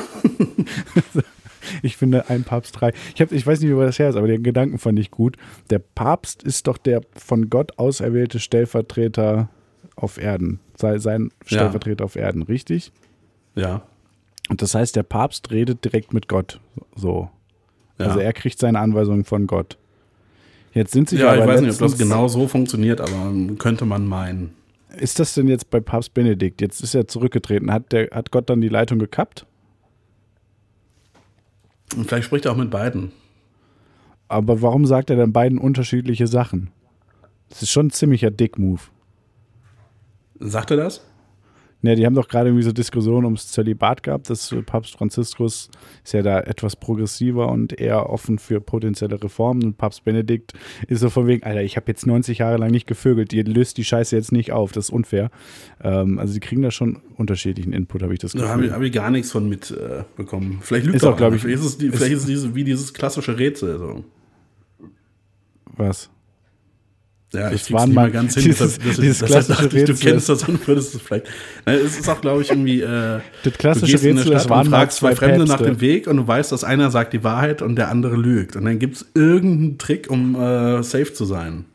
[1.82, 2.94] Ich finde, ein Papst drei.
[3.16, 5.38] Ich, hab, ich weiß nicht, wo das her ist, aber den Gedanken fand ich gut.
[5.70, 9.50] Der Papst ist doch der von Gott auserwählte Stellvertreter
[9.96, 10.60] auf Erden.
[10.76, 12.92] Sei sein Stellvertreter auf Erden, richtig?
[13.56, 13.84] Ja.
[14.50, 16.60] Und das heißt, der Papst redet direkt mit Gott.
[16.96, 17.30] So.
[18.00, 18.08] ja.
[18.08, 19.78] Also er kriegt seine Anweisungen von Gott.
[20.74, 23.86] Jetzt sind sich ja, aber ich weiß nicht, ob das genau so funktioniert, aber könnte
[23.86, 24.54] man meinen.
[24.98, 26.62] Ist das denn jetzt bei Papst Benedikt?
[26.62, 27.72] Jetzt ist er zurückgetreten.
[27.72, 29.46] Hat, der, hat Gott dann die Leitung gekappt?
[31.94, 33.12] Und vielleicht spricht er auch mit beiden.
[34.28, 36.70] Aber warum sagt er dann beiden unterschiedliche Sachen?
[37.50, 38.82] Das ist schon ein ziemlicher Dick-Move.
[40.40, 41.06] Sagt er das?
[41.84, 44.30] Ja, die haben doch gerade irgendwie so Diskussionen ums Zölibat gehabt.
[44.30, 45.70] dass äh, Papst Franziskus
[46.04, 49.64] ist ja da etwas progressiver und eher offen für potenzielle Reformen.
[49.64, 50.54] Und Papst Benedikt
[50.88, 53.78] ist so von wegen, Alter, ich habe jetzt 90 Jahre lang nicht gevögelt, ihr löst
[53.78, 55.32] die Scheiße jetzt nicht auf, das ist unfair.
[55.84, 58.52] Ähm, also die kriegen da schon unterschiedlichen Input, habe ich das Da Gefühl.
[58.52, 60.60] habe ich, hab ich gar nichts von mitbekommen.
[60.60, 61.36] Äh, vielleicht lügt Ist auch, glaub einer.
[61.38, 63.80] ich, Vielleicht ist es, die, vielleicht ist es diese, wie dieses klassische Rätsel.
[63.80, 64.04] So.
[65.78, 66.10] Was?
[67.34, 68.44] Ja, Das ich waren mal ganz hin.
[68.44, 70.12] dieses- deshalb- dieses deshalb klassische dachte ich, Du Rätsel.
[70.12, 71.28] kennst das und würdest es vielleicht.
[71.66, 72.82] Nein, es ist auch, glaube ich, irgendwie.
[72.82, 75.64] Äh, Das du klassische eine Rätsel, es Stadt waren fragst zwei Fremde nach Päpste.
[75.76, 78.58] dem Weg und du weißt, dass einer sagt die Wahrheit und der andere lügt.
[78.58, 81.66] Und dann gibt es irgendeinen Trick, um äh, safe zu sein.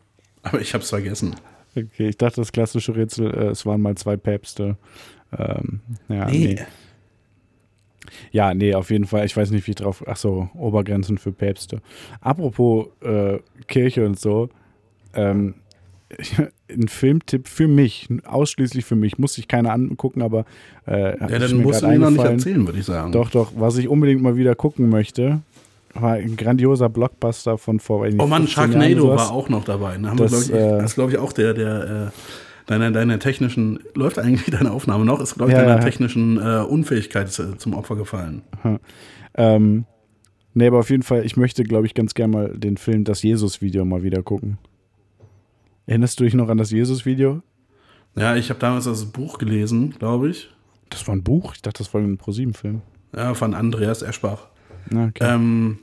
[0.42, 1.34] Aber ich habe es vergessen.
[1.74, 4.76] Okay, ich dachte, das klassische Rätsel, äh, es waren mal zwei Päpste.
[5.36, 6.58] Ähm, ja, nee.
[8.30, 9.24] Ja, nee, auf jeden Fall.
[9.26, 10.04] Ich weiß nicht, wie ich drauf.
[10.06, 11.80] Ach so, Obergrenzen für Päpste.
[12.20, 14.48] Apropos äh, Kirche und so.
[15.16, 15.54] Ähm,
[16.70, 20.44] ein Filmtipp für mich, ausschließlich für mich, muss ich keiner angucken, aber
[20.86, 23.10] äh, Ja, dann mir musst du mir noch nicht erzählen, würde ich sagen.
[23.12, 25.40] Doch, doch, was ich unbedingt mal wieder gucken möchte,
[25.94, 29.96] war ein grandioser Blockbuster von vor Oh Mann, 15 Jahren Sharknado war auch noch dabei.
[29.98, 32.20] Da haben Das, wir, glaub ich, äh, das ist, glaube ich, auch der, der äh,
[32.66, 35.84] deiner, deiner technischen, läuft eigentlich deine Aufnahme noch, ist, glaube ich, Ja, deiner ja.
[35.84, 38.42] technischen äh, Unfähigkeit äh, zum Opfer gefallen.
[39.34, 39.84] Ähm,
[40.54, 43.22] nee, aber auf jeden Fall, ich möchte, glaube ich, ganz gerne mal den Film Das
[43.22, 44.58] Jesus-Video mal wieder gucken.
[45.86, 47.42] Erinnerst du dich noch an das Jesus-Video?
[48.16, 50.50] Ja, ich habe damals das Buch gelesen, glaube ich.
[50.90, 51.54] Das war ein Buch?
[51.54, 52.82] Ich dachte, das war ein ProSieben-Film.
[53.14, 54.48] Ja, von Andreas Eschbach.
[54.90, 55.12] Okay.
[55.20, 55.78] Ähm,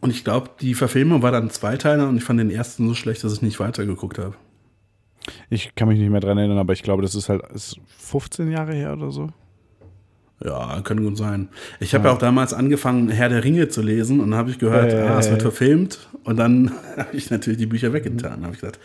[0.00, 3.24] und ich glaube, die Verfilmung war dann Zweiteiler und ich fand den ersten so schlecht,
[3.24, 4.34] dass ich nicht weitergeguckt habe.
[5.50, 8.50] Ich kann mich nicht mehr dran erinnern, aber ich glaube, das ist halt ist 15
[8.50, 9.30] Jahre her oder so.
[10.44, 11.48] Ja, kann gut sein.
[11.80, 12.14] Ich habe ja.
[12.14, 14.96] auch damals angefangen, Herr der Ringe zu lesen und dann habe ich gehört, Äh.
[15.02, 16.08] ah, es wird verfilmt.
[16.24, 18.42] Und dann habe ich natürlich die Bücher weggetan.
[18.44, 18.78] habe ich gesagt,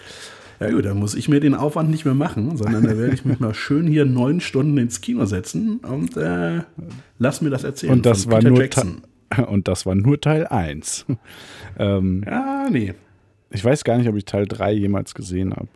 [0.59, 3.25] ja gut, dann muss ich mir den Aufwand nicht mehr machen, sondern da werde ich
[3.25, 6.61] mich mal schön hier neun Stunden ins Kino setzen und äh,
[7.19, 7.93] lass mir das erzählen.
[7.93, 9.01] Und das war Peter nur Jackson.
[9.47, 11.07] Und das war nur Teil 1.
[11.79, 12.93] ähm, Ja, nee.
[13.49, 15.67] ich weiß gar nicht, ob ich Teil 3 jemals gesehen habe.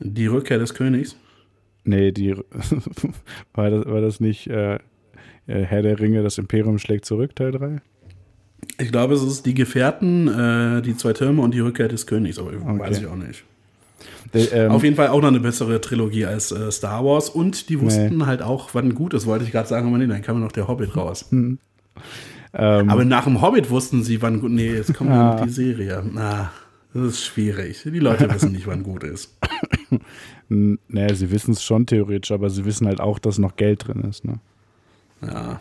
[0.00, 1.14] Die Rückkehr des Königs.
[1.84, 2.34] Nee, die
[3.52, 4.78] war das, war das nicht äh,
[5.46, 7.80] Herr der Ringe, das Imperium schlägt zurück, Teil 3?
[8.78, 12.38] Ich glaube, es ist die Gefährten, äh, die zwei Türme und die Rückkehr des Königs,
[12.38, 13.44] aber weiß ich auch nicht.
[14.32, 17.68] Der, ähm, Auf jeden Fall auch noch eine bessere Trilogie als äh, Star Wars und
[17.68, 20.40] die wussten halt auch, wann gut ist, wollte ich gerade sagen, aber nee, dann kam
[20.40, 21.26] noch der Hobbit raus.
[21.30, 21.58] ähm,
[22.52, 24.50] Aber nach dem Hobbit wussten sie, wann gut.
[24.50, 25.34] Nee, jetzt kommt Ja.
[25.36, 26.02] noch die Serie.
[26.12, 26.50] Na,
[26.92, 27.82] das ist schwierig.
[27.84, 29.36] Die Leute wissen nicht, wann gut ist.
[30.48, 34.00] naja, sie wissen es schon theoretisch, aber sie wissen halt auch, dass noch Geld drin
[34.08, 34.24] ist.
[34.24, 34.38] Ne?
[35.26, 35.60] Ja.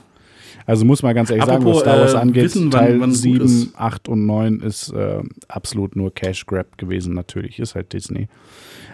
[0.65, 2.99] Also muss man ganz ehrlich sagen, was Apropos, Star Wars äh, angeht, wissen, wann- Teil
[3.01, 3.75] wann gut 7, ist.
[3.75, 7.13] 8 und 9 ist äh, absolut nur Cash Grab gewesen.
[7.15, 8.27] Natürlich ist halt Disney.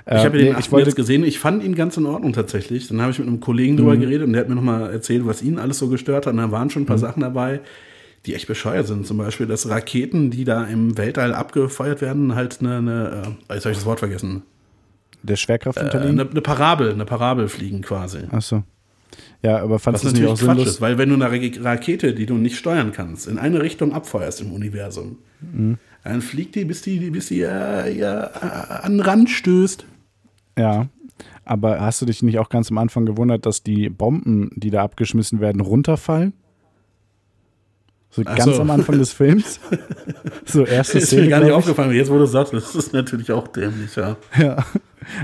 [0.08, 1.24] Ich habe Äh, den nee, achten jetzt gesehen.
[1.24, 2.88] Ich fand ihn ganz in Ordnung tatsächlich.
[2.88, 4.00] Dann habe ich mit einem Kollegen drüber Mhm.
[4.00, 6.34] geredet und der hat mir nochmal erzählt, was ihn alles so gestört hat.
[6.34, 6.88] Und da waren schon ein Mhm.
[6.88, 7.60] paar Sachen dabei,
[8.26, 9.06] die echt bescheuert sind.
[9.06, 13.66] Zum Beispiel, dass Raketen, die da im Weltall abgefeuert werden, halt eine, eine äh, jetzt
[13.66, 14.42] habe ich das Wort vergessen,
[15.22, 16.20] der Schwerkraft äh, unterliegen.
[16.20, 18.20] eine, eine Parabel, eine Parabel fliegen quasi.
[18.32, 18.64] Achso.
[19.42, 20.68] Ja, aber fandest du es nicht auch sinnlos?
[20.68, 23.94] ist, weil wenn du eine Ra- Rakete, die du nicht steuern kannst, in eine Richtung
[23.94, 25.78] abfeuerst im Universum, Mhm.
[26.04, 29.86] dann fliegt die, bis die, bis die äh, ja, äh, an den Rand stößt.
[30.58, 30.88] Ja.
[31.46, 34.84] Aber hast du dich nicht auch ganz am Anfang gewundert, dass die Bomben, die da
[34.84, 36.34] abgeschmissen werden, runterfallen?
[38.12, 38.62] So Ach ganz so.
[38.62, 39.60] am Anfang des Films.
[40.46, 41.24] so erste Ist Szene.
[41.24, 41.92] mir gar nicht aufgefallen.
[41.94, 44.18] Jetzt, wo du sagst, das ist natürlich auch dämlich, ja.
[44.38, 44.66] Ja.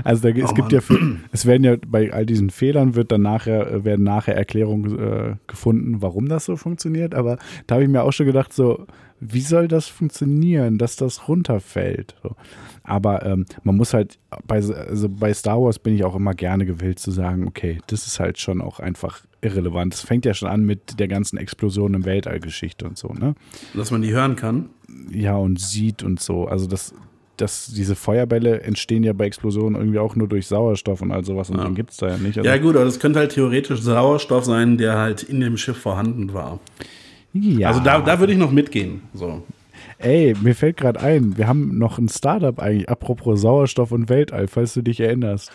[0.04, 0.80] Also da, es Oh gibt Mann.
[0.88, 4.98] ja, es werden ja bei all diesen Fehlern wird dann nachher, äh, werden nachher Erklärungen
[4.98, 7.14] äh, gefunden, warum das so funktioniert.
[7.14, 8.86] Aber da habe ich mir auch schon gedacht, so,
[9.20, 12.14] wie soll das funktionieren, dass das runterfällt?
[12.22, 12.36] So.
[12.82, 16.66] Aber ähm, man muss halt, bei, also bei Star Wars bin ich auch immer gerne
[16.66, 19.94] gewillt zu sagen, okay, das ist halt schon auch einfach irrelevant.
[19.94, 23.34] Es fängt ja schon an mit der ganzen Explosion im Weltallgeschichte und so, ne?
[23.74, 24.68] Dass man die hören kann.
[25.10, 26.46] ja, und sieht und so.
[26.46, 26.94] Also das,
[27.36, 31.50] das, diese Feuerbälle entstehen ja bei Explosionen irgendwie auch nur durch Sauerstoff und all sowas
[31.50, 31.64] und Ja.
[31.64, 32.38] den gibt es da ja nicht.
[32.38, 35.76] Also, Ja, gut, aber das könnte halt theoretisch Sauerstoff sein, der halt in dem Schiff
[35.78, 36.60] vorhanden war.
[37.32, 37.68] ja.
[37.68, 39.02] Also da, da würde ich noch mitgehen.
[39.14, 39.42] So.
[39.98, 44.46] Ey, mir fällt gerade ein, wir haben noch ein Startup eigentlich, apropos Sauerstoff und Weltall,
[44.48, 45.52] falls du dich erinnerst.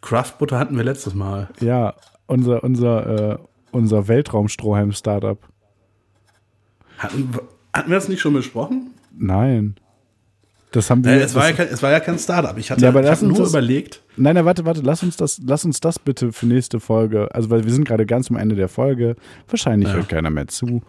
[0.00, 1.48] Kraftbutter hatten wir letztes Mal.
[1.60, 1.94] Ja,
[2.26, 3.38] unser, unser, äh,
[3.72, 5.38] unser Weltraum-Strohhalm-Startup.
[6.98, 7.28] Hatten,
[7.72, 8.90] hatten wir das nicht schon besprochen?
[9.16, 9.76] Nein.
[10.72, 11.12] Das haben wir.
[11.12, 12.56] Äh, es, war ja kein, es war ja kein Startup.
[12.58, 14.02] Ich hatte Ja, aber ich nur das- überlegt.
[14.16, 17.50] nein, nein, warte, warte, lass uns das, lass uns das bitte für nächste Folge, also
[17.50, 19.16] weil wir sind gerade ganz am Ende der Folge,
[19.48, 19.94] wahrscheinlich Ja.
[19.94, 20.82] hört keiner mehr zu.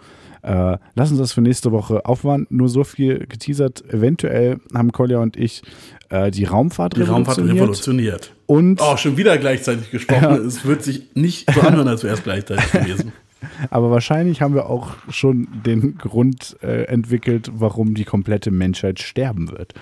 [0.44, 2.48] Äh, lass uns das für nächste Woche aufwarten.
[2.50, 3.84] Nur so viel geteasert.
[3.92, 5.62] Eventuell haben Kolja und ich
[6.10, 7.64] äh, die Raumfahrt Die Raumfahrt revolutioniert.
[7.64, 8.32] revolutioniert.
[8.46, 10.46] Und, Oh, schon wieder gleichzeitig gesprochen.
[10.46, 13.12] Es wird sich nicht so anhören, als wäre es gleichzeitig gewesen.
[13.70, 19.52] aber wahrscheinlich haben wir auch schon den Grund äh, entwickelt, warum die komplette Menschheit sterben
[19.52, 19.74] wird.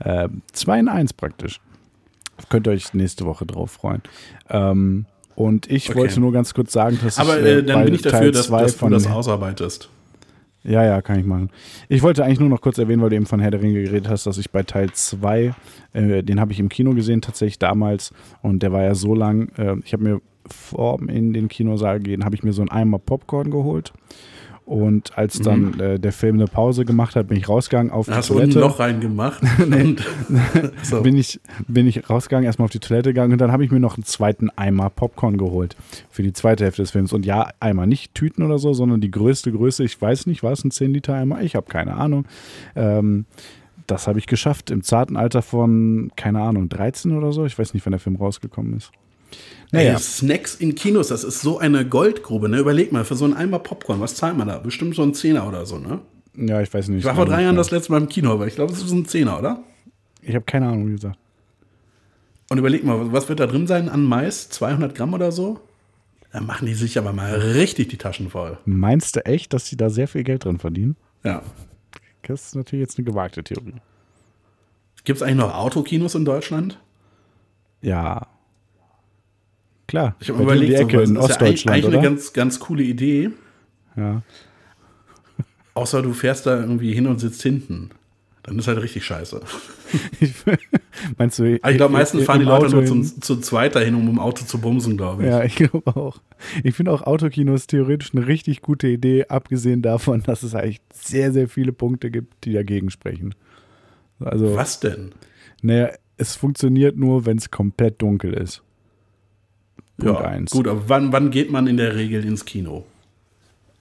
[0.00, 1.60] Äh, zwei in eins praktisch.
[2.48, 4.02] Könnt ihr euch nächste Woche drauf freuen.
[4.50, 5.98] Ähm, und ich Okay.
[5.98, 8.46] wollte nur ganz kurz sagen, dass Aber ich, äh, dann bei bin ich dafür, dass,
[8.46, 9.88] zwei dass du das ausarbeitest.
[10.64, 11.50] Ja, ja, kann ich machen.
[11.88, 14.08] Ich wollte eigentlich nur noch kurz erwähnen, weil du eben von Herr der Ringe geredet
[14.08, 15.54] hast, dass ich bei Teil 2,
[15.92, 18.12] äh, den habe ich im Kino gesehen, tatsächlich damals.
[18.42, 20.20] Und der war ja so lang, äh, ich habe mir
[20.50, 23.92] vor in den Kinosaal gehen, habe ich mir so einen Eimer Popcorn geholt.
[24.64, 28.28] Und als dann äh, der Film eine Pause gemacht hat, bin ich rausgegangen auf hast
[28.28, 28.72] die du unten ein Toilette.
[28.72, 29.42] Loch reingemacht.
[29.58, 30.06] und,
[30.82, 31.02] so.
[31.02, 33.80] bin ich, bin ich rausgegangen, erstmal auf die Toilette gegangen und dann habe ich mir
[33.80, 35.76] noch einen zweiten Eimer Popcorn geholt
[36.10, 37.12] für die zweite Hälfte des Films.
[37.12, 39.82] Und ja, Eimer, nicht Tüten oder so, sondern die größte Größe.
[39.82, 41.42] Ich weiß nicht, war es ein 10-Liter-Eimer?
[41.42, 42.24] Ich habe keine Ahnung.
[42.76, 43.26] Ähm,
[43.88, 47.44] das habe ich geschafft im zarten Alter von, keine Ahnung, 13 oder so.
[47.44, 48.92] Ich weiß nicht, wann der Film rausgekommen ist.
[49.70, 52.48] Naja, Ey, Snacks in Kinos, das ist so eine Goldgrube.
[52.48, 52.58] Ne?
[52.58, 54.58] Überleg mal, für so einen Eimer Popcorn, was zahlt man da?
[54.58, 56.00] Bestimmt so ein Zehner oder so, ne?
[56.36, 57.00] ja, ich weiß nicht.
[57.00, 58.92] Ich war vor drei Jahren das letzte Mal im Kino, aber ich glaube, es ist
[58.92, 59.62] ein Zehner, oder?
[60.20, 61.18] Ich habe keine Ahnung, wie gesagt.
[62.50, 64.50] Und überleg mal, was wird da drin sein an Mais?
[64.50, 65.60] 200 Gramm oder so?
[66.32, 68.58] Da machen die sich aber mal richtig die Taschen voll.
[68.64, 70.96] Meinst du echt, dass sie da sehr viel Geld drin verdienen?
[71.24, 71.42] Ja.
[72.22, 73.74] Das ist natürlich jetzt eine gewagte Theorie.
[75.04, 76.78] Gibt es eigentlich noch Autokinos in Deutschland?
[77.80, 78.28] Ja.
[79.86, 80.16] Klar.
[80.20, 81.98] Ich habe überlegt, die so, Ecke das in ist ja eigentlich, Ostdeutschland, oder?
[81.98, 83.30] eine ganz, ganz coole Idee.
[83.96, 84.22] ja.
[85.74, 87.90] Außer du fährst da irgendwie hin und sitzt hinten.
[88.42, 89.40] Dann ist halt richtig scheiße.
[91.16, 91.58] Meinst du?
[91.62, 94.18] Aber ich glaube, meistens fahren die Leute Auto nur zu, zu zweit dahin, um im
[94.18, 95.28] Auto zu bumsen, glaube ich.
[95.28, 96.18] Ja, ich glaube auch.
[96.64, 101.32] Ich finde auch Autokinos theoretisch eine richtig gute Idee, abgesehen davon, dass es eigentlich sehr,
[101.32, 103.34] sehr viele Punkte gibt, die dagegen sprechen.
[104.18, 105.12] Also, Was denn?
[105.62, 108.62] naja, es funktioniert nur, wenn es komplett dunkel ist.
[110.02, 110.50] Punkt ja, eins.
[110.50, 112.84] gut, aber wann, wann geht man in der Regel ins Kino?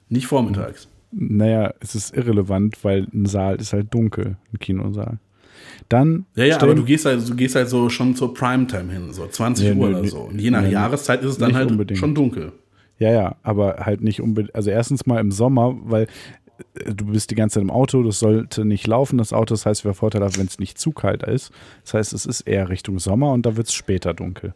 [0.09, 0.87] Nicht vormittags.
[1.11, 5.19] Naja, es ist irrelevant, weil ein Saal ist halt dunkel, ein Kinosaal.
[5.89, 6.25] Dann.
[6.35, 9.27] Ja, ja, aber du gehst halt, du gehst halt so schon zur Primetime hin, so
[9.27, 10.19] 20 ja, Uhr nee, oder so.
[10.19, 11.99] Und je nach nee, Jahreszeit ist es dann halt unbedingt.
[11.99, 12.53] schon dunkel.
[12.97, 14.55] Ja, ja, aber halt nicht unbedingt.
[14.55, 16.07] Also erstens mal im Sommer, weil
[16.75, 19.53] äh, du bist die ganze Zeit im Auto, das sollte nicht laufen, das Auto.
[19.53, 21.51] Das heißt, wäre vorteilhaft, wenn es nicht zu kalt ist.
[21.83, 24.53] Das heißt, es ist eher Richtung Sommer und da wird es später dunkel.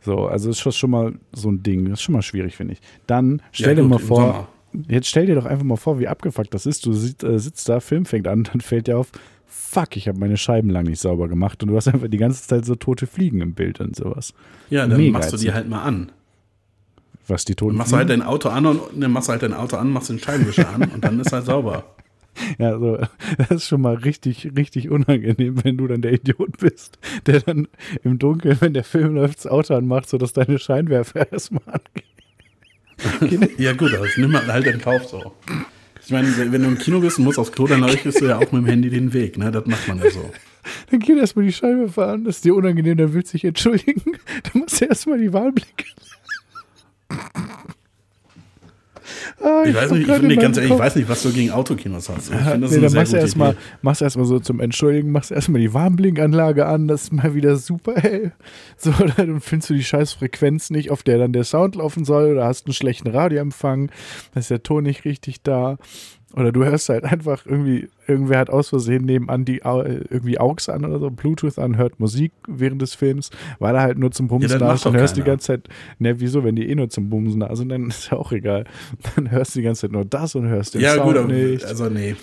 [0.00, 1.84] So, also ist schon mal so ein Ding.
[1.84, 2.80] Das ist schon mal schwierig, finde ich.
[3.06, 4.48] Dann stell ja, dir mal vor,
[4.88, 6.86] jetzt stell dir doch einfach mal vor, wie abgefuckt das ist.
[6.86, 9.10] Du sitzt, äh, sitzt da, Film fängt an, dann fällt dir auf,
[9.46, 12.46] fuck, ich habe meine Scheiben lang nicht sauber gemacht und du hast einfach die ganze
[12.46, 14.34] Zeit so tote Fliegen im Bild und sowas.
[14.70, 16.12] Ja, dann Mega machst du die halt mal an.
[17.26, 19.52] Was die toten Machst du halt dein Auto an und dann machst du halt dein
[19.52, 21.84] Auto an, machst den Scheibenwischer an und dann ist halt sauber.
[22.58, 22.98] Ja, so,
[23.36, 27.68] das ist schon mal richtig, richtig unangenehm, wenn du dann der Idiot bist, der dann
[28.04, 33.48] im Dunkeln, wenn der Film läuft, das Auto anmacht, sodass deine Scheinwerfer erstmal angehen.
[33.58, 35.32] ja, gut, das nimmt man halt in Kauf so.
[36.04, 38.38] Ich meine, wenn du im Kino bist und musst aufs Klo, dann leuchtest du ja
[38.38, 39.50] auch mit dem Handy den Weg, ne?
[39.50, 40.30] Das macht man ja so.
[40.90, 44.02] Dann geht erstmal die Scheinwerfer an, das ist dir unangenehm, dann willst du dich entschuldigen.
[44.42, 45.84] Dann musst du erstmal die Wahlblicke
[49.40, 51.50] Ah, ich, ich, weiß nicht, ich, nee, ganz ehrlich, ich weiß nicht, was du gegen
[51.50, 52.30] Autokinos hast.
[52.30, 55.60] Ich finde das nee, dann machst du erstmal machst erstmal so zum Entschuldigen, machst erstmal
[55.60, 58.32] die Warnblinkanlage an, das ist mal wieder super, ey.
[58.76, 62.32] So, dann findest du die scheiß Frequenz nicht, auf der dann der Sound laufen soll,
[62.32, 63.90] oder hast einen schlechten Radioempfang,
[64.34, 65.78] da ist der Ton nicht richtig da.
[66.34, 70.84] Oder du hörst halt einfach irgendwie, irgendwer hat aus Versehen nebenan die irgendwie AUX an
[70.84, 74.50] oder so, Bluetooth an, hört Musik während des Films, weil er halt nur zum Bumsen
[74.50, 74.84] ja, da ist.
[74.84, 75.68] Dann hörst du die ganze Zeit,
[75.98, 78.64] ne, wieso, wenn die eh nur zum Bumsen da sind, dann ist ja auch egal.
[79.16, 81.64] Dann hörst du die ganze Zeit nur das und hörst den ja, Sound gut, nicht.
[81.64, 82.14] Also nee.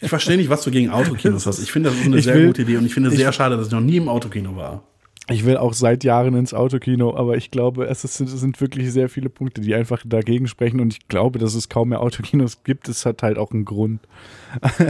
[0.00, 1.60] ich verstehe nicht, was du gegen Autokinos hast.
[1.60, 3.32] Ich finde, das ist eine ich sehr will, gute Idee und ich finde es sehr
[3.32, 4.82] schade, dass ich noch nie im Autokino war.
[5.30, 8.90] Ich will auch seit Jahren ins Autokino, aber ich glaube, es, ist, es, sind wirklich
[8.92, 12.64] sehr viele Punkte, die einfach dagegen sprechen und ich glaube, dass es kaum mehr Autokinos
[12.64, 12.88] gibt.
[12.88, 14.00] Es hat halt auch einen Grund.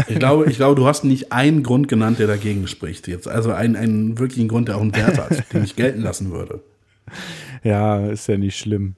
[0.07, 3.27] Ich glaube, ich glaube, du hast nicht einen Grund genannt, der dagegen spricht jetzt.
[3.27, 6.63] Also einen, einen wirklichen Grund, der auch einen Wert hat, den ich gelten lassen würde.
[7.65, 8.95] Ja, ist ja nicht schlimm.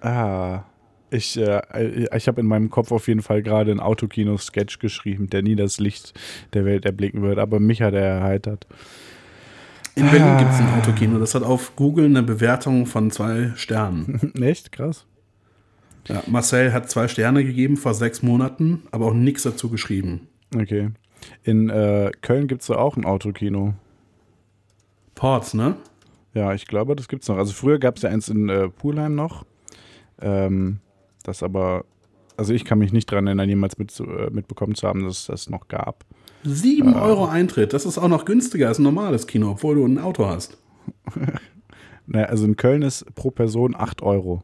[0.00, 0.64] Ah,
[1.10, 5.42] ich, äh, ich habe in meinem Kopf auf jeden Fall gerade ein Autokino-Sketch geschrieben, der
[5.42, 6.14] nie das Licht
[6.54, 8.66] der Welt erblicken wird, aber mich hat er erheitert.
[9.94, 10.38] In Berlin ah.
[10.38, 11.18] gibt es ein Autokino.
[11.18, 14.32] Das hat auf Google eine Bewertung von zwei Sternen.
[14.40, 14.72] Echt?
[14.72, 15.06] Krass.
[16.08, 20.28] Ja, Marcel hat zwei Sterne gegeben vor sechs Monaten, aber auch nichts dazu geschrieben.
[20.54, 20.90] Okay.
[21.44, 23.74] In äh, Köln gibt es da auch ein Autokino.
[25.14, 25.76] Ports, ne?
[26.34, 27.36] Ja, ich glaube, das gibt es noch.
[27.36, 29.44] Also früher gab es ja eins in äh, Pulheim noch.
[30.20, 30.80] Ähm,
[31.22, 31.84] das aber,
[32.36, 35.26] also ich kann mich nicht daran erinnern, jemals mit, äh, mitbekommen zu haben, dass es
[35.26, 36.04] das noch gab.
[36.44, 39.98] 7 Euro Eintritt, das ist auch noch günstiger als ein normales Kino, obwohl du ein
[39.98, 40.58] Auto hast.
[42.06, 44.42] naja, also in Köln ist pro Person 8 Euro.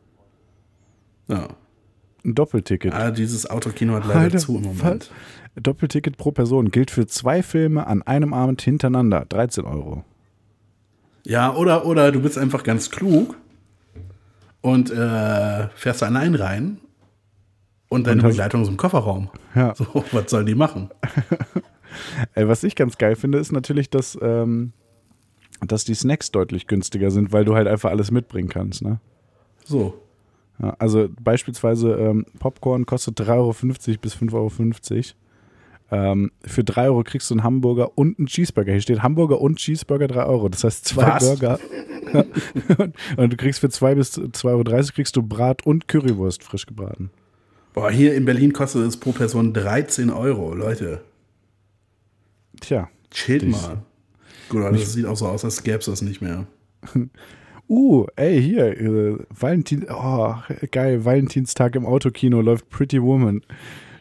[1.29, 1.49] Ja.
[2.25, 2.95] Ein Doppelticket.
[2.95, 5.11] Ah, dieses Autokino hat leider Alter, zu im Moment.
[5.11, 5.62] Was?
[5.62, 9.25] Doppelticket pro Person gilt für zwei Filme an einem Abend hintereinander.
[9.29, 10.05] 13 Euro.
[11.25, 13.37] Ja, oder, oder du bist einfach ganz klug
[14.61, 16.79] und äh, fährst allein rein
[17.89, 19.31] und deine und Begleitung ist im Kofferraum.
[19.55, 19.75] Ja.
[19.75, 20.91] So, was sollen die machen?
[22.35, 24.73] Ey, was ich ganz geil finde, ist natürlich, dass, ähm,
[25.60, 28.82] dass die Snacks deutlich günstiger sind, weil du halt einfach alles mitbringen kannst.
[28.82, 29.01] Ne?
[29.65, 29.94] So.
[30.60, 33.55] Ja, also beispielsweise ähm, Popcorn kostet 3,50 Euro
[34.01, 34.51] bis 5,50 Euro.
[35.90, 38.73] Ähm, für 3 Euro kriegst du einen Hamburger und einen Cheeseburger.
[38.73, 40.48] Hier steht Hamburger und Cheeseburger 3 Euro.
[40.48, 41.24] Das heißt zwei Was?
[41.24, 41.59] Burger.
[42.78, 46.66] und, und, du kriegst für 2 bis 2,30 Euro kriegst du Brat und Currywurst frisch
[46.66, 47.10] gebraten.
[47.73, 51.02] Boah, hier in Berlin kostet es pro Person 13 Euro, Leute.
[52.60, 52.89] Tja.
[53.10, 53.82] Chillt mal.
[54.48, 56.47] Gut, das sieht auch so aus, als gäbe es das nicht mehr.
[57.70, 60.36] Uh, ey, hier, äh, Valentin, oh,
[60.70, 63.43] geil, Valentinstag im Autokino läuft Pretty Woman.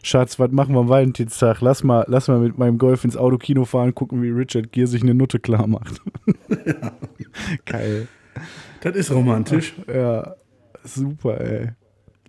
[0.02, 1.60] Schatz, was machen wir am Valentinstag?
[1.60, 5.02] Lass mal, lass mal mit meinem Golf ins Autokino fahren, gucken, wie Richard Gere sich
[5.02, 6.00] eine Nutte klar macht.
[6.64, 6.92] Ja.
[7.66, 8.08] Geil.
[8.80, 9.74] Das ist romantisch.
[9.86, 10.34] Ja,
[10.82, 11.68] super, ey.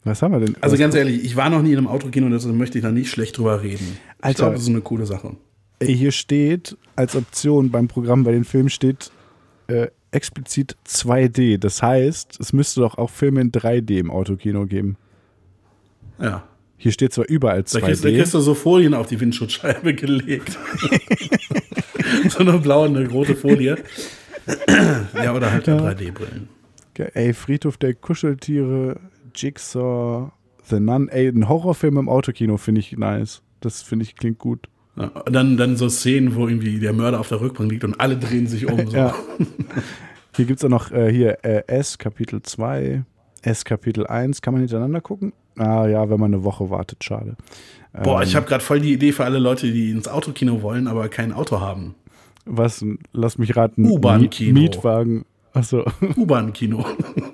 [0.03, 0.55] Was haben wir denn?
[0.59, 3.09] Also ganz ehrlich, ich war noch nie in einem Autokino, deshalb möchte ich da nicht
[3.09, 3.97] schlecht drüber reden.
[4.19, 5.37] Alter, ich glaube, das ist eine coole Sache.
[5.81, 9.11] Hier steht als Option beim Programm bei den Filmen steht
[9.67, 11.57] äh, explizit 2D.
[11.57, 14.97] Das heißt, es müsste doch auch Filme in 3D im Autokino geben.
[16.19, 16.43] Ja.
[16.77, 17.79] Hier steht zwar überall 2D.
[17.79, 20.57] Da kriegst, da kriegst du so Folien auf die Windschutzscheibe gelegt.
[22.29, 23.77] so eine blaue und eine rote Folie.
[25.15, 25.77] ja, oder halt ja.
[25.77, 26.49] 3D-Brillen.
[27.13, 28.99] Ey, Friedhof der Kuscheltiere,
[29.33, 30.31] Jigsaw,
[30.65, 31.07] The Nun.
[31.07, 33.41] Ey, ein Horrorfilm im Autokino finde ich nice.
[33.61, 34.67] Das finde ich klingt gut.
[34.95, 38.17] Ja, dann, dann so Szenen, wo irgendwie der Mörder auf der Rückbank liegt und alle
[38.17, 38.87] drehen sich um.
[38.87, 38.95] So.
[38.97, 39.15] Ja.
[40.35, 43.03] Hier gibt es auch noch äh, hier äh, S Kapitel 2,
[43.41, 44.41] S Kapitel 1.
[44.41, 45.33] Kann man hintereinander gucken?
[45.57, 47.35] Ah ja, wenn man eine Woche wartet, schade.
[48.03, 50.87] Boah, Ähm, ich habe gerade voll die Idee für alle Leute, die ins Autokino wollen,
[50.87, 51.95] aber kein Auto haben.
[52.45, 52.85] Was?
[53.11, 53.85] Lass mich raten.
[53.89, 54.53] U-Bahn-Kino.
[54.53, 55.25] Mi- Mietwagen.
[55.53, 55.83] Achso.
[56.15, 56.85] U-Bahn-Kino.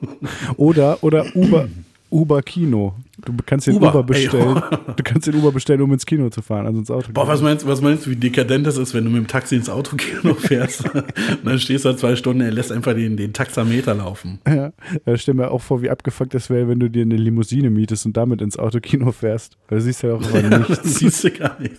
[0.57, 1.67] Oder, oder Uber,
[2.09, 2.95] Uber Kino.
[3.23, 4.23] Du kannst den Uber, Uber, ey.
[4.25, 4.61] bestellen.
[4.97, 7.11] Du kannst den Uber bestellen, um ins Kino zu fahren, also ins Auto.
[7.13, 9.55] Boah, was meinst, was meinst du, wie dekadent das ist, wenn du mit dem Taxi
[9.55, 10.83] ins Autokino fährst?
[10.93, 11.03] Und
[11.45, 14.39] dann stehst du da zwei Stunden, er lässt einfach den, den Taxameter laufen.
[14.47, 14.73] Ja,
[15.05, 18.05] da stell mir auch vor, wie abgefuckt das wäre, wenn du dir eine Limousine mietest
[18.05, 19.57] und damit ins Autokino fährst.
[19.71, 20.81] Siehst du ja auch immer Ja, nichts.
[20.81, 21.75] das siehst du gar nicht.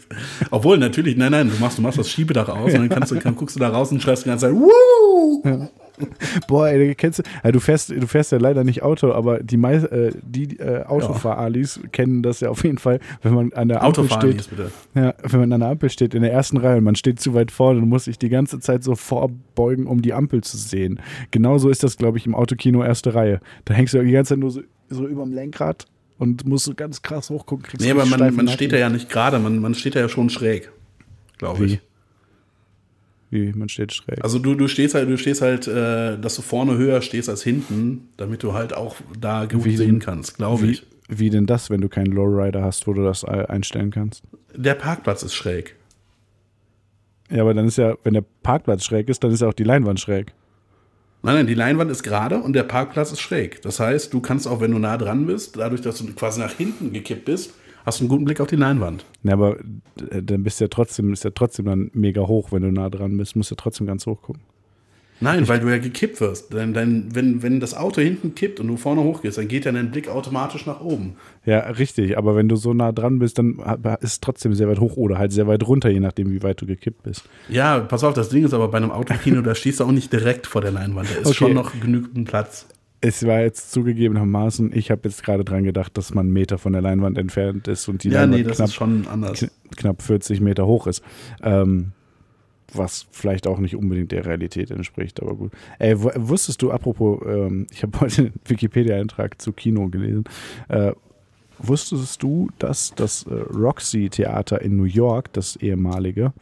[0.50, 3.18] Obwohl, natürlich, nein, nein, du machst, du machst das Schiebedach aus und dann kannst du,
[3.18, 5.68] kann, guckst du da raus und schreist die ganze Zeit, Woo!
[6.46, 9.56] Boah, ey, kennst du, ja, du fährst, du fährst ja leider nicht Auto, aber die,
[9.56, 10.84] mei- äh, die äh,
[11.26, 14.48] Autofahr-Alis kennen das ja auf jeden Fall, wenn man an der Ampel steht.
[14.50, 14.70] bitte.
[14.94, 17.34] Ja, wenn man an der Ampel steht, in der ersten Reihe und man steht zu
[17.34, 21.00] weit vorne und muss sich die ganze Zeit so vorbeugen, um die Ampel zu sehen.
[21.30, 23.40] Genauso ist das, glaube ich, im Autokino erste Reihe.
[23.64, 25.86] Da hängst du die ganze Zeit nur so, so überm Lenkrad
[26.18, 27.64] und musst so ganz krass hochgucken.
[27.66, 30.08] Kriegst Nee, aber man, man steht da ja nicht gerade, man, man steht da ja
[30.08, 30.70] schon schräg,
[31.38, 31.72] glaube ich.
[31.72, 31.80] Wie?
[33.28, 34.22] Wie, man steht schräg.
[34.22, 37.42] Also du, du stehst halt, du stehst halt, äh, dass du vorne höher stehst als
[37.42, 40.86] hinten, damit du halt auch da gut Wie- sehen kannst, glaube ich.
[41.08, 44.22] Wie denn das, wenn du keinen Lowrider hast, wo du das einstellen kannst?
[44.54, 45.76] Der Parkplatz ist schräg.
[47.30, 49.64] Ja, aber dann ist ja, wenn der Parkplatz schräg ist, dann ist ja auch die
[49.64, 50.32] Leinwand schräg.
[51.22, 53.60] Nein, nein, die Leinwand ist gerade und der Parkplatz ist schräg.
[53.62, 56.52] Das heißt, du kannst auch, wenn du nah dran bist, dadurch, dass du quasi nach
[56.52, 57.52] hinten gekippt bist,
[57.84, 59.04] hast du einen guten Blick auf die Leinwand.
[59.24, 59.58] Ja, aber
[60.10, 62.90] äh, dann bist du ja trotzdem, ist ja trotzdem dann mega hoch, wenn du nah
[62.90, 64.42] dran bist, musst du trotzdem ganz hoch gucken.
[65.20, 66.52] Nein, weil du ja gekippt wirst.
[66.52, 69.72] Denn, denn wenn, wenn das Auto hinten kippt und du vorne hochgehst, dann geht ja
[69.72, 71.14] dein Blick automatisch nach oben.
[71.44, 73.58] Ja, richtig, aber wenn du so nah dran bist, dann
[74.00, 76.60] ist es trotzdem sehr weit hoch oder halt sehr weit runter, je nachdem, wie weit
[76.60, 77.24] du gekippt bist.
[77.48, 80.12] Ja, pass auf, das Ding ist aber bei einem Autokino, da stehst du auch nicht
[80.12, 81.08] direkt vor der Leinwand.
[81.10, 81.34] Da ist Okay.
[81.34, 82.66] schon noch genügend Platz.
[83.00, 86.72] Es war jetzt zugegebenermaßen, ich habe jetzt gerade dran gedacht, dass man einen Meter von
[86.72, 90.86] der Leinwand entfernt ist und die ja, Leinwand nee, knapp, kn- knapp 40 Meter hoch
[90.86, 91.02] ist.
[91.42, 91.92] Ähm,
[92.72, 95.52] was vielleicht auch nicht unbedingt der Realität entspricht, aber gut.
[95.78, 100.24] Ey, w- wusstest du, apropos, ähm, ich habe heute einen Wikipedia-Eintrag zu Kino gelesen,
[100.68, 100.92] äh,
[101.58, 106.32] wusstest du, dass das äh, Roxy-Theater in New York, das ehemalige,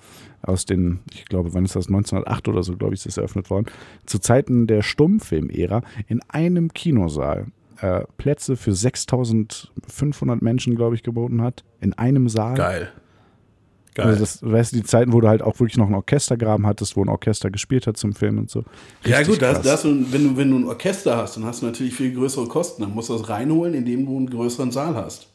[0.42, 3.48] aus den, ich glaube, wann ist das, 1908 oder so, glaube ich, ist das eröffnet
[3.50, 3.66] worden,
[4.06, 7.46] zu Zeiten der Stummfilm-Ära in einem Kinosaal
[7.80, 11.64] äh, Plätze für 6500 Menschen, glaube ich, geboten hat.
[11.80, 12.54] In einem Saal.
[12.56, 12.92] Geil.
[13.94, 14.06] Geil.
[14.06, 16.96] Also das, weißt du, die Zeiten, wo du halt auch wirklich noch einen Orchestergraben hattest,
[16.96, 18.64] wo ein Orchester gespielt hat zum Film und so.
[19.04, 19.64] ja, Richtig gut, da hast, krass.
[19.64, 22.12] da hast du, wenn, du, wenn du ein Orchester hast, dann hast du natürlich viel
[22.12, 22.82] größere Kosten.
[22.82, 25.28] Dann musst du das reinholen, indem du einen größeren Saal hast.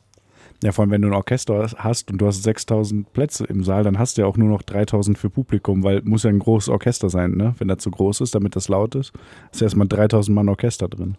[0.62, 3.84] Ja, vor allem, wenn du ein Orchester hast und du hast 6000 Plätze im Saal,
[3.84, 6.68] dann hast du ja auch nur noch 3000 für Publikum, weil muss ja ein großes
[6.68, 7.56] Orchester sein, ne?
[7.60, 9.14] Wenn das zu groß ist, damit das laut ist,
[9.54, 11.16] ist ja erstmal 3000 Mann Orchester drin.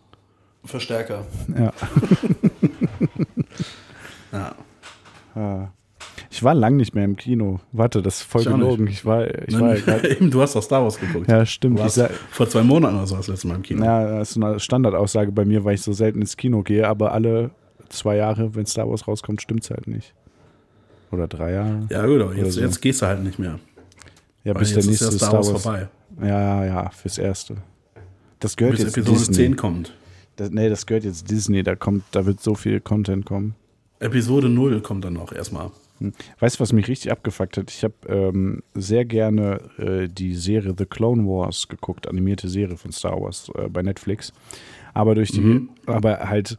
[0.64, 1.24] Verstärker.
[1.58, 1.72] Ja.
[4.32, 4.54] Ja.
[5.34, 5.68] Ah.
[6.32, 7.58] Ich war lang nicht mehr im Kino.
[7.72, 8.86] Warte, das ist voll Ich gelogen.
[8.86, 11.28] Ich war, ich war ja grad, Eben, du hast doch Star Wars geguckt.
[11.28, 11.78] Ja, stimmt.
[11.78, 13.84] Du warst sag, vor zwei Monaten oder so das letzte Mal im Kino.
[13.84, 17.12] ja, das ist eine Standardaussage bei mir, weil ich so selten ins Kino gehe, aber
[17.12, 17.50] alle
[17.88, 20.14] zwei Jahre, wenn Star Wars rauskommt, stimmt es halt nicht.
[21.10, 21.88] Oder drei Jahre.
[21.90, 22.60] Ja, gut, aber jetzt, so.
[22.60, 23.58] jetzt gehst du halt nicht mehr.
[24.44, 25.62] Ja, bis der nächste Star Wars Wars.
[25.62, 25.88] vorbei.
[26.22, 27.56] Ja, ja, fürs Erste.
[28.38, 29.34] Das gehört Bis jetzt Episode Disney.
[29.34, 29.94] 10 kommt.
[30.36, 31.62] Das, nee, das gehört jetzt Disney.
[31.62, 33.54] Da kommt, da wird so viel Content kommen.
[33.98, 35.70] Episode 0 kommt dann noch erstmal.
[36.38, 37.70] Weißt du, was mich richtig abgefuckt hat?
[37.70, 42.90] Ich habe ähm, sehr gerne äh, die Serie The Clone Wars geguckt, animierte Serie von
[42.92, 44.32] Star Wars äh, bei Netflix.
[44.94, 45.68] Aber durch die, Mhm.
[45.86, 46.56] aber halt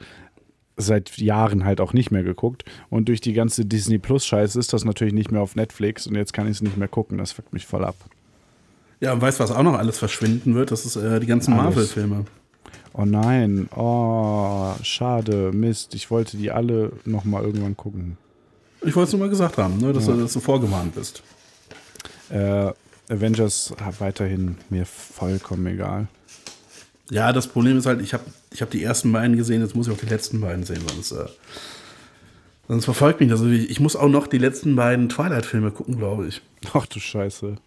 [0.78, 2.64] seit Jahren halt auch nicht mehr geguckt.
[2.90, 6.16] Und durch die ganze Disney Plus Scheiße ist das natürlich nicht mehr auf Netflix und
[6.16, 7.18] jetzt kann ich es nicht mehr gucken.
[7.18, 7.96] Das fuckt mich voll ab.
[9.00, 10.72] Ja, und weißt du, was auch noch alles verschwinden wird?
[10.72, 11.56] Das ist äh, die ganzen.
[11.56, 12.26] Marvel-Filme.
[12.94, 15.96] Oh nein, oh, schade, Mist.
[15.96, 18.18] Ich wollte die alle noch mal irgendwann gucken.
[18.84, 21.22] Ich wollte es nur mal gesagt haben, ne, dass, du, dass du vorgewarnt bist.
[22.30, 22.72] Äh,
[23.10, 26.08] Avengers weiterhin mir vollkommen egal.
[27.10, 29.88] Ja, das Problem ist halt, ich habe ich hab die ersten beiden gesehen, jetzt muss
[29.88, 31.26] ich auch die letzten beiden sehen, sonst, äh,
[32.70, 33.42] sonst verfolgt mich das.
[33.42, 36.42] Also ich, ich muss auch noch die letzten beiden Twilight-Filme gucken, glaube ich.
[36.74, 37.58] Ach du Scheiße.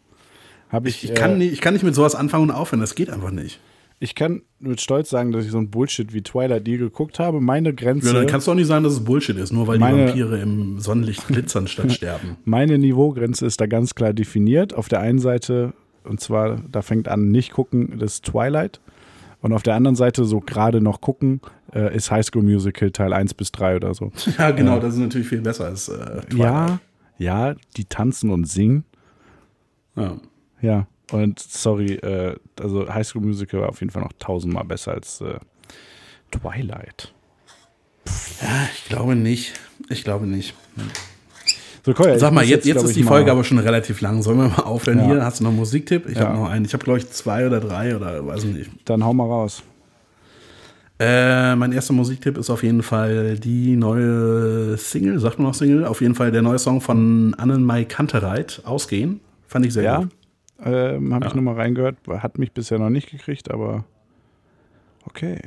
[0.71, 2.81] Hab ich, Ich, ich, kann äh, nicht, ich kann nicht mit sowas anfangen und aufhören,
[2.81, 3.61] das geht einfach nicht.
[4.01, 7.41] Ich kann mit Stolz sagen, dass ich so ein Bullshit wie Twilight nie geguckt habe.
[7.41, 9.79] Meine Grenze, Ja, dann kannst du auch nicht sagen, dass es Bullshit ist, nur weil
[9.79, 12.37] Meine- die Vampire im Sonnenlicht glitzern statt sterben.
[12.45, 14.75] meine Niveaugrenze ist da ganz klar definiert.
[14.75, 15.73] Auf der einen Seite,
[16.05, 18.81] und zwar, da fängt an, nicht gucken, das ist Twilight.
[19.41, 21.41] Und auf der anderen Seite, so gerade noch gucken,
[21.75, 24.11] äh, ist High School Musical Teil 1 bis 3 oder so.
[24.39, 26.39] Ja, genau, das ist natürlich viel besser als äh, Twilight.
[26.39, 26.79] Ja,
[27.19, 28.85] ja, die tanzen und singen.
[29.97, 30.17] ja.
[30.63, 34.93] Ja, und sorry, äh, also High School Musical war auf jeden Fall noch tausendmal besser
[34.93, 35.39] als äh,
[36.31, 37.13] Twilight.
[38.43, 39.53] Ja, ich glaube nicht.
[39.89, 40.55] Ich glaube nicht.
[41.85, 44.23] So, Kolja, Sag mal, jetzt, jetzt ist die Folge aber schon relativ lang.
[44.23, 45.05] Sollen wir mal aufhören Ja.
[45.07, 45.25] hier?
[45.25, 46.09] Hast du noch einen Musiktipp?
[46.09, 46.29] Ich Ja.
[46.29, 46.65] habe noch einen.
[46.65, 48.71] Ich habe, glaube ich, zwei oder drei oder weiß nicht.
[48.87, 49.63] Dann hau mal raus.
[50.99, 55.85] Äh, mein erster Musiktipp ist auf jeden Fall die neue Single, sagt man noch Single?
[55.85, 59.21] Auf jeden Fall der neue Song von Annenmai Kantereit, Ausgehen.
[59.49, 60.11] Fand ich sehr Ja, gut.
[60.63, 61.37] Ähm, habe ich Ja.
[61.41, 61.97] nur mal reingehört.
[62.09, 63.85] Hat mich bisher noch nicht gekriegt, aber
[65.07, 65.39] okay.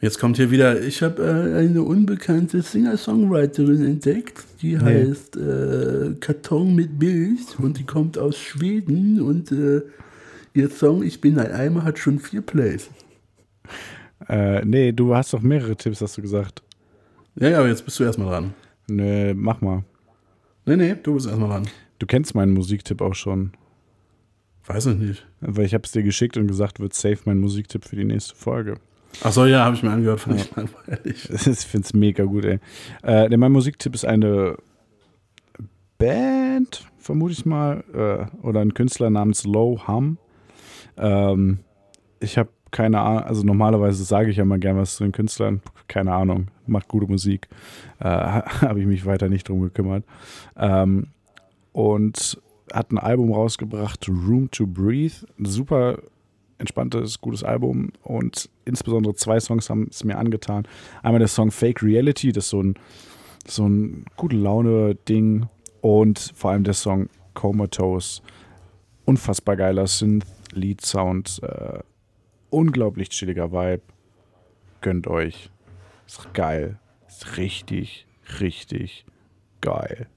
[0.00, 6.74] Jetzt kommt hier wieder, ich habe äh, eine unbekannte Singer-Songwriterin entdeckt, die heißt äh, Karton
[6.74, 9.80] mit Milch und die kommt aus Schweden und äh,
[10.52, 12.90] ihr Song Ich bin ein Eimer hat schon vier Plays.
[14.28, 16.62] Äh, nee, du hast doch mehrere Tipps, hast du gesagt.
[17.36, 18.54] Ja, ja, aber jetzt bist du erstmal dran.
[18.88, 19.82] Nee, mach mal.
[20.66, 21.68] Nee, nee, du bist erstmal dran.
[21.98, 23.52] Du kennst meinen Musiktipp auch schon.
[24.66, 25.26] Weiß ich nicht.
[25.40, 28.34] Weil ich habe es dir geschickt und gesagt, wird safe mein Musiktipp für die nächste
[28.34, 28.78] Folge.
[29.22, 31.28] Achso, ja, habe ich mir angehört, fand ich langweilig.
[31.46, 32.58] Ich finde es mega gut, ey.
[33.02, 34.56] Äh, denn mein Musiktipp ist eine
[35.98, 40.18] Band, vermute ich mal, äh, oder ein Künstler namens Low Hum.
[40.98, 41.60] Ähm,
[42.20, 45.62] ich habe keine Ahnung, also normalerweise sage ich ja mal gern was zu den Künstlern.
[45.88, 47.48] Keine Ahnung, macht gute Musik.
[48.00, 50.04] Äh, habe ich mich weiter nicht drum gekümmert.
[50.56, 51.08] Ähm,
[51.72, 52.40] und
[52.72, 55.26] hat ein Album rausgebracht, Room to Breathe.
[55.38, 55.98] Ein super
[56.58, 60.66] entspanntes, gutes Album und insbesondere zwei Songs haben es mir angetan.
[61.02, 62.74] Einmal der Song Fake Reality, das ist so ein,
[63.46, 65.46] so ein gute Laune-Ding
[65.80, 68.22] und vor allem der Song Comatose.
[69.04, 71.80] Unfassbar geiler Synth-Lead-Sound, äh,
[72.50, 73.82] unglaublich chilliger Vibe.
[74.80, 75.50] Gönnt euch.
[76.06, 76.78] Ist geil.
[77.06, 78.06] Ist richtig,
[78.40, 79.04] richtig
[79.60, 80.08] geil.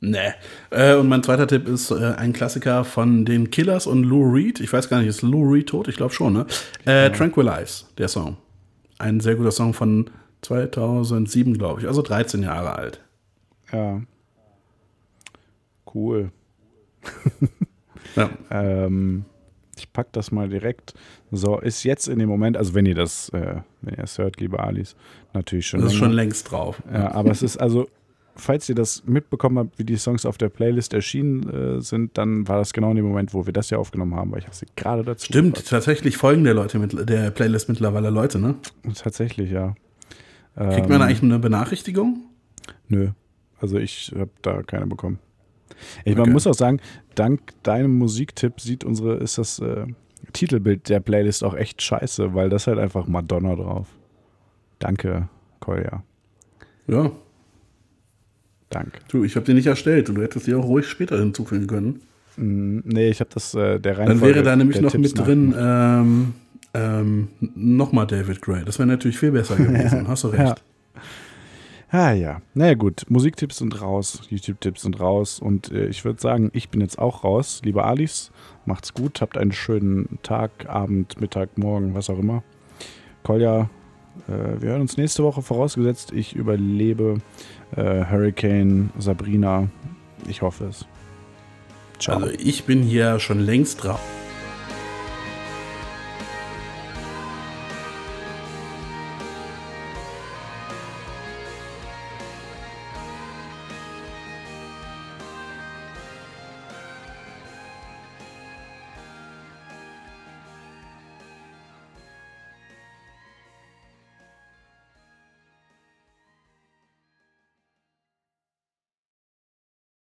[0.00, 0.32] Nee.
[0.70, 4.60] Äh, und mein zweiter Tipp ist äh, ein Klassiker von den Killers und Lou Reed.
[4.60, 5.88] Ich weiß gar nicht, ist Lou Reed tot?
[5.88, 6.46] Ich glaube schon, ne?
[6.86, 8.38] Äh, Tranquilize, der Song.
[8.98, 10.10] Ein sehr guter Song von
[10.42, 11.86] 2007, glaube ich.
[11.86, 13.00] Also 13 Jahre alt.
[13.72, 14.00] Ja.
[15.92, 16.30] Cool.
[18.16, 18.30] Ja.
[18.50, 19.24] Ähm,
[19.76, 20.94] ich pack das mal direkt.
[21.30, 24.40] So, ist jetzt in dem Moment, also wenn ihr das, äh, wenn ihr es hört,
[24.40, 24.96] liebe Alis,
[25.32, 25.80] natürlich schon.
[25.80, 26.82] Das ist schon längst drauf.
[26.92, 27.88] Ja, aber es ist also,
[28.36, 31.48] falls ihr das mitbekommen habt, wie die Songs auf der Playlist erschienen
[31.78, 34.32] äh, sind, dann war das genau in dem Moment, wo wir das ja aufgenommen haben,
[34.32, 35.26] weil ich habe sie gerade dazu.
[35.26, 35.70] Stimmt, gepackt.
[35.70, 38.56] tatsächlich folgen der Leute mit der Playlist mittlerweile Leute, ne?
[38.94, 39.74] Tatsächlich, ja.
[40.56, 42.24] Kriegt Ähm, man eigentlich eine Benachrichtigung?
[42.88, 43.10] Nö.
[43.60, 45.18] Also ich habe da keine bekommen.
[46.04, 46.20] Ich, Okay.
[46.20, 46.80] Man muss auch sagen,
[47.14, 49.86] dank deinem Musiktipp sieht unsere, ist das äh,
[50.32, 53.88] Titelbild der Playlist auch echt scheiße, weil das halt einfach Madonna drauf.
[54.78, 55.28] Danke,
[55.60, 56.02] Kolja.
[56.86, 57.10] Ja.
[58.70, 59.00] Dank.
[59.08, 62.00] Du, ich habe die nicht erstellt und du hättest die auch ruhig später hinzufügen können.
[62.36, 65.26] Mm, nee, ich habe das äh, der Dann Reihenfolge wäre da nämlich noch Tipps mit
[65.26, 66.34] drin ähm,
[66.72, 68.64] ähm, nochmal David Gray.
[68.64, 70.06] Das wäre natürlich viel besser gewesen.
[70.08, 70.40] Hast du recht.
[70.40, 70.54] Ja.
[71.92, 76.50] Ah ja, naja gut, Musiktipps sind raus, YouTube-Tipps sind raus und äh, ich würde sagen,
[76.52, 77.62] ich bin jetzt auch raus.
[77.64, 78.30] Liebe Alis,
[78.64, 82.44] macht's gut, habt einen schönen Tag, Abend, Mittag, Morgen, was auch immer.
[83.24, 83.70] Kolja,
[84.28, 87.22] äh, wir hören uns nächste Woche vorausgesetzt, ich überlebe
[87.76, 89.68] äh, Hurricane Sabrina.
[90.28, 90.86] Ich hoffe es.
[91.98, 92.16] Ciao.
[92.16, 94.00] Also ich bin hier schon längst drauf.